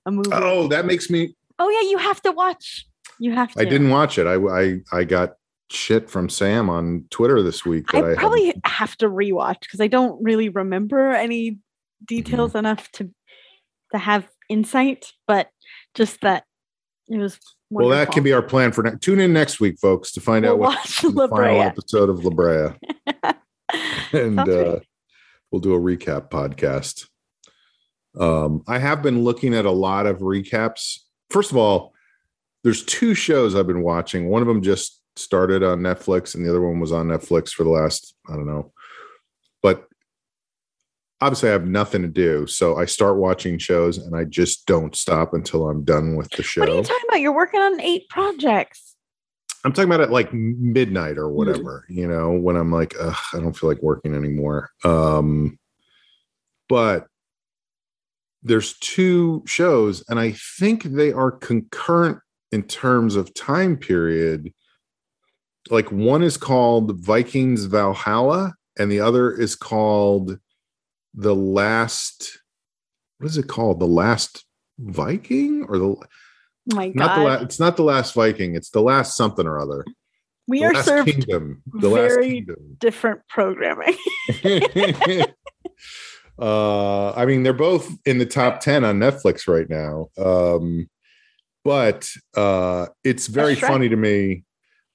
a 0.06 0.12
movie. 0.12 0.30
Oh, 0.32 0.68
that 0.68 0.86
makes 0.86 1.10
me. 1.10 1.34
Oh 1.58 1.68
yeah, 1.68 1.88
you 1.90 1.98
have 1.98 2.22
to 2.22 2.32
watch. 2.32 2.86
You 3.18 3.32
have 3.32 3.52
to. 3.52 3.60
I 3.60 3.64
didn't 3.64 3.90
watch 3.90 4.18
it. 4.18 4.26
I 4.26 4.34
I 4.34 4.80
I 4.92 5.04
got 5.04 5.34
shit 5.70 6.08
from 6.10 6.28
Sam 6.28 6.68
on 6.70 7.06
Twitter 7.10 7.42
this 7.42 7.64
week. 7.64 7.94
I, 7.94 8.00
That 8.00 8.10
I, 8.10 8.14
probably 8.14 8.46
haven't- 8.46 8.66
have 8.66 8.96
to 8.98 9.08
rewatch 9.08 9.60
because 9.60 9.80
I 9.80 9.86
don't 9.88 10.22
really 10.22 10.48
remember 10.48 11.10
any 11.10 11.58
details 12.04 12.50
Mm-hmm. 12.50 12.58
enough 12.58 12.90
to 12.92 13.10
to 13.92 13.98
have 13.98 14.26
insight, 14.48 15.12
but 15.28 15.48
just 15.94 16.20
that 16.22 16.44
it 17.08 17.18
was. 17.18 17.38
well, 17.70 17.88
that 17.90 18.10
can 18.10 18.22
be 18.24 18.32
our 18.32 18.42
plan 18.42 18.72
for 18.72 18.82
next. 18.82 19.00
Tune 19.02 19.20
in 19.20 19.32
next 19.32 19.60
week, 19.60 19.78
folks, 19.80 20.10
to 20.12 20.20
find 20.20 20.44
out 20.44 20.58
We'll 20.58 20.68
what 20.70 20.78
watch 20.78 21.00
the 21.02 21.28
final 21.28 21.62
episode 21.62 22.08
of 22.10 22.24
La 22.24 22.30
Brea, 22.34 22.70
and 24.12 24.38
uh, 24.40 24.80
we'll 25.50 25.60
do 25.60 25.74
a 25.74 25.80
recap 25.80 26.30
podcast. 26.30 27.06
Um, 28.18 28.62
I 28.68 28.78
have 28.78 29.02
been 29.02 29.22
looking 29.24 29.54
at 29.54 29.64
a 29.64 29.70
lot 29.70 30.06
of 30.06 30.18
recaps. 30.18 30.98
First 31.30 31.50
of 31.50 31.56
all, 31.56 31.92
there's 32.62 32.84
two 32.84 33.14
shows 33.14 33.54
I've 33.54 33.66
been 33.66 33.82
watching. 33.82 34.28
One 34.28 34.42
of 34.42 34.48
them 34.48 34.62
just 34.62 35.00
started 35.16 35.62
on 35.62 35.80
Netflix, 35.80 36.34
and 36.34 36.44
the 36.44 36.50
other 36.50 36.60
one 36.60 36.80
was 36.80 36.92
on 36.92 37.08
Netflix 37.08 37.50
for 37.50 37.64
the 37.64 37.70
last 37.70 38.14
I 38.28 38.32
don't 38.34 38.46
know. 38.46 38.72
But 39.62 39.86
obviously, 41.20 41.48
I 41.48 41.52
have 41.52 41.66
nothing 41.66 42.02
to 42.02 42.08
do, 42.08 42.46
so 42.46 42.76
I 42.76 42.84
start 42.84 43.16
watching 43.16 43.58
shows, 43.58 43.98
and 43.98 44.16
I 44.16 44.24
just 44.24 44.66
don't 44.66 44.94
stop 44.94 45.34
until 45.34 45.68
I'm 45.68 45.84
done 45.84 46.16
with 46.16 46.30
the 46.30 46.42
show. 46.42 46.60
What 46.60 46.70
are 46.70 46.76
you 46.76 46.82
talking 46.82 47.04
about? 47.08 47.20
You're 47.20 47.34
working 47.34 47.60
on 47.60 47.80
eight 47.80 48.08
projects. 48.08 48.94
I'm 49.64 49.72
talking 49.72 49.88
about 49.88 50.02
at 50.02 50.10
like 50.10 50.32
midnight 50.34 51.16
or 51.16 51.30
whatever, 51.30 51.86
you 51.88 52.06
know, 52.06 52.32
when 52.32 52.54
I'm 52.54 52.70
like, 52.70 52.94
Ugh, 53.00 53.16
I 53.32 53.38
don't 53.38 53.56
feel 53.56 53.70
like 53.70 53.82
working 53.82 54.14
anymore. 54.14 54.70
Um, 54.84 55.58
but 56.68 57.06
there's 58.42 58.78
two 58.78 59.42
shows, 59.46 60.04
and 60.08 60.20
I 60.20 60.32
think 60.58 60.82
they 60.82 61.12
are 61.12 61.30
concurrent 61.30 62.18
in 62.52 62.62
terms 62.62 63.16
of 63.16 63.32
time 63.32 63.76
period. 63.76 64.52
Like 65.70 65.90
one 65.90 66.22
is 66.22 66.36
called 66.36 66.98
Vikings 67.00 67.64
Valhalla, 67.64 68.54
and 68.78 68.90
the 68.90 69.00
other 69.00 69.30
is 69.32 69.56
called 69.56 70.38
The 71.14 71.34
Last. 71.34 72.38
What 73.18 73.28
is 73.28 73.38
it 73.38 73.48
called? 73.48 73.80
The 73.80 73.86
Last 73.86 74.44
Viking 74.78 75.64
or 75.68 75.78
the 75.78 75.96
Oh 76.72 76.76
my 76.76 76.92
not 76.94 77.08
god, 77.08 77.18
the 77.18 77.24
last 77.24 77.42
it's 77.42 77.60
not 77.60 77.76
the 77.76 77.82
last 77.82 78.14
viking 78.14 78.54
it's 78.54 78.70
the 78.70 78.80
last 78.80 79.16
something 79.16 79.46
or 79.46 79.58
other 79.60 79.84
we 80.48 80.60
the 80.60 80.66
are 80.66 80.82
served 80.82 81.10
kingdom 81.10 81.62
the 81.74 81.90
very- 81.90 82.46
last 82.48 82.78
different 82.78 83.20
programming. 83.28 83.96
uh 86.38 87.12
i 87.12 87.26
mean 87.26 87.42
they're 87.42 87.52
both 87.52 87.90
in 88.06 88.18
the 88.18 88.26
top 88.26 88.60
10 88.60 88.82
on 88.82 88.98
netflix 88.98 89.46
right 89.46 89.68
now 89.68 90.08
um 90.18 90.88
but 91.64 92.08
uh 92.34 92.86
it's 93.04 93.26
very 93.26 93.54
funny 93.54 93.88
to 93.88 93.96
me 93.96 94.42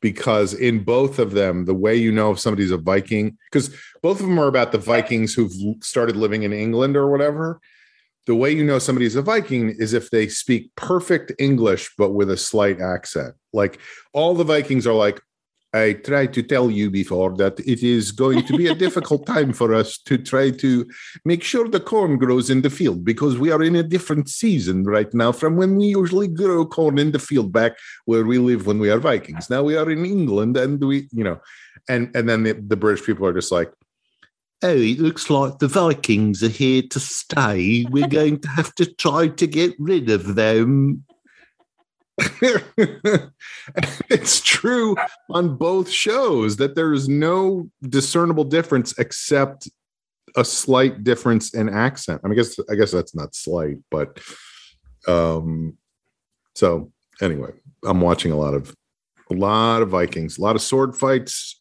because 0.02 0.54
in 0.54 0.84
both 0.84 1.20
of 1.20 1.32
them 1.32 1.66
the 1.66 1.74
way 1.74 1.96
you 1.96 2.12
know 2.12 2.32
if 2.32 2.40
somebody's 2.40 2.72
a 2.72 2.78
viking 2.78 3.38
because 3.52 3.76
both 4.02 4.20
of 4.20 4.26
them 4.26 4.40
are 4.40 4.48
about 4.48 4.72
the 4.72 4.78
vikings 4.78 5.34
who've 5.34 5.52
started 5.84 6.16
living 6.16 6.44
in 6.44 6.54
england 6.54 6.96
or 6.96 7.10
whatever 7.10 7.60
the 8.30 8.36
way 8.36 8.52
you 8.52 8.64
know 8.64 8.78
somebody's 8.78 9.16
a 9.16 9.24
Viking 9.24 9.70
is 9.80 9.94
if 9.94 10.12
they 10.12 10.28
speak 10.28 10.70
perfect 10.76 11.32
English 11.40 11.90
but 11.98 12.12
with 12.12 12.30
a 12.30 12.38
slight 12.38 12.80
accent. 12.80 13.34
Like 13.54 13.80
all 14.14 14.36
the 14.36 14.44
Vikings 14.44 14.86
are 14.86 14.94
like, 14.94 15.20
I 15.74 15.94
tried 15.94 16.34
to 16.34 16.42
tell 16.42 16.72
you 16.72 16.90
before 16.90 17.36
that 17.38 17.60
it 17.60 17.84
is 17.84 18.12
going 18.12 18.44
to 18.48 18.58
be 18.58 18.68
a 18.68 18.76
difficult 18.76 19.26
time 19.36 19.54
for 19.54 19.76
us 19.76 20.00
to 20.00 20.18
try 20.18 20.50
to 20.52 20.90
make 21.26 21.44
sure 21.44 21.68
the 21.68 21.80
corn 21.80 22.18
grows 22.18 22.50
in 22.50 22.62
the 22.62 22.72
field 22.72 23.06
because 23.06 23.38
we 23.38 23.52
are 23.52 23.62
in 23.62 23.76
a 23.76 23.84
different 23.84 24.30
season 24.30 24.84
right 24.84 25.14
now 25.14 25.32
from 25.32 25.58
when 25.58 25.76
we 25.76 25.86
usually 25.86 26.28
grow 26.28 26.66
corn 26.66 26.98
in 26.98 27.12
the 27.12 27.20
field 27.20 27.52
back 27.52 27.74
where 28.06 28.26
we 28.26 28.40
live 28.40 28.66
when 28.66 28.80
we 28.80 28.90
are 28.90 29.00
Vikings. 29.00 29.50
Now 29.50 29.62
we 29.62 29.78
are 29.78 29.90
in 29.92 30.06
England 30.06 30.58
and 30.58 30.84
we, 30.84 31.08
you 31.12 31.24
know, 31.24 31.40
and 31.88 32.10
and 32.16 32.28
then 32.28 32.44
the, 32.44 32.54
the 32.54 32.78
British 32.78 33.06
people 33.06 33.28
are 33.28 33.34
just 33.34 33.52
like, 33.52 33.72
oh, 34.64 34.76
it 34.76 35.00
looks 35.00 35.30
like 35.30 35.60
the 35.60 35.68
Vikings 35.68 36.44
are 36.44 36.50
here 36.50 36.82
to 36.90 37.00
stay. 37.00 37.86
We're 37.90 38.08
going 38.20 38.40
to 38.40 38.50
have 38.50 38.74
to 38.76 38.86
try 38.86 39.28
to 39.28 39.48
get 39.48 39.76
rid 39.80 40.10
of 40.10 40.36
them. 40.36 41.04
it's 44.10 44.42
true 44.42 44.96
on 45.30 45.56
both 45.56 45.90
shows 45.90 46.58
that 46.58 46.76
there 46.76 46.94
is 46.94 47.08
no 47.08 47.70
discernible 47.82 48.44
difference 48.44 48.98
except 48.98 49.70
a 50.36 50.44
slight 50.44 51.04
difference 51.04 51.54
in 51.54 51.70
accent. 51.70 52.22
I 52.24 52.28
mean, 52.28 52.38
I 52.38 52.42
guess 52.42 52.60
I 52.70 52.76
guess 52.76 52.92
that's 52.92 53.16
not 53.16 53.36
slight, 53.36 53.78
but 53.90 54.20
um 55.08 55.78
so 56.56 56.92
anyway, 57.22 57.52
I'm 57.86 58.02
watching 58.02 58.32
a 58.32 58.38
lot 58.38 58.54
of 58.54 58.76
a 59.32 59.36
lot 59.36 59.82
of 59.82 59.90
Vikings, 59.90 60.38
a 60.38 60.42
lot 60.42 60.56
of 60.56 60.62
sword 60.62 60.96
fights, 60.96 61.60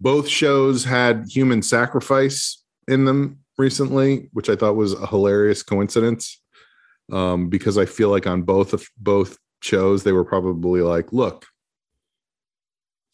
both 0.00 0.28
shows 0.28 0.84
had 0.84 1.26
human 1.28 1.62
sacrifice 1.62 2.62
in 2.88 3.04
them 3.04 3.38
recently, 3.58 4.28
which 4.32 4.48
I 4.48 4.56
thought 4.56 4.76
was 4.76 4.94
a 4.94 5.06
hilarious 5.06 5.62
coincidence. 5.62 6.42
Um, 7.12 7.48
because 7.48 7.76
I 7.76 7.86
feel 7.86 8.08
like 8.08 8.28
on 8.28 8.42
both 8.42 8.72
of 8.72 8.86
both 8.96 9.36
shows, 9.62 10.04
they 10.04 10.12
were 10.12 10.24
probably 10.24 10.80
like, 10.82 11.12
look, 11.12 11.46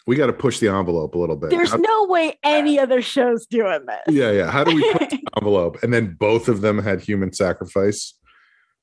we 0.07 0.15
got 0.17 0.27
to 0.27 0.33
push 0.33 0.61
the 0.61 0.69
envelope 0.69 1.15
a 1.15 1.19
little 1.19 1.37
bit. 1.37 1.51
There's 1.51 1.71
How- 1.73 1.79
no 1.79 2.05
way 2.07 2.39
any 2.45 2.79
other 2.79 3.03
show's 3.03 3.47
doing 3.47 3.81
this. 3.87 4.15
yeah, 4.15 4.31
yeah. 4.31 4.51
How 4.51 4.63
do 4.65 4.75
we 4.75 4.93
push 4.93 5.09
the 5.11 5.21
envelope? 5.37 5.83
And 5.83 5.93
then 5.93 6.17
both 6.19 6.49
of 6.49 6.61
them 6.61 6.79
had 6.79 7.01
human 7.01 7.33
sacrifice 7.33 8.15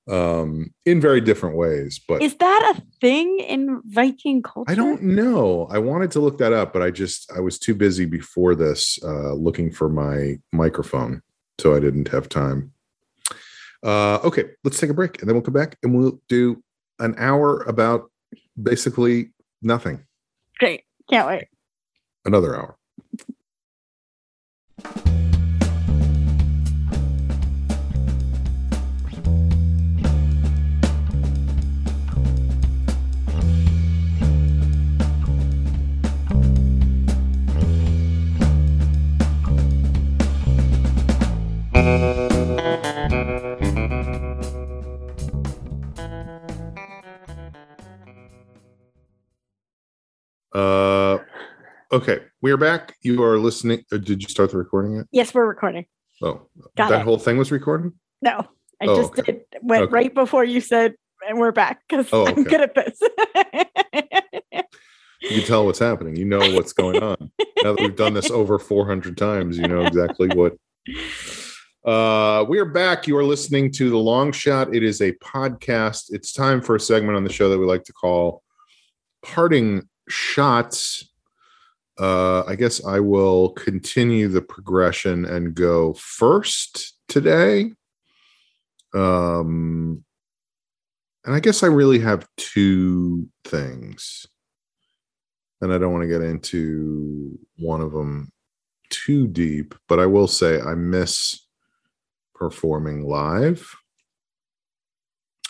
um 0.10 0.70
in 0.86 1.00
very 1.00 1.22
different 1.22 1.56
ways. 1.56 1.98
But 2.06 2.22
Is 2.22 2.36
that 2.36 2.76
a 2.76 2.82
thing 3.00 3.40
in 3.40 3.82
Viking 3.86 4.42
culture? 4.42 4.70
I 4.70 4.76
don't 4.76 5.02
know. 5.02 5.66
I 5.72 5.78
wanted 5.80 6.12
to 6.12 6.20
look 6.20 6.40
that 6.40 6.52
up, 6.52 6.74
but 6.74 6.82
I 6.82 6.92
just 6.92 7.32
I 7.32 7.40
was 7.40 7.58
too 7.58 7.74
busy 7.74 8.04
before 8.04 8.54
this 8.54 9.00
uh, 9.02 9.32
looking 9.34 9.72
for 9.72 9.88
my 9.88 10.40
microphone, 10.52 11.22
so 11.58 11.74
I 11.74 11.80
didn't 11.80 12.10
have 12.10 12.28
time. 12.28 12.74
Uh, 13.82 14.18
okay, 14.26 14.44
let's 14.66 14.78
take 14.78 14.90
a 14.90 14.94
break, 14.94 15.22
and 15.22 15.30
then 15.30 15.36
we'll 15.36 15.42
come 15.42 15.54
back 15.54 15.78
and 15.84 15.98
we'll 15.98 16.20
do 16.28 16.62
an 17.00 17.16
hour 17.18 17.62
about 17.64 18.12
basically 18.62 19.32
nothing. 19.62 20.04
Great. 20.60 20.84
Can't 21.10 21.28
wait. 21.28 21.48
Another 22.26 22.56
hour. 22.56 22.78
Uh, 50.54 51.20
okay, 51.92 52.20
we 52.42 52.52
are 52.52 52.58
back. 52.58 52.96
You 53.02 53.24
are 53.24 53.38
listening. 53.40 53.84
uh, 53.92 53.98
Did 53.98 54.22
you 54.22 54.30
start 54.30 54.52
the 54.52 54.58
recording 54.58 54.96
yet? 54.98 55.06
Yes, 55.12 55.34
we're 55.34 55.46
recording. 55.48 55.86
Oh, 56.22 56.48
Got 56.78 56.90
that 56.90 57.02
it. 57.02 57.04
whole 57.04 57.18
thing 57.18 57.38
was 57.38 57.52
recording. 57.52 57.94
No, 58.22 58.48
I 58.82 58.86
Oh, 58.86 58.96
just 58.96 59.20
okay. 59.20 59.32
did 59.32 59.42
went 59.62 59.84
Okay. 59.84 59.92
right 59.92 60.14
before 60.14 60.44
you 60.44 60.62
said, 60.62 60.94
and 61.28 61.40
we're 61.40 61.52
back 61.52 61.82
because 61.90 62.08
Oh, 62.14 62.26
I'm 62.28 62.34
okay. 62.40 62.44
good 62.44 62.62
at 62.62 62.76
this. 62.76 63.00
You 65.22 65.30
can 65.40 65.48
tell 65.48 65.66
what's 65.66 65.80
happening. 65.80 66.16
You 66.18 66.26
know 66.26 66.40
what's 66.54 66.74
going 66.74 67.02
on. 67.02 67.32
now 67.64 67.74
that 67.74 67.80
we've 67.82 67.96
done 67.96 68.14
this 68.14 68.30
over 68.30 68.60
400 68.60 69.18
times, 69.18 69.58
you 69.58 69.68
know 69.68 69.82
exactly 69.86 70.30
what. 70.30 70.54
Uh, 71.86 72.46
we 72.48 72.60
are 72.60 72.66
back. 72.66 73.08
You 73.08 73.18
are 73.18 73.26
listening 73.26 73.70
to 73.74 73.90
The 73.90 73.98
Long 73.98 74.32
Shot. 74.32 74.74
It 74.74 74.84
is 74.84 75.02
a 75.02 75.12
podcast. 75.16 76.14
It's 76.14 76.32
time 76.32 76.62
for 76.62 76.78
a 76.78 76.80
segment 76.80 77.18
on 77.18 77.26
the 77.26 77.30
show 77.30 77.50
that 77.50 77.60
we 77.60 77.66
like 77.66 77.84
to 77.84 77.92
call 77.92 78.42
Parting 79.22 79.82
Shots. 80.10 81.10
Uh, 82.00 82.44
I 82.46 82.56
guess 82.56 82.84
I 82.84 83.00
will 83.00 83.50
continue 83.50 84.28
the 84.28 84.42
progression 84.42 85.26
and 85.26 85.54
go 85.54 85.94
first 85.94 86.96
today. 87.08 87.74
Um, 88.94 90.04
and 91.26 91.36
I 91.36 91.40
guess 91.40 91.64
I 91.64 91.68
really 91.68 92.00
have 92.00 92.28
two 92.38 93.30
things. 93.46 94.26
and 95.62 95.74
I 95.74 95.78
don't 95.78 95.94
want 95.94 96.04
to 96.04 96.10
get 96.10 96.22
into 96.22 97.40
one 97.58 97.80
of 97.80 97.94
them 97.94 98.32
too 98.90 99.28
deep, 99.28 99.74
but 99.88 99.98
I 99.98 100.06
will 100.06 100.28
say 100.28 100.60
I 100.60 100.76
miss 100.76 101.40
performing 102.36 103.08
live. 103.08 103.74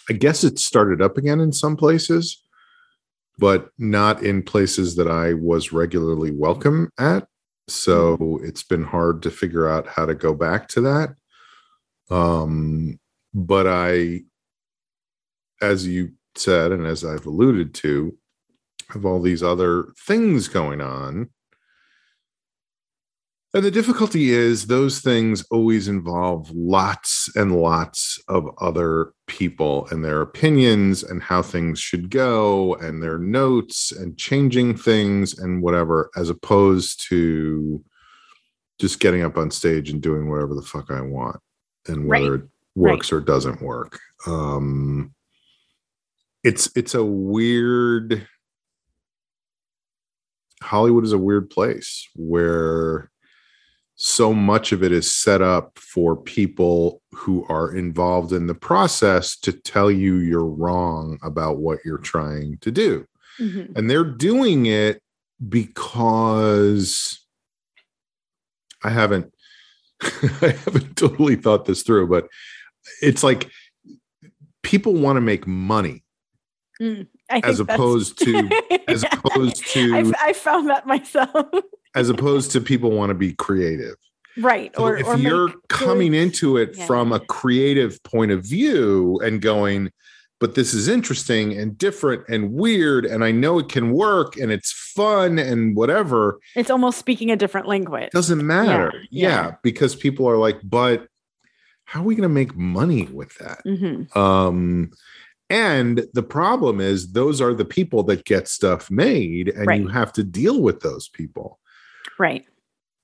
I 0.09 0.13
guess 0.13 0.43
it 0.43 0.59
started 0.59 1.01
up 1.01 1.17
again 1.17 1.39
in 1.39 1.51
some 1.51 1.75
places, 1.75 2.42
but 3.37 3.69
not 3.77 4.23
in 4.23 4.43
places 4.43 4.95
that 4.95 5.07
I 5.07 5.33
was 5.33 5.71
regularly 5.71 6.31
welcome 6.31 6.89
at. 6.99 7.27
So 7.67 8.39
it's 8.43 8.63
been 8.63 8.83
hard 8.83 9.23
to 9.23 9.31
figure 9.31 9.69
out 9.69 9.87
how 9.87 10.05
to 10.05 10.13
go 10.13 10.33
back 10.33 10.67
to 10.69 10.81
that. 10.81 11.15
Um, 12.09 12.99
but 13.33 13.67
I, 13.67 14.21
as 15.61 15.87
you 15.87 16.11
said, 16.35 16.71
and 16.71 16.85
as 16.85 17.03
I've 17.03 17.25
alluded 17.25 17.73
to, 17.75 18.17
have 18.89 19.05
all 19.05 19.21
these 19.21 19.41
other 19.41 19.87
things 20.05 20.47
going 20.47 20.81
on 20.81 21.29
and 23.55 23.63
the 23.63 23.69
difficulty 23.69 24.31
is 24.31 24.65
those 24.65 24.99
things 24.99 25.45
always 25.51 25.87
involve 25.87 26.49
lots 26.49 27.29
and 27.35 27.55
lots 27.55 28.19
of 28.27 28.49
other 28.59 29.13
people 29.33 29.87
and 29.89 30.05
their 30.05 30.21
opinions 30.21 31.01
and 31.01 31.23
how 31.23 31.41
things 31.41 31.79
should 31.79 32.11
go 32.11 32.75
and 32.75 33.01
their 33.01 33.17
notes 33.17 33.91
and 33.91 34.15
changing 34.15 34.77
things 34.77 35.39
and 35.39 35.63
whatever, 35.63 36.11
as 36.15 36.29
opposed 36.29 37.01
to 37.09 37.83
just 38.79 38.99
getting 38.99 39.23
up 39.23 39.35
on 39.35 39.49
stage 39.49 39.89
and 39.89 40.03
doing 40.03 40.29
whatever 40.29 40.53
the 40.53 40.61
fuck 40.61 40.91
I 40.91 41.01
want 41.01 41.39
and 41.87 42.05
whether 42.05 42.31
right. 42.31 42.39
it 42.41 42.49
works 42.75 43.11
right. 43.11 43.17
or 43.17 43.21
doesn't 43.21 43.59
work. 43.59 43.99
Um, 44.27 45.15
it's 46.43 46.69
it's 46.75 46.93
a 46.93 47.03
weird 47.03 48.27
Hollywood 50.61 51.05
is 51.05 51.13
a 51.13 51.17
weird 51.17 51.49
place 51.49 52.07
where 52.15 53.09
so 54.05 54.33
much 54.33 54.73
of 54.73 54.83
it 54.83 54.91
is 54.91 55.09
set 55.09 55.41
up 55.41 55.79
for 55.79 56.17
people 56.17 57.01
who 57.13 57.45
are 57.47 57.73
involved 57.73 58.33
in 58.33 58.47
the 58.47 58.53
process 58.53 59.37
to 59.37 59.53
tell 59.53 59.89
you 59.89 60.15
you're 60.15 60.45
wrong 60.45 61.17
about 61.23 61.59
what 61.59 61.79
you're 61.85 61.97
trying 61.97 62.57
to 62.57 62.69
do. 62.69 63.07
Mm-hmm. 63.39 63.77
And 63.77 63.89
they're 63.89 64.03
doing 64.03 64.65
it 64.65 65.01
because 65.47 67.25
I 68.83 68.89
haven't 68.89 69.33
I 70.01 70.49
haven't 70.65 70.97
totally 70.97 71.37
thought 71.37 71.63
this 71.63 71.83
through, 71.83 72.09
but 72.09 72.27
it's 73.01 73.23
like 73.23 73.49
people 74.63 74.95
want 74.95 75.15
to 75.15 75.21
make 75.21 75.47
money. 75.47 76.03
Mm, 76.81 77.07
as 77.29 77.61
opposed 77.61 78.19
to 78.19 78.49
as 78.89 79.03
opposed 79.03 79.65
to 79.67 79.95
I've, 79.95 80.13
I 80.19 80.33
found 80.33 80.69
that 80.69 80.85
myself 80.85 81.47
as 81.95 82.09
opposed 82.09 82.51
to 82.51 82.61
people 82.61 82.91
want 82.91 83.09
to 83.09 83.15
be 83.15 83.33
creative. 83.33 83.95
Right. 84.37 84.75
So 84.75 84.83
or 84.83 84.97
if 84.97 85.07
or 85.07 85.17
you're 85.17 85.53
coming 85.69 86.13
into 86.13 86.57
it 86.57 86.75
yeah. 86.75 86.85
from 86.85 87.11
a 87.11 87.19
creative 87.19 88.01
point 88.03 88.31
of 88.31 88.43
view 88.43 89.19
and 89.23 89.41
going, 89.41 89.91
but 90.39 90.55
this 90.55 90.73
is 90.73 90.87
interesting 90.87 91.53
and 91.57 91.77
different 91.77 92.23
and 92.27 92.51
weird, 92.51 93.05
and 93.05 93.23
I 93.23 93.31
know 93.31 93.59
it 93.59 93.69
can 93.69 93.91
work 93.91 94.35
and 94.35 94.51
it's 94.51 94.71
fun 94.71 95.37
and 95.39 95.75
whatever. 95.75 96.39
It's 96.55 96.69
almost 96.69 96.97
speaking 96.97 97.31
a 97.31 97.35
different 97.35 97.67
language. 97.67 98.11
Doesn't 98.11 98.45
matter. 98.45 98.91
Yeah. 99.09 99.29
yeah, 99.29 99.29
yeah 99.29 99.55
because 99.61 99.95
people 99.95 100.27
are 100.27 100.37
like, 100.37 100.57
but 100.63 101.07
how 101.85 102.01
are 102.01 102.03
we 102.03 102.15
going 102.15 102.27
to 102.27 102.33
make 102.33 102.55
money 102.55 103.03
with 103.05 103.35
that? 103.35 103.63
Mm-hmm. 103.65 104.17
Um, 104.17 104.91
and 105.49 106.07
the 106.13 106.23
problem 106.23 106.81
is, 106.81 107.11
those 107.11 107.39
are 107.39 107.53
the 107.53 107.65
people 107.65 108.01
that 108.03 108.25
get 108.25 108.47
stuff 108.47 108.89
made, 108.89 109.49
and 109.49 109.67
right. 109.67 109.79
you 109.79 109.87
have 109.87 110.11
to 110.13 110.23
deal 110.23 110.61
with 110.61 110.79
those 110.79 111.07
people. 111.09 111.59
Right. 112.19 112.45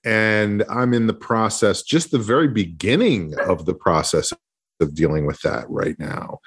And 0.03 0.63
I'm 0.69 0.93
in 0.93 1.07
the 1.07 1.13
process, 1.13 1.83
just 1.83 2.11
the 2.11 2.19
very 2.19 2.47
beginning 2.47 3.37
of 3.39 3.65
the 3.65 3.73
process 3.73 4.31
of 4.79 4.95
dealing 4.95 5.25
with 5.25 5.41
that 5.41 5.69
right 5.69 5.99
now. 5.99 6.39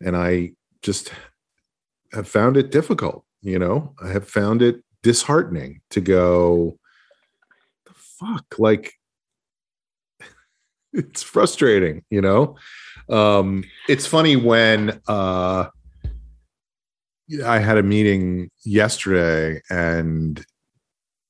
And 0.00 0.16
I 0.16 0.52
just 0.82 1.12
have 2.12 2.28
found 2.28 2.56
it 2.56 2.70
difficult. 2.70 3.24
You 3.40 3.58
know, 3.58 3.94
I 4.02 4.08
have 4.08 4.28
found 4.28 4.62
it 4.62 4.82
disheartening 5.02 5.80
to 5.90 6.00
go, 6.00 6.78
the 7.86 7.92
fuck? 7.94 8.58
Like, 8.58 8.94
it's 10.92 11.22
frustrating, 11.22 12.04
you 12.10 12.20
know? 12.20 12.56
Um, 13.08 13.64
it's 13.88 14.06
funny 14.06 14.36
when 14.36 15.00
uh, 15.06 15.68
I 17.44 17.58
had 17.58 17.78
a 17.78 17.82
meeting 17.82 18.50
yesterday 18.64 19.62
and 19.70 20.44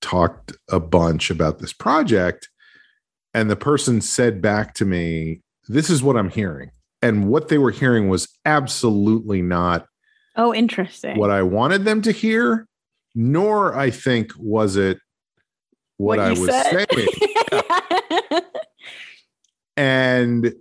talked 0.00 0.52
a 0.70 0.80
bunch 0.80 1.30
about 1.30 1.58
this 1.58 1.72
project 1.72 2.48
and 3.34 3.50
the 3.50 3.56
person 3.56 4.00
said 4.00 4.40
back 4.40 4.74
to 4.74 4.84
me 4.84 5.40
this 5.68 5.90
is 5.90 6.02
what 6.02 6.16
i'm 6.16 6.30
hearing. 6.30 6.70
And 7.00 7.28
what 7.28 7.46
they 7.46 7.58
were 7.58 7.70
hearing 7.70 8.08
was 8.08 8.28
absolutely 8.44 9.42
not 9.42 9.86
oh 10.36 10.52
interesting. 10.54 11.16
what 11.16 11.30
i 11.30 11.42
wanted 11.42 11.84
them 11.84 12.02
to 12.02 12.12
hear 12.12 12.66
nor 13.14 13.76
i 13.76 13.90
think 13.90 14.32
was 14.36 14.76
it 14.76 14.98
what, 15.96 16.18
what 16.18 16.26
i 16.26 16.30
was 16.30 16.46
said. 16.46 16.86
saying. 16.90 17.08
And 19.76 20.54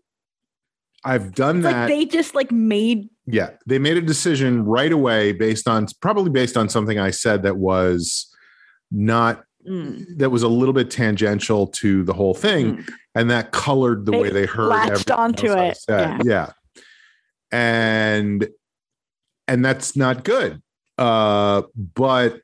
i've 1.04 1.34
done 1.34 1.58
it's 1.58 1.64
that 1.64 1.80
like 1.82 1.88
they 1.88 2.06
just 2.06 2.36
like 2.36 2.52
made 2.52 3.10
yeah 3.26 3.52
they 3.66 3.80
made 3.80 3.98
a 3.98 4.02
decision 4.02 4.64
right 4.64 4.92
away 4.92 5.32
based 5.32 5.68
on 5.68 5.88
probably 6.02 6.30
based 6.30 6.56
on 6.56 6.70
something 6.70 7.00
i 7.00 7.10
said 7.10 7.42
that 7.44 7.58
was 7.58 8.32
not 8.92 9.44
mm. 9.68 10.06
that 10.18 10.30
was 10.30 10.44
a 10.44 10.48
little 10.48 10.74
bit 10.74 10.90
tangential 10.90 11.68
to 11.68 12.04
the 12.04 12.14
whole 12.14 12.34
thing 12.34 12.78
mm. 12.78 12.90
and 13.16 13.30
that 13.30 13.52
colored 13.52 14.06
the 14.06 14.12
they 14.12 14.20
way 14.20 14.30
they 14.30 14.46
heard 14.46 14.68
latched 14.68 15.12
onto 15.12 15.52
it 15.52 15.78
yeah. 15.90 16.20
yeah 16.24 16.50
and 17.52 18.48
and 19.48 19.64
that's 19.64 19.96
not 19.96 20.24
good 20.24 20.62
uh 20.98 21.62
but 21.76 22.42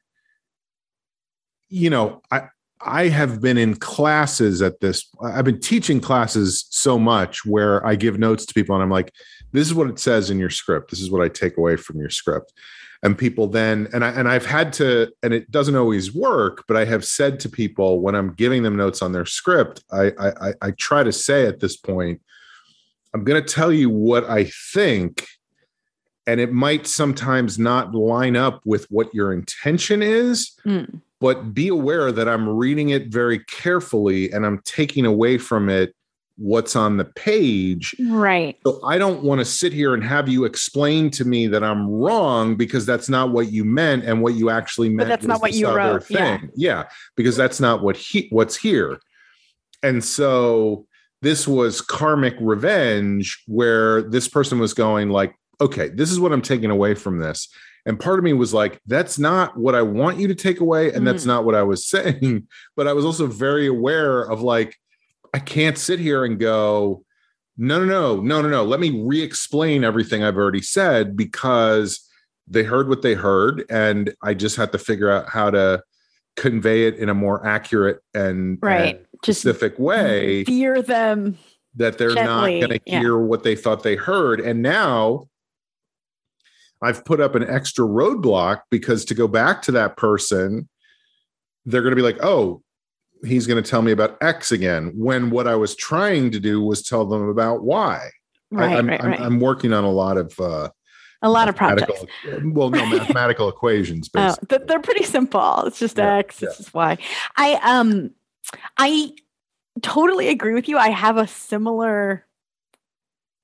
you 1.70 1.90
know 1.90 2.22
i 2.32 2.44
I 2.86 3.08
have 3.08 3.40
been 3.42 3.58
in 3.58 3.76
classes 3.76 4.62
at 4.62 4.80
this. 4.82 5.10
I've 5.22 5.46
been 5.46 5.60
teaching 5.60 6.02
classes 6.02 6.66
so 6.70 7.00
much 7.00 7.46
where 7.46 7.86
I 7.86 7.96
give 7.96 8.20
notes 8.20 8.46
to 8.46 8.54
people 8.54 8.76
and 8.76 8.84
I'm 8.84 8.90
like, 8.90 9.14
this 9.52 9.68
is 9.68 9.74
what 9.74 9.90
it 9.90 10.00
says 10.00 10.30
in 10.30 10.40
your 10.40 10.50
script. 10.50 10.90
This 10.90 11.00
is 11.00 11.10
what 11.10 11.22
I 11.22 11.30
take 11.30 11.58
away 11.58 11.78
from 11.78 12.00
your 12.00 12.10
script 12.10 12.52
and 13.04 13.18
people 13.18 13.48
then 13.48 13.88
and 13.94 14.04
I 14.04 14.10
and 14.12 14.30
I've 14.30 14.46
had 14.46 14.74
to 14.74 15.12
and 15.22 15.34
it 15.34 15.52
doesn't 15.52 15.76
always 15.76 16.16
work, 16.16 16.64
but 16.68 16.78
I 16.78 16.86
have 16.86 17.06
said 17.06 17.40
to 17.42 17.50
people 17.50 18.00
when 18.00 18.16
I'm 18.16 18.34
giving 18.34 18.64
them 18.64 18.78
notes 18.78 19.02
on 19.02 19.12
their 19.12 19.26
script, 19.26 19.84
I 19.92 20.12
I, 20.18 20.54
I 20.62 20.72
try 20.72 21.04
to 21.04 21.12
say 21.12 21.46
at 21.46 21.60
this 21.60 21.76
point, 21.76 22.22
I'm 23.14 23.26
going 23.26 23.44
to 23.44 23.54
tell 23.54 23.72
you 23.72 23.90
what 23.90 24.24
I 24.30 24.46
think, 24.74 25.28
and 26.26 26.40
it 26.40 26.54
might 26.54 26.88
sometimes 26.88 27.60
not 27.60 27.94
line 27.94 28.38
up 28.38 28.62
with 28.66 28.86
what 28.90 29.14
your 29.14 29.34
intention 29.34 30.02
is. 30.02 30.54
Mm. 30.66 31.02
But 31.20 31.54
be 31.54 31.70
aware 31.70 32.12
that 32.12 32.28
I'm 32.28 32.50
reading 32.50 32.90
it 32.90 33.08
very 33.08 33.40
carefully 33.40 34.30
and 34.34 34.46
I'm 34.46 34.60
taking 34.66 35.06
away 35.06 35.38
from 35.38 35.70
it 35.70 35.96
what's 36.38 36.76
on 36.76 36.98
the 36.98 37.06
page. 37.06 37.96
Right. 38.00 38.58
So 38.66 38.80
I 38.84 38.98
don't 38.98 39.24
want 39.24 39.40
to 39.40 39.46
sit 39.46 39.72
here 39.72 39.94
and 39.94 40.04
have 40.04 40.28
you 40.28 40.46
explain 40.46 41.10
to 41.12 41.26
me 41.26 41.48
that 41.48 41.64
I'm 41.64 41.88
wrong 41.88 42.56
because 42.56 42.86
that's 42.86 43.10
not 43.10 43.32
what 43.32 43.52
you 43.52 43.64
meant 43.64 44.04
and 44.04 44.22
what 44.22 44.34
you 44.36 44.50
actually 44.50 44.90
meant. 44.90 45.10
But 45.10 45.14
that's 45.14 45.28
not 45.28 45.42
what 45.42 45.54
you 45.54 45.70
wrote. 45.70 46.06
Thing. 46.06 46.18
Yeah. 46.18 46.40
yeah, 46.56 46.84
because 47.16 47.36
that's 47.36 47.60
not 47.60 47.84
what 47.84 47.98
he 47.98 48.28
what's 48.32 48.56
here. 48.56 49.00
And 49.84 50.04
so 50.04 50.88
this 51.22 51.48
was 51.48 51.82
karmic 51.82 52.36
revenge 52.40 53.44
where 53.48 54.02
this 54.02 54.28
person 54.28 54.60
was 54.60 54.74
going 54.74 55.10
like, 55.10 55.36
okay, 55.62 55.90
this 55.90 56.12
is 56.12 56.20
what 56.20 56.34
I'm 56.34 56.42
taking 56.42 56.72
away 56.72 56.96
from 56.96 57.20
this. 57.20 57.48
And 57.86 58.00
part 58.00 58.18
of 58.18 58.24
me 58.24 58.34
was 58.34 58.54
like, 58.54 58.80
that's 58.88 59.20
not 59.20 59.58
what 59.58 59.76
I 59.76 59.82
want 59.82 60.18
you 60.18 60.28
to 60.30 60.36
take 60.36 60.62
away. 60.62 60.94
And 60.94 61.02
mm. 61.02 61.06
that's 61.06 61.26
not 61.26 61.46
what 61.46 61.56
I 61.56 61.64
was 61.64 61.88
saying. 61.90 62.48
But 62.76 62.88
I 62.88 62.94
was 62.94 63.06
also 63.06 63.28
very 63.28 63.68
aware 63.68 64.22
of 64.22 64.42
like, 64.42 64.76
I 65.34 65.40
can't 65.40 65.78
sit 65.78 66.00
here 66.00 66.24
and 66.24 66.40
go, 66.40 67.04
no, 67.58 67.84
no, 67.84 67.86
no, 67.86 68.22
no, 68.22 68.42
no, 68.42 68.50
no. 68.50 68.64
Let 68.64 68.80
me 68.80 69.04
re 69.04 69.22
explain 69.22 69.84
everything 69.84 70.24
I've 70.24 70.38
already 70.38 70.62
said 70.62 71.16
because 71.16 72.08
they 72.48 72.64
heard 72.64 72.90
what 72.90 73.02
they 73.02 73.14
heard. 73.14 73.64
And 73.70 74.14
I 74.22 74.34
just 74.34 74.56
had 74.56 74.72
to 74.72 74.78
figure 74.78 75.10
out 75.10 75.30
how 75.30 75.50
to 75.52 75.84
convey 76.36 76.88
it 76.88 76.98
in 76.98 77.10
a 77.10 77.14
more 77.14 77.46
accurate 77.46 78.00
and, 78.14 78.58
right. 78.62 78.96
And 78.96 79.06
specific 79.24 79.80
way. 79.80 80.44
Fear 80.44 80.82
them 80.82 81.38
that 81.76 81.98
they're 81.98 82.14
gently. 82.14 82.60
not 82.60 82.68
going 82.68 82.80
to 82.80 82.92
hear 82.92 83.20
yeah. 83.20 83.26
what 83.26 83.44
they 83.44 83.56
thought 83.56 83.84
they 83.84 83.96
heard. 83.96 84.40
And 84.40 84.62
now 84.62 85.28
I've 86.82 87.06
put 87.06 87.22
up 87.22 87.36
an 87.36 87.50
extra 87.50 87.86
roadblock 87.86 88.62
because 88.70 89.06
to 89.06 89.16
go 89.16 89.28
back 89.28 89.62
to 89.64 89.72
that 89.74 89.96
person, 89.96 90.68
they're 91.66 91.82
going 91.82 91.92
to 91.92 91.96
be 91.96 92.02
like, 92.02 92.22
oh, 92.22 92.62
he's 93.26 93.48
going 93.48 93.62
to 93.62 93.68
tell 93.70 93.82
me 93.82 93.92
about 93.92 94.18
X 94.22 94.52
again. 94.52 94.92
When 94.96 95.30
what 95.30 95.48
I 95.48 95.56
was 95.56 95.76
trying 95.76 96.32
to 96.32 96.40
do 96.40 96.62
was 96.62 96.82
tell 96.84 97.06
them 97.06 97.28
about 97.30 97.64
Y. 97.64 98.10
Right, 98.52 98.72
I, 98.76 98.78
am 98.78 98.88
right, 98.88 99.02
right. 99.04 99.20
I'm, 99.20 99.26
I'm, 99.26 99.40
working 99.40 99.74
on 99.74 99.84
a 99.84 99.92
lot 99.92 100.18
of 100.18 100.40
uh, 100.40 100.70
A 101.24 101.30
lot 101.30 101.50
of 101.50 101.56
projects. 101.56 102.06
Well, 102.44 102.70
no 102.70 102.86
mathematical 102.86 103.50
equations. 103.50 104.10
Oh, 104.16 104.28
Basically. 104.28 104.48
th- 104.58 104.68
they're 104.68 104.80
pretty 104.80 105.06
simple. 105.06 105.64
It's 105.66 105.80
just 105.80 105.98
Yeah, 105.98 106.18
X, 106.18 106.42
yeah. 106.42 106.50
it's 106.50 106.58
just 106.58 106.74
Y. 106.74 106.98
I 107.38 107.54
um 107.64 108.12
I 108.78 109.14
totally 109.82 110.28
agree 110.28 110.54
with 110.54 110.70
you. 110.70 110.78
I 110.78 110.90
have 110.90 111.18
a 111.18 111.26
similar 111.26 112.26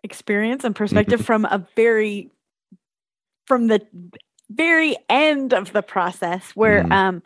experience 0.03 0.63
and 0.63 0.75
perspective 0.75 1.25
from 1.25 1.45
a 1.45 1.65
very 1.75 2.29
from 3.47 3.65
the 3.67 3.81
very 4.51 4.95
end 5.09 5.53
of 5.53 5.73
the 5.73 5.81
process 5.81 6.51
where 6.55 6.83
Mhm. 6.83 6.91
um 6.91 7.23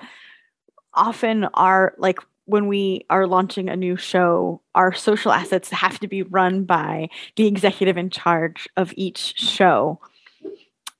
often 0.94 1.46
our 1.54 1.96
like 1.98 2.20
when 2.46 2.68
we 2.68 3.06
are 3.10 3.26
launching 3.26 3.70
a 3.70 3.76
new 3.76 3.96
show 3.96 4.62
our 4.76 4.94
social 4.94 5.32
assets 5.32 5.70
have 5.70 6.00
to 6.00 6.08
be 6.08 6.24
run 6.24 6.66
by 6.66 7.08
the 7.38 7.48
executive 7.48 7.98
in 7.98 8.10
charge 8.10 8.68
of 8.76 8.94
each 8.98 9.40
show. 9.40 10.00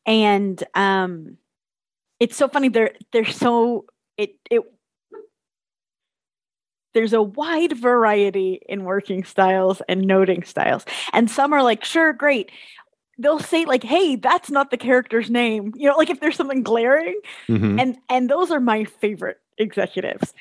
And 0.06 0.64
um 0.76 1.38
it's 2.20 2.36
so 2.38 2.48
funny 2.48 2.70
they're 2.70 2.94
they're 3.12 3.26
so 3.26 3.86
it 4.18 4.36
it 4.50 4.62
there's 6.94 7.14
a 7.14 7.22
wide 7.22 7.76
variety 7.78 8.62
in 8.70 8.84
working 8.84 9.24
styles 9.24 9.82
and 9.90 10.02
noting 10.02 10.44
styles. 10.44 10.86
And 11.12 11.30
some 11.30 11.52
are 11.52 11.64
like 11.64 11.84
sure 11.84 12.14
great. 12.14 12.52
They'll 13.18 13.40
say 13.40 13.66
like 13.66 13.84
hey 13.84 14.16
that's 14.16 14.50
not 14.52 14.72
the 14.72 14.78
character's 14.78 15.30
name. 15.30 15.74
You 15.76 15.90
know 15.90 15.98
like 15.98 16.10
if 16.10 16.20
there's 16.20 16.36
something 16.38 16.64
glaring. 16.64 17.20
Mhm. 17.50 17.82
and 17.82 17.98
and 18.10 18.30
those 18.30 18.52
are 18.52 18.60
my 18.62 18.86
favorite 18.86 19.40
executives 19.58 20.34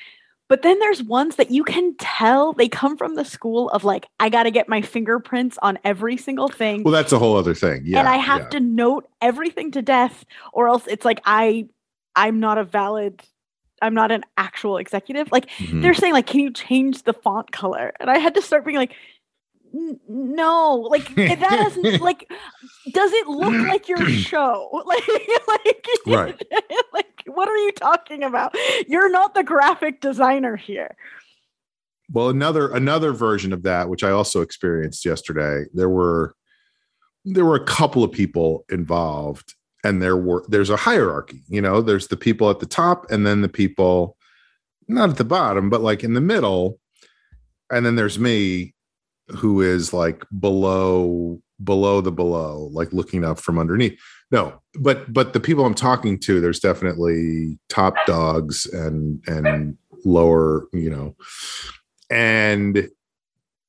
but 0.53 0.61
then 0.61 0.77
there's 0.77 1.01
ones 1.01 1.37
that 1.37 1.49
you 1.49 1.63
can 1.63 1.95
tell 1.97 2.53
they 2.53 2.69
come 2.69 2.95
from 2.95 3.15
the 3.15 3.25
school 3.25 3.69
of 3.71 3.83
like 3.83 4.05
i 4.19 4.29
got 4.29 4.43
to 4.43 4.51
get 4.51 4.69
my 4.69 4.83
fingerprints 4.83 5.57
on 5.63 5.79
every 5.83 6.15
single 6.15 6.47
thing 6.47 6.83
well, 6.83 6.91
that's 6.91 7.11
a 7.11 7.17
whole 7.17 7.35
other 7.35 7.55
thing. 7.55 7.81
Yeah, 7.83 7.97
and 7.97 8.07
i 8.07 8.17
have 8.17 8.41
yeah. 8.43 8.49
to 8.49 8.59
note 8.59 9.09
everything 9.19 9.71
to 9.71 9.81
death 9.81 10.25
or 10.53 10.67
else 10.67 10.83
it's 10.85 11.05
like 11.05 11.21
i 11.25 11.65
i'm 12.15 12.39
not 12.39 12.59
a 12.59 12.63
valid 12.63 13.19
i'm 13.81 13.95
not 13.95 14.11
an 14.11 14.23
actual 14.37 14.77
executive 14.77 15.31
like 15.31 15.49
Mhm. 15.57 15.81
they're 15.81 15.95
saying 15.95 16.13
like 16.13 16.27
can 16.27 16.39
you 16.39 16.51
change 16.53 17.01
the 17.01 17.13
font 17.13 17.51
color 17.51 17.91
and 17.99 18.11
i 18.11 18.19
had 18.19 18.35
to 18.35 18.41
start 18.43 18.63
being 18.63 18.77
like 18.77 18.91
"N- 18.91 18.97
no 20.07 20.75
like 20.75 21.13
that 21.15 21.39
doesn't 21.39 21.99
like 22.09 22.31
does 22.91 23.11
it 23.11 23.27
look 23.27 23.53
like 23.67 23.89
your 23.89 24.07
show 24.09 24.69
like 24.85 25.07
like 25.47 25.87
Right. 26.05 26.41
like 26.93 27.23
what 27.25 27.47
are 27.49 27.57
you 27.57 27.71
talking 27.71 28.23
about 28.23 28.55
you're 28.87 29.09
not 29.09 29.33
the 29.33 29.43
graphic 29.43 29.99
designer 30.01 30.55
here 30.55 30.95
Well, 32.11 32.29
another 32.29 32.71
another 32.71 33.13
version 33.13 33.53
of 33.53 33.63
that, 33.63 33.89
which 33.89 34.03
I 34.03 34.11
also 34.11 34.41
experienced 34.41 35.05
yesterday, 35.05 35.65
there 35.73 35.89
were 35.89 36.35
there 37.25 37.45
were 37.45 37.55
a 37.55 37.65
couple 37.65 38.03
of 38.03 38.11
people 38.11 38.65
involved, 38.69 39.55
and 39.83 40.01
there 40.01 40.17
were 40.17 40.43
there's 40.49 40.69
a 40.69 40.77
hierarchy. 40.77 41.41
You 41.47 41.61
know, 41.61 41.81
there's 41.81 42.07
the 42.09 42.17
people 42.17 42.49
at 42.49 42.59
the 42.59 42.65
top, 42.67 43.09
and 43.09 43.25
then 43.25 43.41
the 43.41 43.49
people 43.49 44.17
not 44.87 45.09
at 45.09 45.17
the 45.17 45.23
bottom, 45.23 45.69
but 45.69 45.81
like 45.81 46.03
in 46.03 46.13
the 46.13 46.21
middle, 46.21 46.77
and 47.71 47.85
then 47.85 47.95
there's 47.95 48.19
me, 48.19 48.75
who 49.29 49.61
is 49.61 49.93
like 49.93 50.23
below 50.39 51.41
below 51.63 52.01
the 52.01 52.11
below, 52.11 52.69
like 52.73 52.91
looking 52.91 53.23
up 53.23 53.39
from 53.39 53.57
underneath. 53.57 53.99
No, 54.31 54.61
but 54.79 55.11
but 55.11 55.33
the 55.33 55.39
people 55.39 55.65
I'm 55.65 55.75
talking 55.75 56.19
to, 56.21 56.41
there's 56.41 56.59
definitely 56.59 57.57
top 57.69 57.95
dogs 58.05 58.65
and 58.65 59.23
and 59.27 59.77
lower, 60.05 60.67
you 60.73 60.89
know, 60.89 61.15
and 62.09 62.89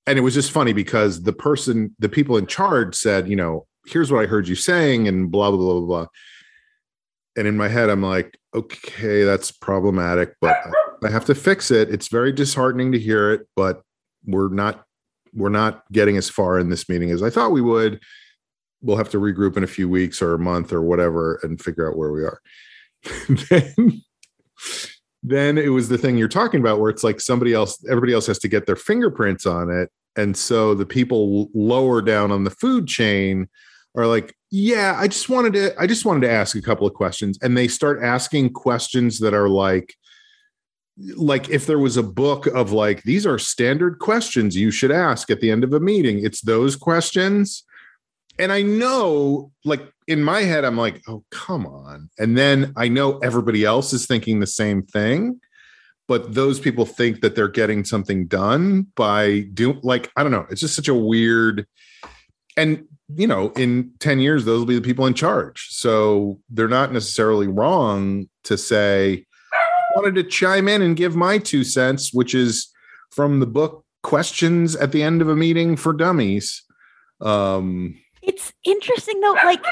and 0.07 0.19
it 0.19 0.23
was 0.23 0.35
just 0.35 0.51
funny 0.51 0.73
because 0.73 1.23
the 1.23 1.33
person 1.33 1.95
the 1.99 2.09
people 2.09 2.37
in 2.37 2.47
charge 2.47 2.95
said 2.95 3.29
you 3.29 3.37
know 3.37 3.67
here's 3.87 4.11
what 4.11 4.23
i 4.23 4.27
heard 4.27 4.49
you 4.49 4.55
saying 4.55 5.09
and 5.09 5.31
blah 5.31 5.51
blah 5.51 5.59
blah 5.59 5.81
blah 5.81 5.87
blah. 5.87 6.07
And 7.37 7.49
in 7.49 7.57
my 7.57 7.69
head 7.69 7.91
i'm 7.91 8.03
like 8.03 8.39
okay 8.55 9.25
that's 9.25 9.51
problematic 9.51 10.35
but 10.41 10.57
i 11.03 11.11
have 11.11 11.25
to 11.27 11.35
fix 11.35 11.71
it. 11.71 11.91
It's 11.91 12.09
very 12.09 12.33
disheartening 12.33 12.93
to 12.93 12.99
hear 12.99 13.33
it 13.33 13.49
but 13.57 13.83
we're 14.27 14.49
not 14.49 14.84
we're 15.35 15.49
not 15.49 15.85
getting 15.93 16.17
as 16.17 16.31
far 16.31 16.59
in 16.59 16.69
this 16.69 16.89
meeting 16.89 17.11
as 17.11 17.23
i 17.23 17.31
thought 17.31 17.53
we 17.53 17.61
would. 17.61 18.01
We'll 18.83 18.99
have 18.99 19.09
to 19.11 19.19
regroup 19.19 19.57
in 19.57 19.65
a 19.65 19.69
few 19.69 19.89
weeks 19.89 20.21
or 20.21 20.35
a 20.35 20.39
month 20.39 20.71
or 20.71 20.83
whatever 20.83 21.41
and 21.43 21.59
figure 21.59 21.89
out 21.89 21.97
where 21.97 22.13
we 22.13 22.23
are. 22.23 22.41
Then 23.49 24.03
then 25.27 25.57
it 25.57 25.71
was 25.71 25.89
the 25.89 25.97
thing 25.97 26.19
you're 26.19 26.29
talking 26.29 26.61
about 26.61 26.79
where 26.79 26.91
it's 26.91 27.03
like 27.03 27.19
somebody 27.19 27.55
else 27.55 27.83
everybody 27.89 28.13
else 28.13 28.27
has 28.27 28.39
to 28.41 28.49
get 28.49 28.67
their 28.67 28.77
fingerprints 28.77 29.47
on 29.47 29.71
it. 29.71 29.91
And 30.17 30.37
so 30.37 30.75
the 30.75 30.87
people 30.87 31.49
lower 31.55 32.03
down 32.03 32.31
on 32.31 32.45
the 32.45 32.51
food 32.51 32.87
chain 32.87 33.49
are 33.97 34.07
like 34.07 34.35
yeah 34.51 34.97
i 34.99 35.09
just 35.09 35.29
wanted 35.29 35.53
to 35.55 35.81
i 35.81 35.87
just 35.87 36.05
wanted 36.05 36.21
to 36.21 36.31
ask 36.31 36.55
a 36.57 36.63
couple 36.63 36.87
of 36.87 36.93
questions. 36.93 37.39
And 37.41 37.57
they 37.57 37.69
start 37.69 38.03
asking 38.03 38.53
questions 38.53 39.19
that 39.21 39.33
are 39.33 39.49
like 39.49 39.95
like 41.17 41.49
if 41.51 41.67
there 41.67 41.79
was 41.79 41.97
a 41.97 42.03
book 42.03 42.47
of 42.47 42.73
like 42.73 43.03
these 43.03 43.27
are 43.27 43.39
standard 43.39 43.99
questions 43.99 44.57
you 44.57 44.71
should 44.71 44.93
ask 44.93 45.31
at 45.31 45.41
the 45.41 45.51
end 45.51 45.65
of 45.65 45.73
a 45.73 45.81
meeting. 45.81 46.25
It's 46.25 46.41
those 46.41 46.77
questions. 46.77 47.65
And 48.39 48.53
i 48.53 48.63
know 48.63 49.53
like 49.65 49.89
in 50.07 50.23
my 50.23 50.41
head 50.43 50.65
i'm 50.65 50.77
like 50.77 51.03
oh 51.09 51.25
come 51.31 51.67
on. 51.67 52.11
And 52.19 52.37
then 52.37 52.73
i 52.77 52.89
know 52.89 53.19
everybody 53.19 53.65
else 53.65 53.93
is 53.93 54.07
thinking 54.07 54.41
the 54.41 54.47
same 54.47 54.83
thing 54.83 55.41
but 56.07 56.35
those 56.35 56.61
people 56.61 56.85
think 56.85 57.23
that 57.23 57.35
they're 57.35 57.49
getting 57.49 57.83
something 57.83 58.27
done 58.27 58.89
by 58.95 59.41
doing 59.55 59.81
like 59.83 60.11
i 60.17 60.23
don't 60.23 60.33
know. 60.33 60.47
It's 60.51 60.61
just 60.61 60.77
such 60.77 60.89
a 60.89 60.95
weird 60.95 61.67
and 62.57 62.85
you 63.15 63.27
know 63.27 63.51
in 63.57 63.93
10 64.01 64.21
years 64.21 64.45
those 64.45 64.61
will 64.61 64.67
be 64.67 64.77
the 64.77 64.81
people 64.81 65.07
in 65.07 65.15
charge. 65.15 65.69
So 65.71 66.41
they're 66.51 66.69
not 66.69 66.93
necessarily 66.93 67.49
wrong 67.49 68.29
to 68.45 68.57
say 68.57 69.27
wanted 69.95 70.15
to 70.17 70.25
chime 70.25 70.69
in 70.69 70.83
and 70.83 70.97
give 70.97 71.15
my 71.17 71.39
two 71.39 71.65
cents 71.65 72.13
which 72.13 72.35
is 72.35 72.69
from 73.11 73.41
the 73.41 73.47
book 73.47 73.85
questions 74.03 74.75
at 74.77 74.93
the 74.93 75.03
end 75.03 75.23
of 75.23 75.29
a 75.29 75.37
meeting 75.37 75.77
for 75.77 75.93
dummies. 75.93 76.63
Um 77.21 77.97
it's 78.23 78.53
interesting 78.65 79.21
though 79.21 79.33
like 79.45 79.65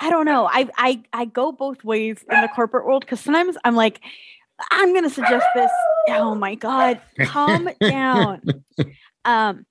i 0.00 0.10
don't 0.10 0.24
know. 0.26 0.46
I 0.50 0.68
i, 0.76 1.02
I 1.12 1.24
go 1.26 1.52
both 1.52 1.84
ways 1.84 2.24
in 2.30 2.40
the 2.40 2.48
corporate 2.48 2.84
world 2.86 3.02
because 3.04 3.20
sometimes 3.20 3.56
i'm 3.64 3.74
like 3.76 4.00
i'm 4.70 4.94
gonna 4.94 5.10
suggest 5.10 5.46
this. 5.54 5.70
Oh 6.08 6.34
my 6.34 6.54
god 6.54 7.00
calm 7.24 7.68
down. 7.80 8.40
Um 9.24 9.66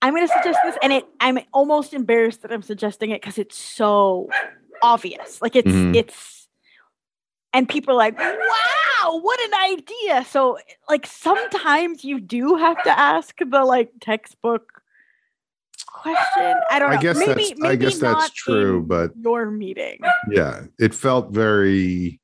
i'm 0.00 0.14
gonna 0.14 0.28
suggest 0.28 0.58
this 0.64 0.76
and 0.82 0.92
it 0.92 1.04
i'm 1.20 1.38
almost 1.52 1.92
embarrassed 1.92 2.42
that 2.42 2.52
i'm 2.52 2.62
suggesting 2.62 3.10
it 3.10 3.20
because 3.20 3.36
it's 3.38 3.56
so 3.56 4.28
obvious. 4.82 5.42
Like 5.42 5.56
it's 5.56 5.68
Mhm. 5.68 5.94
it's 5.96 6.37
and 7.52 7.68
people 7.68 7.94
are 7.94 7.96
like 7.96 8.18
wow 8.18 9.18
what 9.20 9.40
an 9.40 9.72
idea. 9.78 10.24
So 10.28 10.58
like 10.88 11.06
sometimes 11.06 12.04
you 12.04 12.20
do 12.20 12.56
have 12.56 12.82
to 12.82 12.98
ask 12.98 13.36
the 13.38 13.64
like 13.64 13.90
textbook 14.00 14.82
question. 15.86 16.54
I 16.70 16.78
don't 16.78 16.90
I 16.90 16.94
know. 16.96 17.00
guess 17.00 17.16
maybe, 17.18 17.32
that's- 17.32 17.52
I 17.52 17.68
maybe 17.68 17.76
guess 17.84 17.98
that's 17.98 18.30
true, 18.30 18.82
but- 18.82 19.12
your 19.16 19.50
meeting. 19.50 19.98
Yeah 20.30 20.62
it 20.78 20.94
felt 20.94 21.30
very 21.32 22.20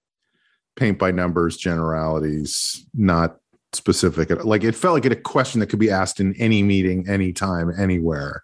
paint 0.77 0.99
by 0.99 1.11
numbers 1.13 1.57
generalities 1.57 2.85
not 2.95 3.37
specific 3.73 4.31
like 4.45 4.63
it 4.65 4.75
felt 4.75 4.95
like 4.95 5.05
a 5.07 5.17
question 5.17 5.61
that 5.61 5.69
could 5.69 5.79
be 5.79 5.91
asked 5.91 6.21
in 6.21 6.35
any 6.35 6.63
meeting 6.63 7.09
anytime 7.09 7.73
anywhere. 7.79 8.43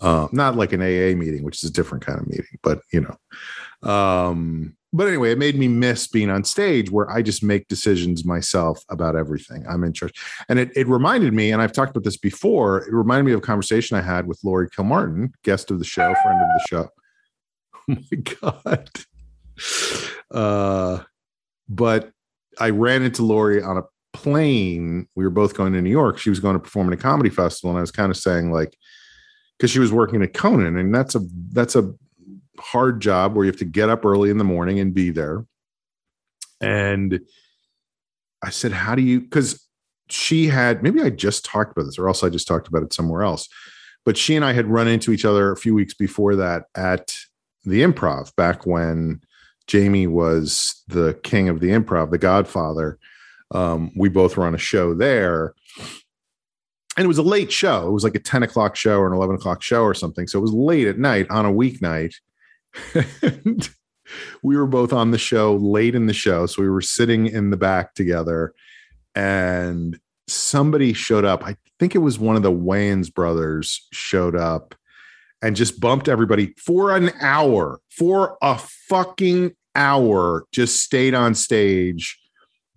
Uh, 0.00 0.26
not 0.32 0.56
like 0.56 0.72
an 0.72 0.82
aa 0.82 1.14
meeting 1.16 1.44
which 1.44 1.62
is 1.62 1.70
a 1.70 1.72
different 1.72 2.04
kind 2.04 2.18
of 2.20 2.26
meeting 2.26 2.58
but 2.62 2.80
you 2.92 3.00
know 3.00 3.88
um 3.88 4.76
but 4.92 5.08
anyway 5.08 5.32
it 5.32 5.38
made 5.38 5.56
me 5.56 5.68
miss 5.68 6.06
being 6.06 6.30
on 6.30 6.44
stage 6.44 6.90
where 6.90 7.10
i 7.10 7.22
just 7.22 7.42
make 7.42 7.66
decisions 7.68 8.24
myself 8.24 8.84
about 8.88 9.16
everything. 9.16 9.64
I'm 9.68 9.84
in 9.84 9.92
charge. 9.92 10.12
And 10.48 10.58
it, 10.58 10.70
it 10.76 10.88
reminded 10.88 11.32
me 11.32 11.50
and 11.50 11.62
i've 11.62 11.72
talked 11.72 11.90
about 11.90 12.04
this 12.04 12.16
before 12.16 12.78
it 12.78 12.92
reminded 12.92 13.24
me 13.24 13.32
of 13.32 13.38
a 13.38 13.42
conversation 13.42 13.96
i 13.96 14.02
had 14.02 14.26
with 14.26 14.40
lori 14.44 14.68
kilmartin 14.68 15.32
guest 15.42 15.70
of 15.70 15.78
the 15.78 15.84
show 15.84 16.14
friend 16.22 16.40
of 16.40 16.48
the 16.54 16.66
show. 16.68 16.88
Oh 17.90 17.96
my 18.12 18.18
god. 18.40 18.90
Uh 20.30 21.02
but 21.68 22.10
i 22.60 22.70
ran 22.70 23.02
into 23.02 23.24
lori 23.24 23.62
on 23.62 23.78
a 23.78 23.82
plane. 24.12 25.08
We 25.16 25.24
were 25.24 25.30
both 25.30 25.54
going 25.54 25.72
to 25.72 25.82
new 25.82 25.90
york. 25.90 26.18
She 26.18 26.30
was 26.30 26.38
going 26.38 26.54
to 26.54 26.60
perform 26.60 26.88
at 26.88 26.98
a 26.98 27.02
comedy 27.02 27.30
festival 27.30 27.70
and 27.70 27.78
i 27.78 27.80
was 27.80 27.90
kind 27.90 28.10
of 28.10 28.16
saying 28.16 28.52
like 28.52 28.76
because 29.58 29.70
she 29.70 29.78
was 29.78 29.92
working 29.92 30.22
at 30.22 30.34
conan 30.34 30.76
and 30.76 30.94
that's 30.94 31.14
a 31.14 31.20
that's 31.50 31.76
a 31.76 31.92
hard 32.62 33.00
job 33.00 33.34
where 33.34 33.44
you 33.44 33.50
have 33.50 33.58
to 33.58 33.64
get 33.64 33.88
up 33.88 34.04
early 34.04 34.30
in 34.30 34.38
the 34.38 34.44
morning 34.44 34.78
and 34.78 34.94
be 34.94 35.10
there. 35.10 35.44
And 36.60 37.20
i 38.42 38.50
said 38.50 38.72
how 38.72 38.94
do 38.94 39.02
you 39.02 39.20
because 39.20 39.66
she 40.10 40.48
had 40.48 40.82
maybe 40.82 41.00
i 41.00 41.08
just 41.08 41.44
talked 41.44 41.72
about 41.72 41.84
this 41.84 41.98
or 41.98 42.08
else 42.08 42.22
i 42.22 42.28
just 42.28 42.46
talked 42.46 42.68
about 42.68 42.82
it 42.82 42.92
somewhere 42.92 43.22
else 43.22 43.48
but 44.04 44.16
she 44.16 44.34
and 44.36 44.44
i 44.44 44.52
had 44.52 44.66
run 44.66 44.88
into 44.88 45.12
each 45.12 45.24
other 45.24 45.52
a 45.52 45.56
few 45.56 45.74
weeks 45.74 45.94
before 45.94 46.36
that 46.36 46.64
at 46.76 47.14
the 47.64 47.82
improv 47.82 48.34
back 48.36 48.66
when 48.66 49.20
jamie 49.66 50.06
was 50.06 50.82
the 50.88 51.18
king 51.22 51.48
of 51.48 51.60
the 51.60 51.70
improv 51.70 52.10
the 52.10 52.18
godfather. 52.18 52.98
Um, 53.54 53.90
we 53.94 54.08
both 54.08 54.36
were 54.36 54.46
on 54.46 54.54
a 54.54 54.58
show 54.58 54.94
there. 54.94 55.54
And 56.96 57.04
it 57.04 57.08
was 57.08 57.18
a 57.18 57.22
late 57.22 57.52
show. 57.52 57.88
It 57.88 57.92
was 57.92 58.04
like 58.04 58.14
a 58.14 58.18
10 58.18 58.42
o'clock 58.42 58.76
show 58.76 58.98
or 58.98 59.06
an 59.06 59.14
11 59.14 59.36
o'clock 59.36 59.62
show 59.62 59.82
or 59.82 59.94
something. 59.94 60.26
So 60.26 60.38
it 60.38 60.42
was 60.42 60.52
late 60.52 60.86
at 60.86 60.98
night 60.98 61.30
on 61.30 61.46
a 61.46 61.52
weeknight 61.52 62.14
we 64.42 64.56
were 64.56 64.66
both 64.66 64.92
on 64.92 65.10
the 65.10 65.18
show 65.18 65.56
late 65.56 65.94
in 65.94 66.06
the 66.06 66.12
show. 66.12 66.46
So 66.46 66.62
we 66.62 66.68
were 66.68 66.80
sitting 66.80 67.26
in 67.26 67.50
the 67.50 67.56
back 67.56 67.94
together 67.94 68.54
and 69.14 69.98
somebody 70.28 70.92
showed 70.92 71.24
up. 71.24 71.44
I 71.44 71.56
think 71.78 71.94
it 71.94 71.98
was 71.98 72.18
one 72.18 72.36
of 72.36 72.42
the 72.42 72.52
Wayans 72.52 73.12
brothers 73.12 73.86
showed 73.92 74.36
up 74.36 74.74
and 75.42 75.56
just 75.56 75.80
bumped 75.80 76.08
everybody 76.08 76.54
for 76.56 76.94
an 76.96 77.10
hour, 77.20 77.80
for 77.90 78.38
a 78.40 78.58
fucking 78.88 79.52
hour, 79.74 80.44
just 80.52 80.82
stayed 80.82 81.14
on 81.14 81.34
stage 81.34 82.18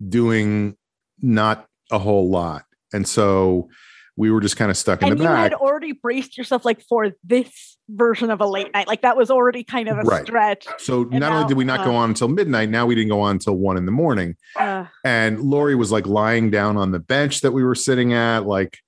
doing 0.09 0.75
not 1.21 1.67
a 1.91 1.99
whole 1.99 2.29
lot. 2.29 2.63
And 2.91 3.07
so 3.07 3.69
we 4.17 4.31
were 4.31 4.39
just 4.39 4.55
kind 4.55 4.71
of 4.71 4.77
stuck 4.77 5.01
in 5.01 5.09
and 5.09 5.17
the 5.17 5.23
you 5.23 5.27
back. 5.27 5.37
You 5.37 5.43
had 5.43 5.53
already 5.53 5.91
braced 5.91 6.37
yourself 6.37 6.63
like 6.63 6.81
for 6.81 7.11
this 7.23 7.77
version 7.89 8.31
of 8.31 8.39
a 8.41 8.45
late 8.45 8.73
night. 8.73 8.87
Like 8.87 9.01
that 9.01 9.17
was 9.17 9.29
already 9.29 9.63
kind 9.63 9.89
of 9.89 9.97
a 9.97 10.01
Right. 10.03 10.25
stretch. 10.25 10.67
So 10.77 11.03
not 11.03 11.19
now, 11.19 11.33
only 11.33 11.47
did 11.47 11.57
we 11.57 11.65
not 11.65 11.83
go 11.83 11.91
uh, 11.91 11.99
on 11.99 12.09
until 12.09 12.29
midnight, 12.29 12.69
now 12.69 12.85
we 12.85 12.95
didn't 12.95 13.09
go 13.09 13.21
on 13.21 13.31
until 13.31 13.55
one 13.55 13.77
in 13.77 13.85
the 13.85 13.91
morning. 13.91 14.35
Uh, 14.55 14.85
And 15.03 15.41
Lori 15.41 15.75
was 15.75 15.91
like 15.91 16.07
lying 16.07 16.49
down 16.49 16.77
on 16.77 16.91
the 16.91 16.99
bench 16.99 17.41
that 17.41 17.51
we 17.51 17.63
were 17.63 17.75
sitting 17.75 18.13
at, 18.13 18.45
like. 18.45 18.79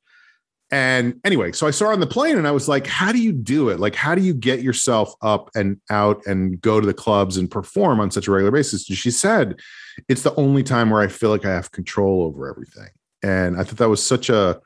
And 0.69 1.21
anyway, 1.23 1.53
so 1.53 1.65
I 1.65 1.71
saw 1.71 1.86
her 1.86 1.93
on 1.93 2.01
the 2.01 2.07
plane 2.07 2.38
and 2.38 2.45
I 2.45 2.51
was 2.51 2.67
like, 2.67 2.88
how 2.88 3.13
do 3.13 3.19
you 3.19 3.32
do 3.32 3.69
it? 3.69 3.80
Like, 3.80 3.95
how 3.95 4.15
do 4.15 4.21
you 4.21 4.34
get 4.34 4.61
yourself 4.61 5.13
up 5.21 5.49
and 5.55 5.80
out 5.89 6.25
and 6.25 6.59
go 6.59 6.82
to 6.82 6.86
the 6.86 6.93
clubs 6.93 7.38
and 7.38 7.49
perform 7.49 8.01
on 8.01 8.11
such 8.11 8.28
a 8.28 8.32
regular 8.32 8.51
basis? 8.51 8.89
And 8.89 8.97
she 8.97 9.09
said, 9.09 9.61
it's 10.09 10.23
the 10.23 10.36
only 10.36 10.63
time 10.63 10.89
where 10.89 11.01
I 11.01 11.07
feel 11.07 11.30
like 11.30 11.45
I 11.45 11.53
have 11.53 11.71
control 11.71 12.23
over 12.23 12.49
everything. 12.49 12.89
And 13.23 13.57
I 13.57 13.63
thought 13.63 13.78
that 13.78 13.88
was 13.88 14.03
such 14.03 14.30
a 14.30 14.59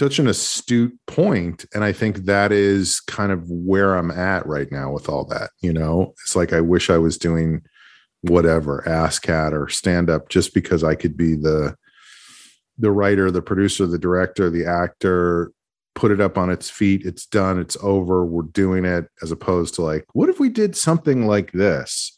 such 0.00 0.18
an 0.18 0.26
astute 0.26 0.98
point 1.06 1.66
and 1.74 1.84
i 1.84 1.92
think 1.92 2.24
that 2.24 2.52
is 2.52 3.00
kind 3.00 3.30
of 3.30 3.44
where 3.50 3.96
i'm 3.96 4.10
at 4.10 4.46
right 4.46 4.72
now 4.72 4.90
with 4.90 5.10
all 5.10 5.26
that 5.26 5.50
you 5.60 5.74
know? 5.74 6.14
It's 6.24 6.34
like 6.34 6.54
i 6.54 6.60
wish 6.62 6.88
i 6.88 6.96
was 6.96 7.18
doing 7.18 7.60
whatever 8.22 8.82
ASCAT 8.86 9.52
or 9.52 9.68
stand 9.68 10.08
up 10.08 10.30
just 10.30 10.54
because 10.54 10.82
i 10.82 10.94
could 10.94 11.18
be 11.18 11.34
the 11.34 11.76
the 12.78 12.90
writer 12.90 13.30
the 13.30 13.42
producer 13.42 13.86
the 13.86 13.98
director 13.98 14.48
the 14.48 14.64
actor 14.64 15.52
put 15.94 16.10
it 16.10 16.20
up 16.20 16.38
on 16.38 16.48
its 16.48 16.70
feet 16.70 17.04
it's 17.04 17.26
done 17.26 17.58
it's 17.60 17.76
over 17.82 18.24
we're 18.24 18.42
doing 18.42 18.86
it 18.86 19.04
as 19.20 19.30
opposed 19.30 19.74
to 19.74 19.82
like 19.82 20.06
what 20.14 20.30
if 20.30 20.40
we 20.40 20.48
did 20.48 20.74
something 20.74 21.26
like 21.26 21.52
this 21.52 22.16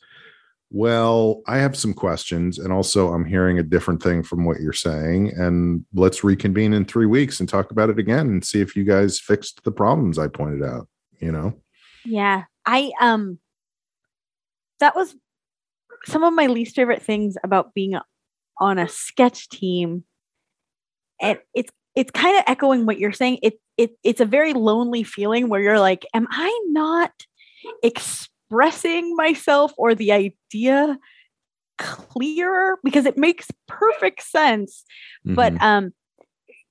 well 0.75 1.43
i 1.47 1.59
have 1.59 1.77
some 1.77 1.93
questions 1.93 2.59
and 2.59 2.73
also 2.73 3.13
i'm 3.13 3.25
hearing 3.25 3.59
a 3.59 3.63
different 3.63 4.03
thing 4.03 4.23
from 4.23 4.45
what 4.45 4.61
you're 4.61 4.73
saying 4.73 5.31
and 5.37 5.85
let's 5.93 6.25
reconvene 6.25 6.73
in 6.73 6.85
three 6.85 7.07
weeks 7.07 7.41
and 7.41 7.49
talk 7.49 7.71
about 7.71 7.91
it 7.91 7.99
again 7.99 8.27
and 8.29 8.45
see 8.45 8.61
if 8.61 8.75
you 8.75 8.83
guys 8.83 9.21
fixed 9.21 9.63
the 9.65 9.71
problems 9.71 10.19
i 10.19 10.27
pointed 10.27 10.63
out 10.63 10.89
you 11.21 11.31
know 11.31 11.55
yeah. 12.05 12.45
I 12.67 12.93
um 13.01 13.39
that 14.81 14.95
was 14.97 15.15
some 16.07 16.25
of 16.25 16.35
my 16.35 16.47
least 16.47 16.75
favorite 16.75 17.03
things 17.03 17.37
about 17.45 17.75
being 17.75 17.95
on 18.59 18.79
a 18.79 18.89
sketch 18.89 19.49
team. 19.49 20.05
And 21.21 21.39
it's 21.55 21.71
it's 21.95 22.11
kind 22.11 22.37
of 22.39 22.45
echoing 22.47 22.87
what 22.87 22.99
you're 22.99 23.13
saying. 23.13 23.39
It 23.43 23.61
it 23.77 23.93
it's 24.03 24.21
a 24.21 24.27
very 24.27 24.55
lonely 24.55 25.03
feeling 25.03 25.49
where 25.49 25.61
you're 25.61 25.81
like, 25.81 26.07
am 26.15 26.27
I 26.31 26.67
not 26.71 27.13
expressing 28.53 29.17
myself 29.17 29.73
or 29.77 29.95
the 29.95 30.13
idea 30.13 30.99
clearer? 31.79 32.79
Because 32.85 33.07
it 33.07 33.17
makes 33.17 33.49
perfect 33.67 34.23
sense. 34.23 34.85
But 35.25 35.55
Mhm. 35.55 35.63
um 35.63 35.93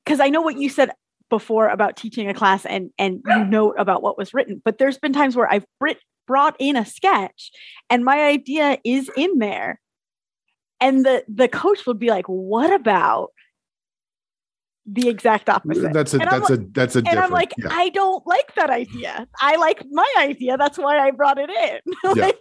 because 0.06 0.20
I 0.20 0.30
know 0.30 0.42
what 0.42 0.58
you 0.58 0.68
said 0.70 0.92
before 1.30 1.70
about 1.70 1.96
teaching 1.96 2.28
a 2.30 2.34
class 2.34 2.66
and 2.66 2.92
and 2.98 3.22
you 3.26 3.46
note 3.46 3.76
about 3.78 4.02
what 4.02 4.18
was 4.18 4.34
written, 4.34 4.62
but 4.64 4.78
there's 4.78 4.98
been 4.98 5.14
times 5.14 5.36
where 5.36 5.52
I've 5.52 5.66
writ- 5.80 6.02
brought 6.28 6.56
in 6.60 6.76
a 6.76 6.86
sketch 6.86 7.52
and 7.90 8.04
my 8.06 8.22
idea 8.22 8.78
is 8.84 9.10
in 9.18 9.40
there. 9.40 9.80
And 10.80 11.06
the 11.06 11.24
the 11.28 11.48
coach 11.48 11.86
would 11.86 12.00
be 12.00 12.10
like, 12.10 12.26
"What 12.28 12.74
about 12.74 13.32
the 14.86 15.08
exact 15.10 15.50
opposite?" 15.50 15.94
that's 15.94 16.14
a 16.14 16.20
And 16.20 16.30
that's 16.32 16.50
a 16.50 16.58
that's 16.58 16.96
a 16.96 17.00
and 17.00 17.20
I'm 17.20 17.32
like, 17.32 17.52
yeah. 17.58 17.68
I 17.72 17.90
don't 17.90 18.26
like 18.28 18.54
that 18.56 18.70
idea. 18.70 19.28
I 19.40 19.56
like 19.58 19.84
my 19.92 20.08
idea. 20.18 20.58
That's 20.58 20.78
why 20.78 20.98
I 21.00 21.12
brought 21.12 21.38
it 21.38 21.50
in. 21.50 21.80
like, 22.22 22.38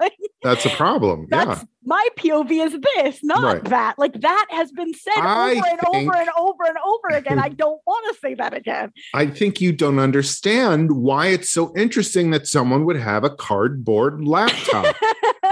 like, 0.00 0.12
that's 0.42 0.64
a 0.66 0.70
problem 0.70 1.26
that's 1.30 1.60
yeah 1.60 1.64
my 1.88 2.04
POV 2.18 2.50
is 2.66 2.76
this, 2.96 3.22
not 3.22 3.44
Right. 3.44 3.64
that. 3.66 3.96
Like 3.96 4.20
that 4.20 4.46
has 4.50 4.72
been 4.72 4.92
said 4.92 5.12
I 5.18 5.52
over 5.52 5.66
and 5.68 5.80
think- 5.80 5.94
over 6.10 6.16
and 6.18 6.28
over 6.36 6.64
and 6.64 6.76
over 6.84 7.16
again. 7.16 7.38
I 7.38 7.48
don't 7.48 7.80
want 7.86 8.12
to 8.12 8.20
say 8.20 8.34
that 8.34 8.52
again. 8.54 8.90
i 9.14 9.24
think 9.24 9.60
you 9.60 9.70
don't 9.72 10.00
understand 10.00 10.90
why 10.90 11.28
it's 11.28 11.48
so 11.48 11.72
interesting 11.76 12.32
that 12.32 12.48
someone 12.48 12.84
would 12.86 12.96
have 12.96 13.22
a 13.22 13.30
cardboard 13.30 14.24
laptop 14.26 14.96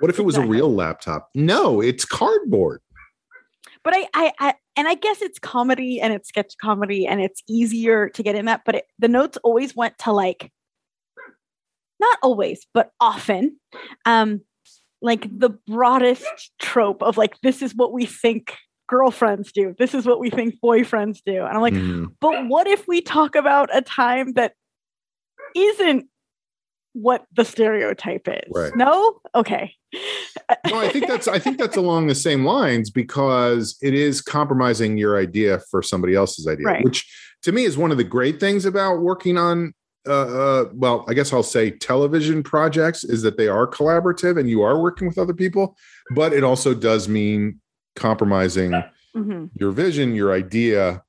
what 0.00 0.10
if 0.10 0.18
it 0.18 0.22
was 0.24 0.34
Exactly. 0.34 0.48
a 0.48 0.60
real 0.60 0.74
laptop 0.74 1.30
no 1.34 1.80
it's 1.80 2.04
cardboard 2.04 2.80
but 3.84 3.94
I, 3.94 4.08
I, 4.14 4.32
I, 4.40 4.54
and 4.76 4.88
I 4.88 4.94
guess 4.94 5.22
it's 5.22 5.38
comedy 5.38 6.00
and 6.00 6.12
it's 6.12 6.28
sketch 6.28 6.54
comedy 6.60 7.06
and 7.06 7.20
it's 7.20 7.42
easier 7.48 8.08
to 8.08 8.22
get 8.22 8.34
in 8.34 8.46
that. 8.46 8.62
But 8.64 8.76
it, 8.76 8.84
the 8.98 9.08
notes 9.08 9.38
always 9.44 9.76
went 9.76 9.96
to 9.98 10.12
like, 10.12 10.50
not 12.00 12.18
always, 12.22 12.66
but 12.74 12.90
often, 13.00 13.58
um, 14.04 14.40
like 15.00 15.28
the 15.38 15.50
broadest 15.66 16.50
trope 16.60 17.02
of 17.02 17.16
like, 17.16 17.38
this 17.42 17.62
is 17.62 17.74
what 17.74 17.92
we 17.92 18.06
think 18.06 18.56
girlfriends 18.88 19.52
do. 19.52 19.74
This 19.78 19.94
is 19.94 20.06
what 20.06 20.18
we 20.18 20.30
think 20.30 20.54
boyfriends 20.62 21.20
do. 21.24 21.44
And 21.44 21.54
I'm 21.56 21.60
like, 21.60 21.74
Mhm. 21.74 22.14
but 22.20 22.48
what 22.48 22.66
if 22.66 22.88
we 22.88 23.00
talk 23.00 23.34
about 23.36 23.74
a 23.74 23.82
time 23.82 24.32
that 24.32 24.54
isn't 25.54 26.06
what 26.94 27.24
the 27.34 27.44
stereotype 27.44 28.26
is? 28.28 28.50
Right. 28.50 28.74
No? 28.74 29.20
Okay. 29.34 29.74
no 30.68 30.78
i 30.80 30.88
think 30.88 31.06
that's 31.06 31.28
i 31.28 31.38
think 31.38 31.56
that's 31.56 31.76
along 31.76 32.08
the 32.08 32.14
same 32.16 32.44
lines 32.44 32.90
because 32.90 33.76
it 33.80 33.94
is 33.94 34.20
compromising 34.20 34.98
your 34.98 35.16
idea 35.16 35.60
for 35.70 35.82
somebody 35.82 36.16
else's 36.16 36.48
idea 36.48 36.66
Right. 36.66 36.82
which 36.84 37.06
to 37.42 37.52
me 37.52 37.62
is 37.64 37.78
one 37.78 37.92
of 37.92 37.96
the 37.96 38.02
great 38.02 38.40
things 38.40 38.64
about 38.64 38.96
working 39.02 39.38
on 39.38 39.72
uh, 40.08 40.10
uh 40.12 40.64
well 40.72 41.04
i 41.06 41.14
guess 41.14 41.32
i'll 41.32 41.44
say 41.44 41.70
television 41.70 42.42
projects 42.42 43.04
is 43.04 43.22
that 43.22 43.36
they 43.36 43.46
are 43.46 43.68
collaborative 43.68 44.36
and 44.36 44.50
you 44.50 44.62
are 44.62 44.80
working 44.82 45.06
with 45.06 45.16
other 45.16 45.34
people 45.34 45.76
but 46.16 46.32
it 46.32 46.42
also 46.42 46.74
does 46.74 47.08
mean 47.08 47.60
compromising 47.94 48.72
Mhm. 49.16 49.50
your 49.54 49.70
vision 49.70 50.12
your 50.16 50.32
idea 50.32 51.04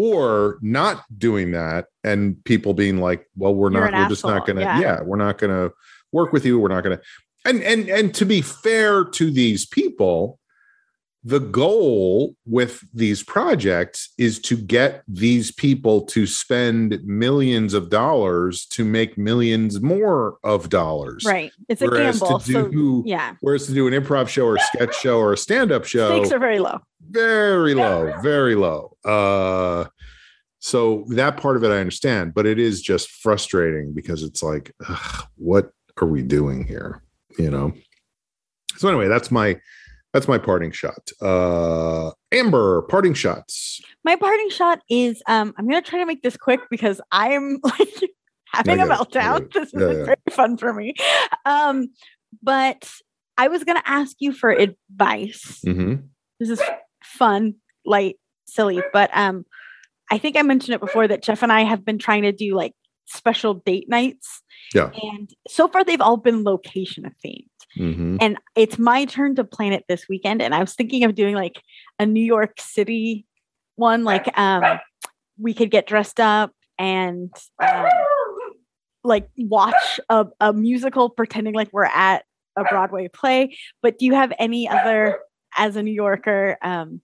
or 0.00 0.58
not 0.62 1.04
doing 1.18 1.50
that 1.50 1.84
and 2.02 2.42
people 2.44 2.72
being 2.72 2.96
like 2.96 3.26
well 3.36 3.54
we're 3.54 3.70
You're 3.70 3.90
not 3.90 3.92
we're 3.92 4.08
just 4.08 4.24
not 4.24 4.46
gonna 4.46 4.62
yeah. 4.62 4.80
yeah. 4.80 5.02
we're 5.02 5.18
not 5.18 5.36
gonna 5.36 5.72
work 6.10 6.32
with 6.32 6.46
you 6.46 6.58
we're 6.58 6.68
not 6.68 6.82
gonna 6.82 7.00
and 7.44 7.62
and 7.62 7.86
and 7.90 8.14
to 8.14 8.24
be 8.24 8.40
fair 8.40 9.04
to 9.04 9.30
these 9.30 9.66
people 9.66 10.38
the 11.22 11.38
goal 11.40 12.34
with 12.46 12.82
these 12.94 13.22
projects 13.22 14.12
is 14.16 14.38
to 14.38 14.56
get 14.56 15.02
these 15.06 15.52
people 15.52 16.00
to 16.06 16.26
spend 16.26 16.98
millions 17.04 17.74
of 17.74 17.90
dollars 17.90 18.64
to 18.66 18.84
make 18.86 19.18
millions 19.18 19.82
more 19.82 20.38
of 20.44 20.70
dollars 20.70 21.24
Right. 21.26 21.52
It's 21.68 21.82
a 21.82 21.86
Whereas 21.86 22.20
to 22.20 22.24
gamble. 22.24 22.40
so, 22.40 22.68
do- 22.68 23.02
yeah. 23.06 23.34
whereas 23.40 23.66
to 23.66 23.74
do 23.74 23.86
an 23.86 23.92
improv 23.92 24.28
show 24.28 24.46
or 24.46 24.56
a 24.56 24.60
sketch 24.60 24.94
show 24.96 25.18
or 25.18 25.34
a 25.34 25.36
stand-up 25.36 25.84
show 25.84 26.16
Stakes 26.20 26.32
are 26.32 26.38
very 26.38 26.58
low. 26.58 26.78
very 27.10 27.74
low 27.74 28.14
very 28.22 28.54
low 28.54 28.96
uh 29.04 29.84
so 30.58 31.04
that 31.10 31.36
part 31.36 31.56
of 31.56 31.64
it 31.64 31.70
i 31.70 31.78
understand 31.80 32.32
but 32.32 32.46
it 32.46 32.58
is 32.58 32.80
just 32.80 33.10
frustrating 33.10 33.92
because 33.92 34.22
it's 34.22 34.42
like 34.42 34.74
ugh, 34.88 35.26
what 35.36 35.70
are 36.00 36.08
we 36.08 36.22
doing 36.22 36.64
here 36.66 37.02
you 37.38 37.50
know 37.50 37.72
so 38.76 38.88
anyway 38.88 39.08
that's 39.08 39.30
my 39.30 39.58
that's 40.12 40.26
my 40.28 40.38
parting 40.38 40.72
shot 40.72 41.10
uh 41.22 42.10
amber 42.32 42.82
parting 42.82 43.14
shots 43.14 43.80
My 44.04 44.16
parting 44.16 44.50
shot 44.50 44.80
is 44.90 45.22
um 45.28 45.52
I'm 45.56 45.66
gonna 45.68 45.82
try 45.82 45.98
to 46.00 46.06
make 46.06 46.22
this 46.22 46.36
quick 46.36 46.60
because 46.70 47.00
I'm 47.12 47.58
like 47.64 47.88
having 48.46 48.80
I 48.80 48.84
a 48.84 48.86
I 48.90 48.96
meltdown. 48.96 49.40
it. 49.42 49.52
This 49.54 49.68
is 49.68 49.80
Yeah, 49.80 49.90
yeah. 49.92 50.04
very 50.04 50.16
fun 50.30 50.56
for 50.56 50.72
me. 50.72 50.94
Um, 51.44 51.88
but 52.42 52.90
I 53.38 53.48
was 53.48 53.64
gonna 53.64 53.82
ask 53.86 54.16
you 54.20 54.32
for 54.32 54.50
advice. 54.50 55.60
Mhm. 55.66 56.08
This 56.38 56.50
is 56.50 56.62
fun, 57.04 57.54
light, 57.84 58.16
silly, 58.46 58.82
but 58.92 59.10
um 59.16 59.44
I 60.10 60.18
think 60.18 60.36
I 60.36 60.42
mentioned 60.42 60.74
it 60.74 60.80
before 60.80 61.06
that 61.06 61.22
Jeff 61.22 61.42
and 61.44 61.52
I 61.52 61.62
have 61.62 61.84
been 61.84 61.98
trying 61.98 62.22
to 62.22 62.32
do 62.32 62.54
like 62.56 62.72
special 63.06 63.54
date 63.54 63.88
nights. 63.88 64.42
Yeah. 64.74 64.90
And 65.02 65.30
so 65.48 65.68
far 65.68 65.84
they've 65.84 66.00
all 66.00 66.16
been 66.16 66.42
location 66.44 67.04
themed. 67.24 67.44
Mhm. 67.78 68.18
and 68.20 68.38
it's 68.56 68.78
my 68.78 69.04
turn 69.04 69.36
to 69.36 69.44
plan 69.44 69.72
it 69.72 69.84
this 69.88 70.08
weekend 70.08 70.42
and 70.42 70.54
i 70.54 70.60
was 70.60 70.74
thinking 70.74 71.04
of 71.04 71.14
doing 71.14 71.34
like 71.34 71.62
a 71.98 72.06
new 72.06 72.24
york 72.24 72.60
city 72.60 73.26
one 73.76 74.02
like 74.02 74.26
um 74.38 74.80
we 75.38 75.54
could 75.54 75.70
get 75.70 75.86
dressed 75.86 76.18
up 76.20 76.52
and 76.78 77.32
um, 77.62 77.86
like 79.04 79.28
watch 79.36 80.00
a, 80.08 80.26
a 80.40 80.52
musical 80.52 81.08
pretending 81.08 81.54
like 81.54 81.68
we're 81.72 81.84
at 81.84 82.24
a 82.56 82.64
broadway 82.64 83.08
play 83.08 83.56
but 83.82 83.98
do 83.98 84.04
you 84.06 84.14
have 84.14 84.32
any 84.38 84.68
other 84.68 85.20
as 85.56 85.76
a 85.76 85.82
new 85.82 85.92
yorker 85.92 86.58
um 86.62 87.00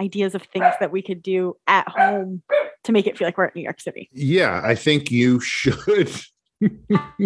ideas 0.00 0.34
of 0.34 0.42
things 0.42 0.74
that 0.80 0.90
we 0.90 1.00
could 1.00 1.22
do 1.22 1.56
at 1.66 1.88
home 1.88 2.42
to 2.84 2.92
make 2.92 3.06
it 3.06 3.16
feel 3.16 3.26
like 3.26 3.38
we're 3.38 3.44
at 3.44 3.54
New 3.54 3.62
York 3.62 3.80
City. 3.80 4.08
Yeah, 4.12 4.60
I 4.64 4.74
think 4.74 5.10
you 5.10 5.40
should. 5.40 6.10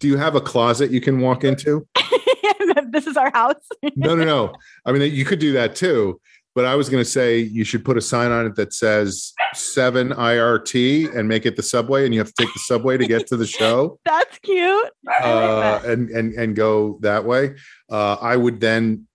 Do 0.00 0.08
you 0.08 0.16
have 0.16 0.34
a 0.34 0.40
closet 0.40 0.90
you 0.90 1.00
can 1.00 1.20
walk 1.20 1.44
into? 1.44 1.86
this 2.90 3.06
is 3.06 3.16
our 3.16 3.30
house. 3.32 3.62
no, 3.96 4.14
no, 4.14 4.24
no. 4.24 4.52
I 4.84 4.92
mean, 4.92 5.12
you 5.12 5.24
could 5.24 5.38
do 5.38 5.52
that 5.52 5.76
too. 5.76 6.20
But 6.54 6.66
I 6.66 6.76
was 6.76 6.88
going 6.88 7.02
to 7.02 7.08
say 7.08 7.38
you 7.38 7.64
should 7.64 7.84
put 7.84 7.96
a 7.96 8.00
sign 8.00 8.30
on 8.30 8.46
it 8.46 8.54
that 8.54 8.72
says 8.72 9.32
seven 9.54 10.10
IRT 10.10 11.14
and 11.16 11.28
make 11.28 11.46
it 11.46 11.56
the 11.56 11.64
subway, 11.64 12.04
and 12.04 12.14
you 12.14 12.20
have 12.20 12.32
to 12.32 12.44
take 12.44 12.52
the 12.54 12.60
subway 12.60 12.96
to 12.96 13.06
get 13.06 13.26
to 13.28 13.36
the 13.36 13.46
show. 13.46 13.98
That's 14.04 14.38
cute. 14.38 14.90
Uh, 15.20 15.80
and 15.84 16.10
and 16.10 16.32
and 16.34 16.54
go 16.54 16.98
that 17.02 17.24
way. 17.24 17.56
Uh, 17.90 18.14
I 18.20 18.36
would 18.36 18.60
then, 18.60 19.08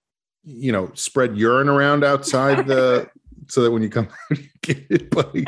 you 0.44 0.74
know, 0.74 0.92
spread 0.96 1.38
urine 1.38 1.70
around 1.70 2.04
outside 2.04 2.68
the 2.68 3.10
so 3.48 3.62
that 3.62 3.72
when 3.72 3.84
you 3.84 3.90
come 3.90 4.10
out, 4.10 4.38
you 4.38 4.50
get 4.62 4.86
it, 4.90 5.10
buddy. 5.10 5.46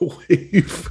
Wave. 0.00 0.88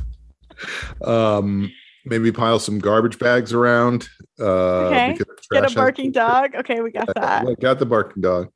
Um, 1.03 1.71
maybe 2.05 2.31
pile 2.31 2.59
some 2.59 2.79
garbage 2.79 3.19
bags 3.19 3.53
around. 3.53 4.07
Uh, 4.39 4.87
okay. 4.87 5.17
Get 5.51 5.71
a 5.71 5.75
barking 5.75 6.11
dog. 6.11 6.55
Okay, 6.55 6.81
we 6.81 6.91
got 6.91 7.13
that. 7.15 7.47
I 7.47 7.53
got 7.55 7.79
the 7.79 7.85
barking 7.85 8.21
dog. 8.21 8.49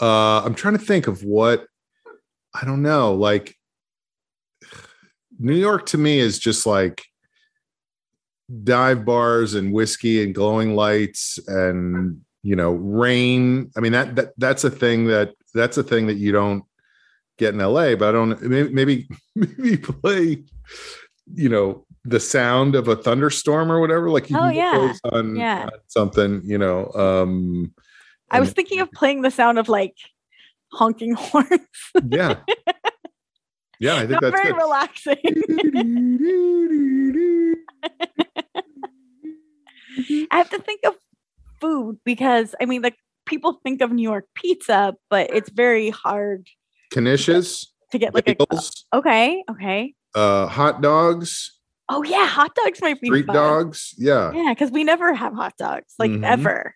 Uh, 0.00 0.42
I'm 0.42 0.54
trying 0.54 0.76
to 0.76 0.84
think 0.84 1.06
of 1.06 1.22
what 1.22 1.66
I 2.54 2.64
don't 2.64 2.82
know. 2.82 3.14
Like 3.14 3.54
New 5.38 5.54
York 5.54 5.86
to 5.86 5.98
me 5.98 6.18
is 6.18 6.38
just 6.38 6.66
like 6.66 7.02
dive 8.64 9.04
bars 9.04 9.54
and 9.54 9.72
whiskey 9.72 10.22
and 10.22 10.34
glowing 10.34 10.74
lights 10.74 11.38
and 11.46 12.20
you 12.42 12.56
know 12.56 12.72
rain. 12.72 13.70
I 13.76 13.80
mean 13.80 13.92
that 13.92 14.16
that 14.16 14.32
that's 14.38 14.64
a 14.64 14.70
thing 14.70 15.06
that 15.06 15.34
that's 15.54 15.78
a 15.78 15.82
thing 15.82 16.06
that 16.08 16.16
you 16.16 16.32
don't 16.32 16.64
get 17.38 17.54
in 17.54 17.60
LA. 17.60 17.94
But 17.96 18.10
I 18.10 18.12
don't 18.12 18.42
maybe 18.42 18.72
maybe, 18.72 19.08
maybe 19.34 19.76
play 19.76 20.44
you 21.34 21.48
know 21.48 21.86
the 22.04 22.20
sound 22.20 22.74
of 22.74 22.88
a 22.88 22.96
thunderstorm 22.96 23.70
or 23.70 23.80
whatever. 23.80 24.10
Like 24.10 24.30
you 24.30 24.38
oh, 24.38 24.48
yeah. 24.48 24.92
On, 25.12 25.36
yeah. 25.36 25.64
on 25.64 25.70
something 25.86 26.42
you 26.44 26.58
know. 26.58 26.90
um 26.92 27.72
I 28.30 28.40
was 28.40 28.52
thinking 28.52 28.80
of 28.80 28.90
playing 28.92 29.22
the 29.22 29.30
sound 29.30 29.58
of 29.58 29.68
like 29.68 29.96
honking 30.72 31.12
horns. 31.14 31.60
yeah. 32.08 32.36
Yeah, 33.80 33.96
I 33.96 34.00
think 34.00 34.10
Not 34.10 34.20
that's 34.20 34.36
very 34.36 34.52
good. 34.52 34.60
relaxing. 34.60 35.16
I 40.30 40.36
have 40.36 40.50
to 40.50 40.58
think 40.58 40.82
of 40.86 40.94
food 41.60 41.98
because 42.04 42.54
I 42.60 42.66
mean, 42.66 42.82
like 42.82 42.96
people 43.26 43.54
think 43.62 43.80
of 43.80 43.90
New 43.90 44.02
York 44.02 44.26
pizza, 44.34 44.94
but 45.08 45.30
it's 45.32 45.48
very 45.48 45.88
hard 45.88 46.46
Knishes, 46.92 47.68
to 47.92 47.98
get 47.98 48.14
like 48.14 48.26
bagels, 48.26 48.84
a 48.92 48.98
okay, 48.98 49.42
okay. 49.50 49.94
Uh, 50.14 50.46
hot 50.46 50.80
dogs, 50.82 51.56
Oh 51.92 52.02
yeah, 52.04 52.26
hot 52.26 52.54
dogs 52.54 52.80
might 52.80 53.00
be 53.00 53.08
street 53.08 53.26
fun. 53.26 53.34
dogs. 53.34 53.94
Yeah. 53.98 54.32
Yeah, 54.32 54.50
because 54.54 54.70
we 54.70 54.84
never 54.84 55.12
have 55.12 55.32
hot 55.34 55.56
dogs 55.58 55.94
like 55.98 56.10
Mhm. 56.12 56.24
ever. 56.24 56.74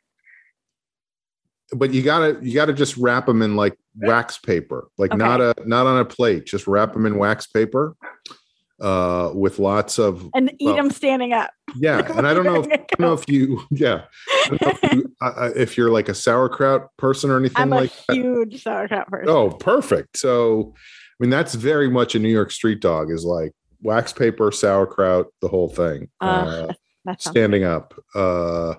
but 1.72 1.92
you 1.94 2.02
gotta 2.02 2.38
you 2.42 2.54
gotta 2.54 2.72
just 2.74 2.96
wrap 2.96 3.26
them 3.26 3.40
in 3.42 3.56
like 3.56 3.76
wax 3.96 4.38
paper 4.38 4.88
like 4.98 5.10
Okay. 5.10 5.18
not 5.18 5.40
a 5.40 5.54
not 5.66 5.86
on 5.86 5.98
a 5.98 6.04
plate 6.04 6.44
just 6.44 6.66
wrap 6.66 6.92
them 6.92 7.06
in 7.06 7.16
wax 7.16 7.46
paper 7.46 7.96
uh 8.80 9.30
with 9.34 9.58
lots 9.58 9.98
of 9.98 10.28
And 10.34 10.50
eat 10.60 10.66
Well, 10.66 10.76
them 10.76 10.90
standing 10.90 11.32
up. 11.32 11.50
yeah 11.76 12.06
and 12.16 12.26
i 12.26 12.34
don't 12.34 12.44
know 12.44 12.60
if, 12.60 12.66
I 12.66 12.76
don't 12.76 13.00
know 13.00 13.12
if 13.14 13.24
you 13.28 13.62
yeah 13.70 14.04
I 14.44 14.48
don't 14.48 14.66
know 14.66 14.72
if, 14.82 14.92
you, 14.92 15.16
uh, 15.22 15.50
if 15.56 15.76
you're 15.78 15.90
like 15.90 16.08
a 16.08 16.14
sauerkraut 16.14 16.94
person 16.98 17.30
or 17.30 17.38
anything 17.38 17.62
I'm 17.62 17.72
a 17.72 17.76
like 17.76 17.92
that 18.08 18.14
huge 18.16 18.62
sauerkraut 18.62 19.08
person. 19.08 19.28
oh 19.30 19.50
perfect 19.50 20.18
so 20.18 20.74
mean 21.20 21.30
that's 21.30 21.54
very 21.54 21.88
much 21.90 22.14
a 22.14 22.18
new 22.18 22.28
york 22.28 22.50
street 22.50 22.80
dog 22.80 23.10
is 23.10 23.24
like 23.24 23.52
wax 23.82 24.12
paper 24.12 24.50
sauerkraut 24.50 25.26
the 25.40 25.48
whole 25.48 25.68
thing 25.68 26.08
Uh, 26.20 26.68
uh, 27.06 27.14
standing 27.18 27.64
up 27.64 27.94
uh 28.14 28.74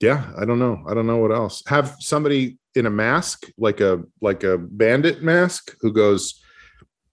yeah 0.00 0.30
i 0.38 0.44
don't 0.44 0.58
know 0.58 0.82
i 0.88 0.94
don't 0.94 1.06
know 1.06 1.16
what 1.16 1.32
else 1.32 1.62
have 1.66 1.96
somebody 1.98 2.58
in 2.74 2.86
a 2.86 2.90
mask 2.90 3.46
like 3.58 3.80
a 3.80 4.00
like 4.20 4.44
a 4.44 4.58
bandit 4.58 5.22
mask 5.22 5.74
who 5.80 5.92
goes 5.92 6.40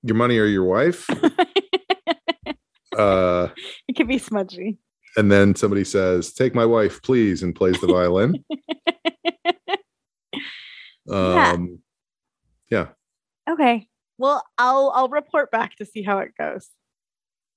your 0.04 0.16
money 0.16 0.38
or 0.38 0.46
your 0.46 0.66
wife 0.66 1.08
uh 2.98 3.48
it 3.88 3.94
could 3.96 4.08
be 4.08 4.18
smudgy. 4.18 4.78
and 5.18 5.32
then 5.32 5.56
somebody 5.56 5.84
says 5.84 6.34
take 6.34 6.54
my 6.54 6.66
wife 6.66 7.02
please 7.02 7.42
and 7.42 7.56
plays 7.56 7.80
the 7.82 7.88
violin 7.88 8.44
Yeah. 11.08 11.52
um 11.52 11.80
yeah 12.70 12.88
Okay. 13.48 13.88
Well, 14.18 14.44
I'll 14.58 14.92
I'll 14.96 15.10
report 15.10 15.52
back 15.52 15.76
to 15.78 15.86
see 15.86 16.04
how 16.04 16.20
it 16.20 16.32
goes. 16.40 16.70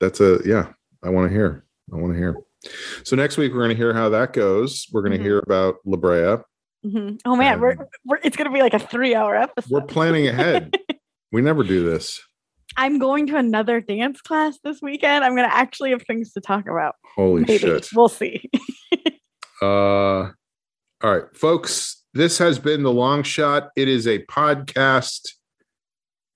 that's 0.01 0.21
a 0.21 0.39
yeah 0.45 0.73
i 1.03 1.09
want 1.11 1.29
to 1.29 1.35
hear 1.35 1.65
i 1.93 1.97
want 1.97 2.13
to 2.13 2.19
hear 2.19 2.37
so 3.05 3.15
next 3.17 3.37
week 3.37 3.53
we're 3.53 3.59
going 3.59 3.71
to 3.71 3.77
hear 3.77 3.93
how 3.95 4.09
that 4.09 4.33
goes 4.33 4.87
we're 4.93 5.03
going 5.03 5.13
to 5.13 5.19
Mhm. 5.19 5.23
hear 5.23 5.39
about 5.39 5.77
la 5.85 5.97
brea 5.97 6.37
Mhm. 6.87 7.21
Oh 7.25 7.35
man, 7.35 7.61
we're, 7.61 7.73
Um, 7.73 7.87
we're 8.05 8.19
it's 8.23 8.37
gonna 8.37 8.53
be 8.53 8.61
like 8.61 8.75
a 8.75 8.79
three 8.79 9.15
hour 9.15 9.35
episode. 9.37 9.71
we're 9.71 9.83
planning 9.83 10.29
ahead 10.29 10.77
we 11.33 11.41
never 11.43 11.63
do 11.65 11.85
this 11.89 12.21
I'm 12.77 12.99
going 13.01 13.27
to 13.29 13.37
another 13.37 13.81
dance 13.81 14.21
class 14.21 14.57
this 14.63 14.81
weekend. 14.81 15.25
I'm 15.25 15.35
gonna 15.35 15.49
actually 15.51 15.91
have 15.91 16.03
things 16.03 16.33
to 16.35 16.41
talk 16.41 16.69
about. 16.69 16.95
holy 17.17 17.41
Maybe 17.43 17.59
shit 17.59 17.89
we'll 17.95 18.09
see. 18.09 18.49
Uh, 19.61 19.67
all 19.67 20.33
right, 21.03 21.25
folks, 21.35 22.05
this 22.15 22.39
has 22.39 22.61
been 22.61 22.83
the 22.85 22.93
long 22.93 23.25
shot. 23.25 23.71
It 23.77 23.89
is 23.89 24.07
a 24.07 24.21
podcast. 24.27 25.21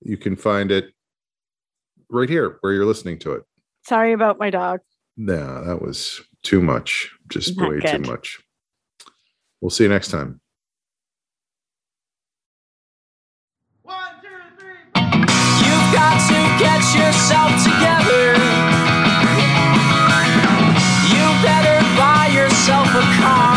You 0.05 0.17
can 0.17 0.35
find 0.35 0.71
it 0.71 0.93
right 2.09 2.29
here 2.29 2.57
where 2.61 2.73
you're 2.73 2.85
listening 2.85 3.19
to 3.19 3.33
it. 3.33 3.43
Sorry 3.85 4.13
about 4.13 4.39
my 4.39 4.49
dog. 4.49 4.79
No, 5.17 5.63
that 5.65 5.81
was 5.81 6.21
too 6.43 6.61
much. 6.61 7.11
Just 7.29 7.57
Not 7.57 7.69
way 7.69 7.79
good. 7.79 8.03
too 8.03 8.11
much. 8.11 8.39
We'll 9.61 9.69
see 9.69 9.83
you 9.83 9.89
next 9.89 10.09
time. 10.09 10.41
You've 14.95 15.89
got 15.93 16.17
to 16.29 16.39
get 16.59 16.81
yourself 16.95 17.51
together. 17.63 18.33
You 21.09 21.25
better 21.41 21.79
buy 21.97 22.29
yourself 22.33 22.87
a 22.87 23.03
car. 23.21 23.52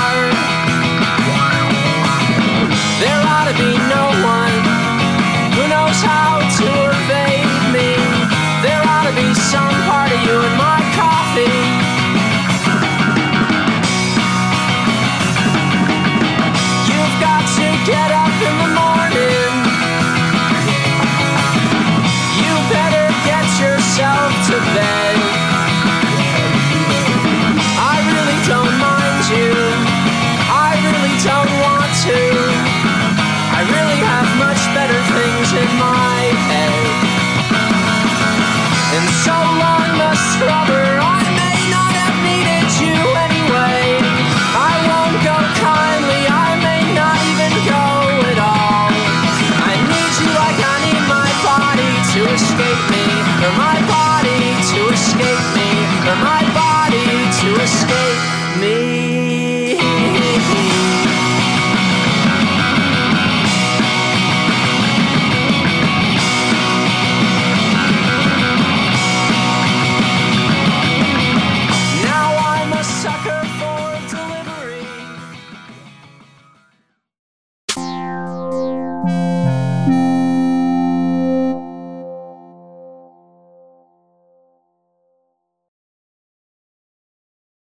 And 38.97 39.11
so 39.27 39.37
long, 39.37 39.85
the 40.01 40.11
scrubber. 40.33 40.89
I 41.05 41.21
may 41.37 41.59
not 41.69 41.93
have 42.01 42.17
needed 42.25 42.65
you 42.81 42.97
anyway. 43.29 44.01
I 44.57 44.73
won't 44.89 45.21
go 45.21 45.37
kindly. 45.61 46.25
I 46.25 46.57
may 46.65 46.81
not 46.97 47.19
even 47.29 47.53
go 47.69 47.85
at 48.33 48.39
all. 48.41 48.89
I 49.69 49.77
need 49.93 50.13
you 50.17 50.31
like 50.33 50.61
I 50.65 50.77
need 50.89 51.05
my 51.13 51.29
body 51.45 51.93
to 52.17 52.21
escape 52.41 52.85
me, 52.89 53.05
or 53.45 53.53
my 53.61 53.77
body 53.85 54.41
to 54.73 54.79
escape 54.97 55.45
me, 55.53 55.69
or 56.09 56.17
my 56.25 56.41
body 56.57 57.05
to 57.45 57.49
escape 57.61 58.21
me. 58.65 58.96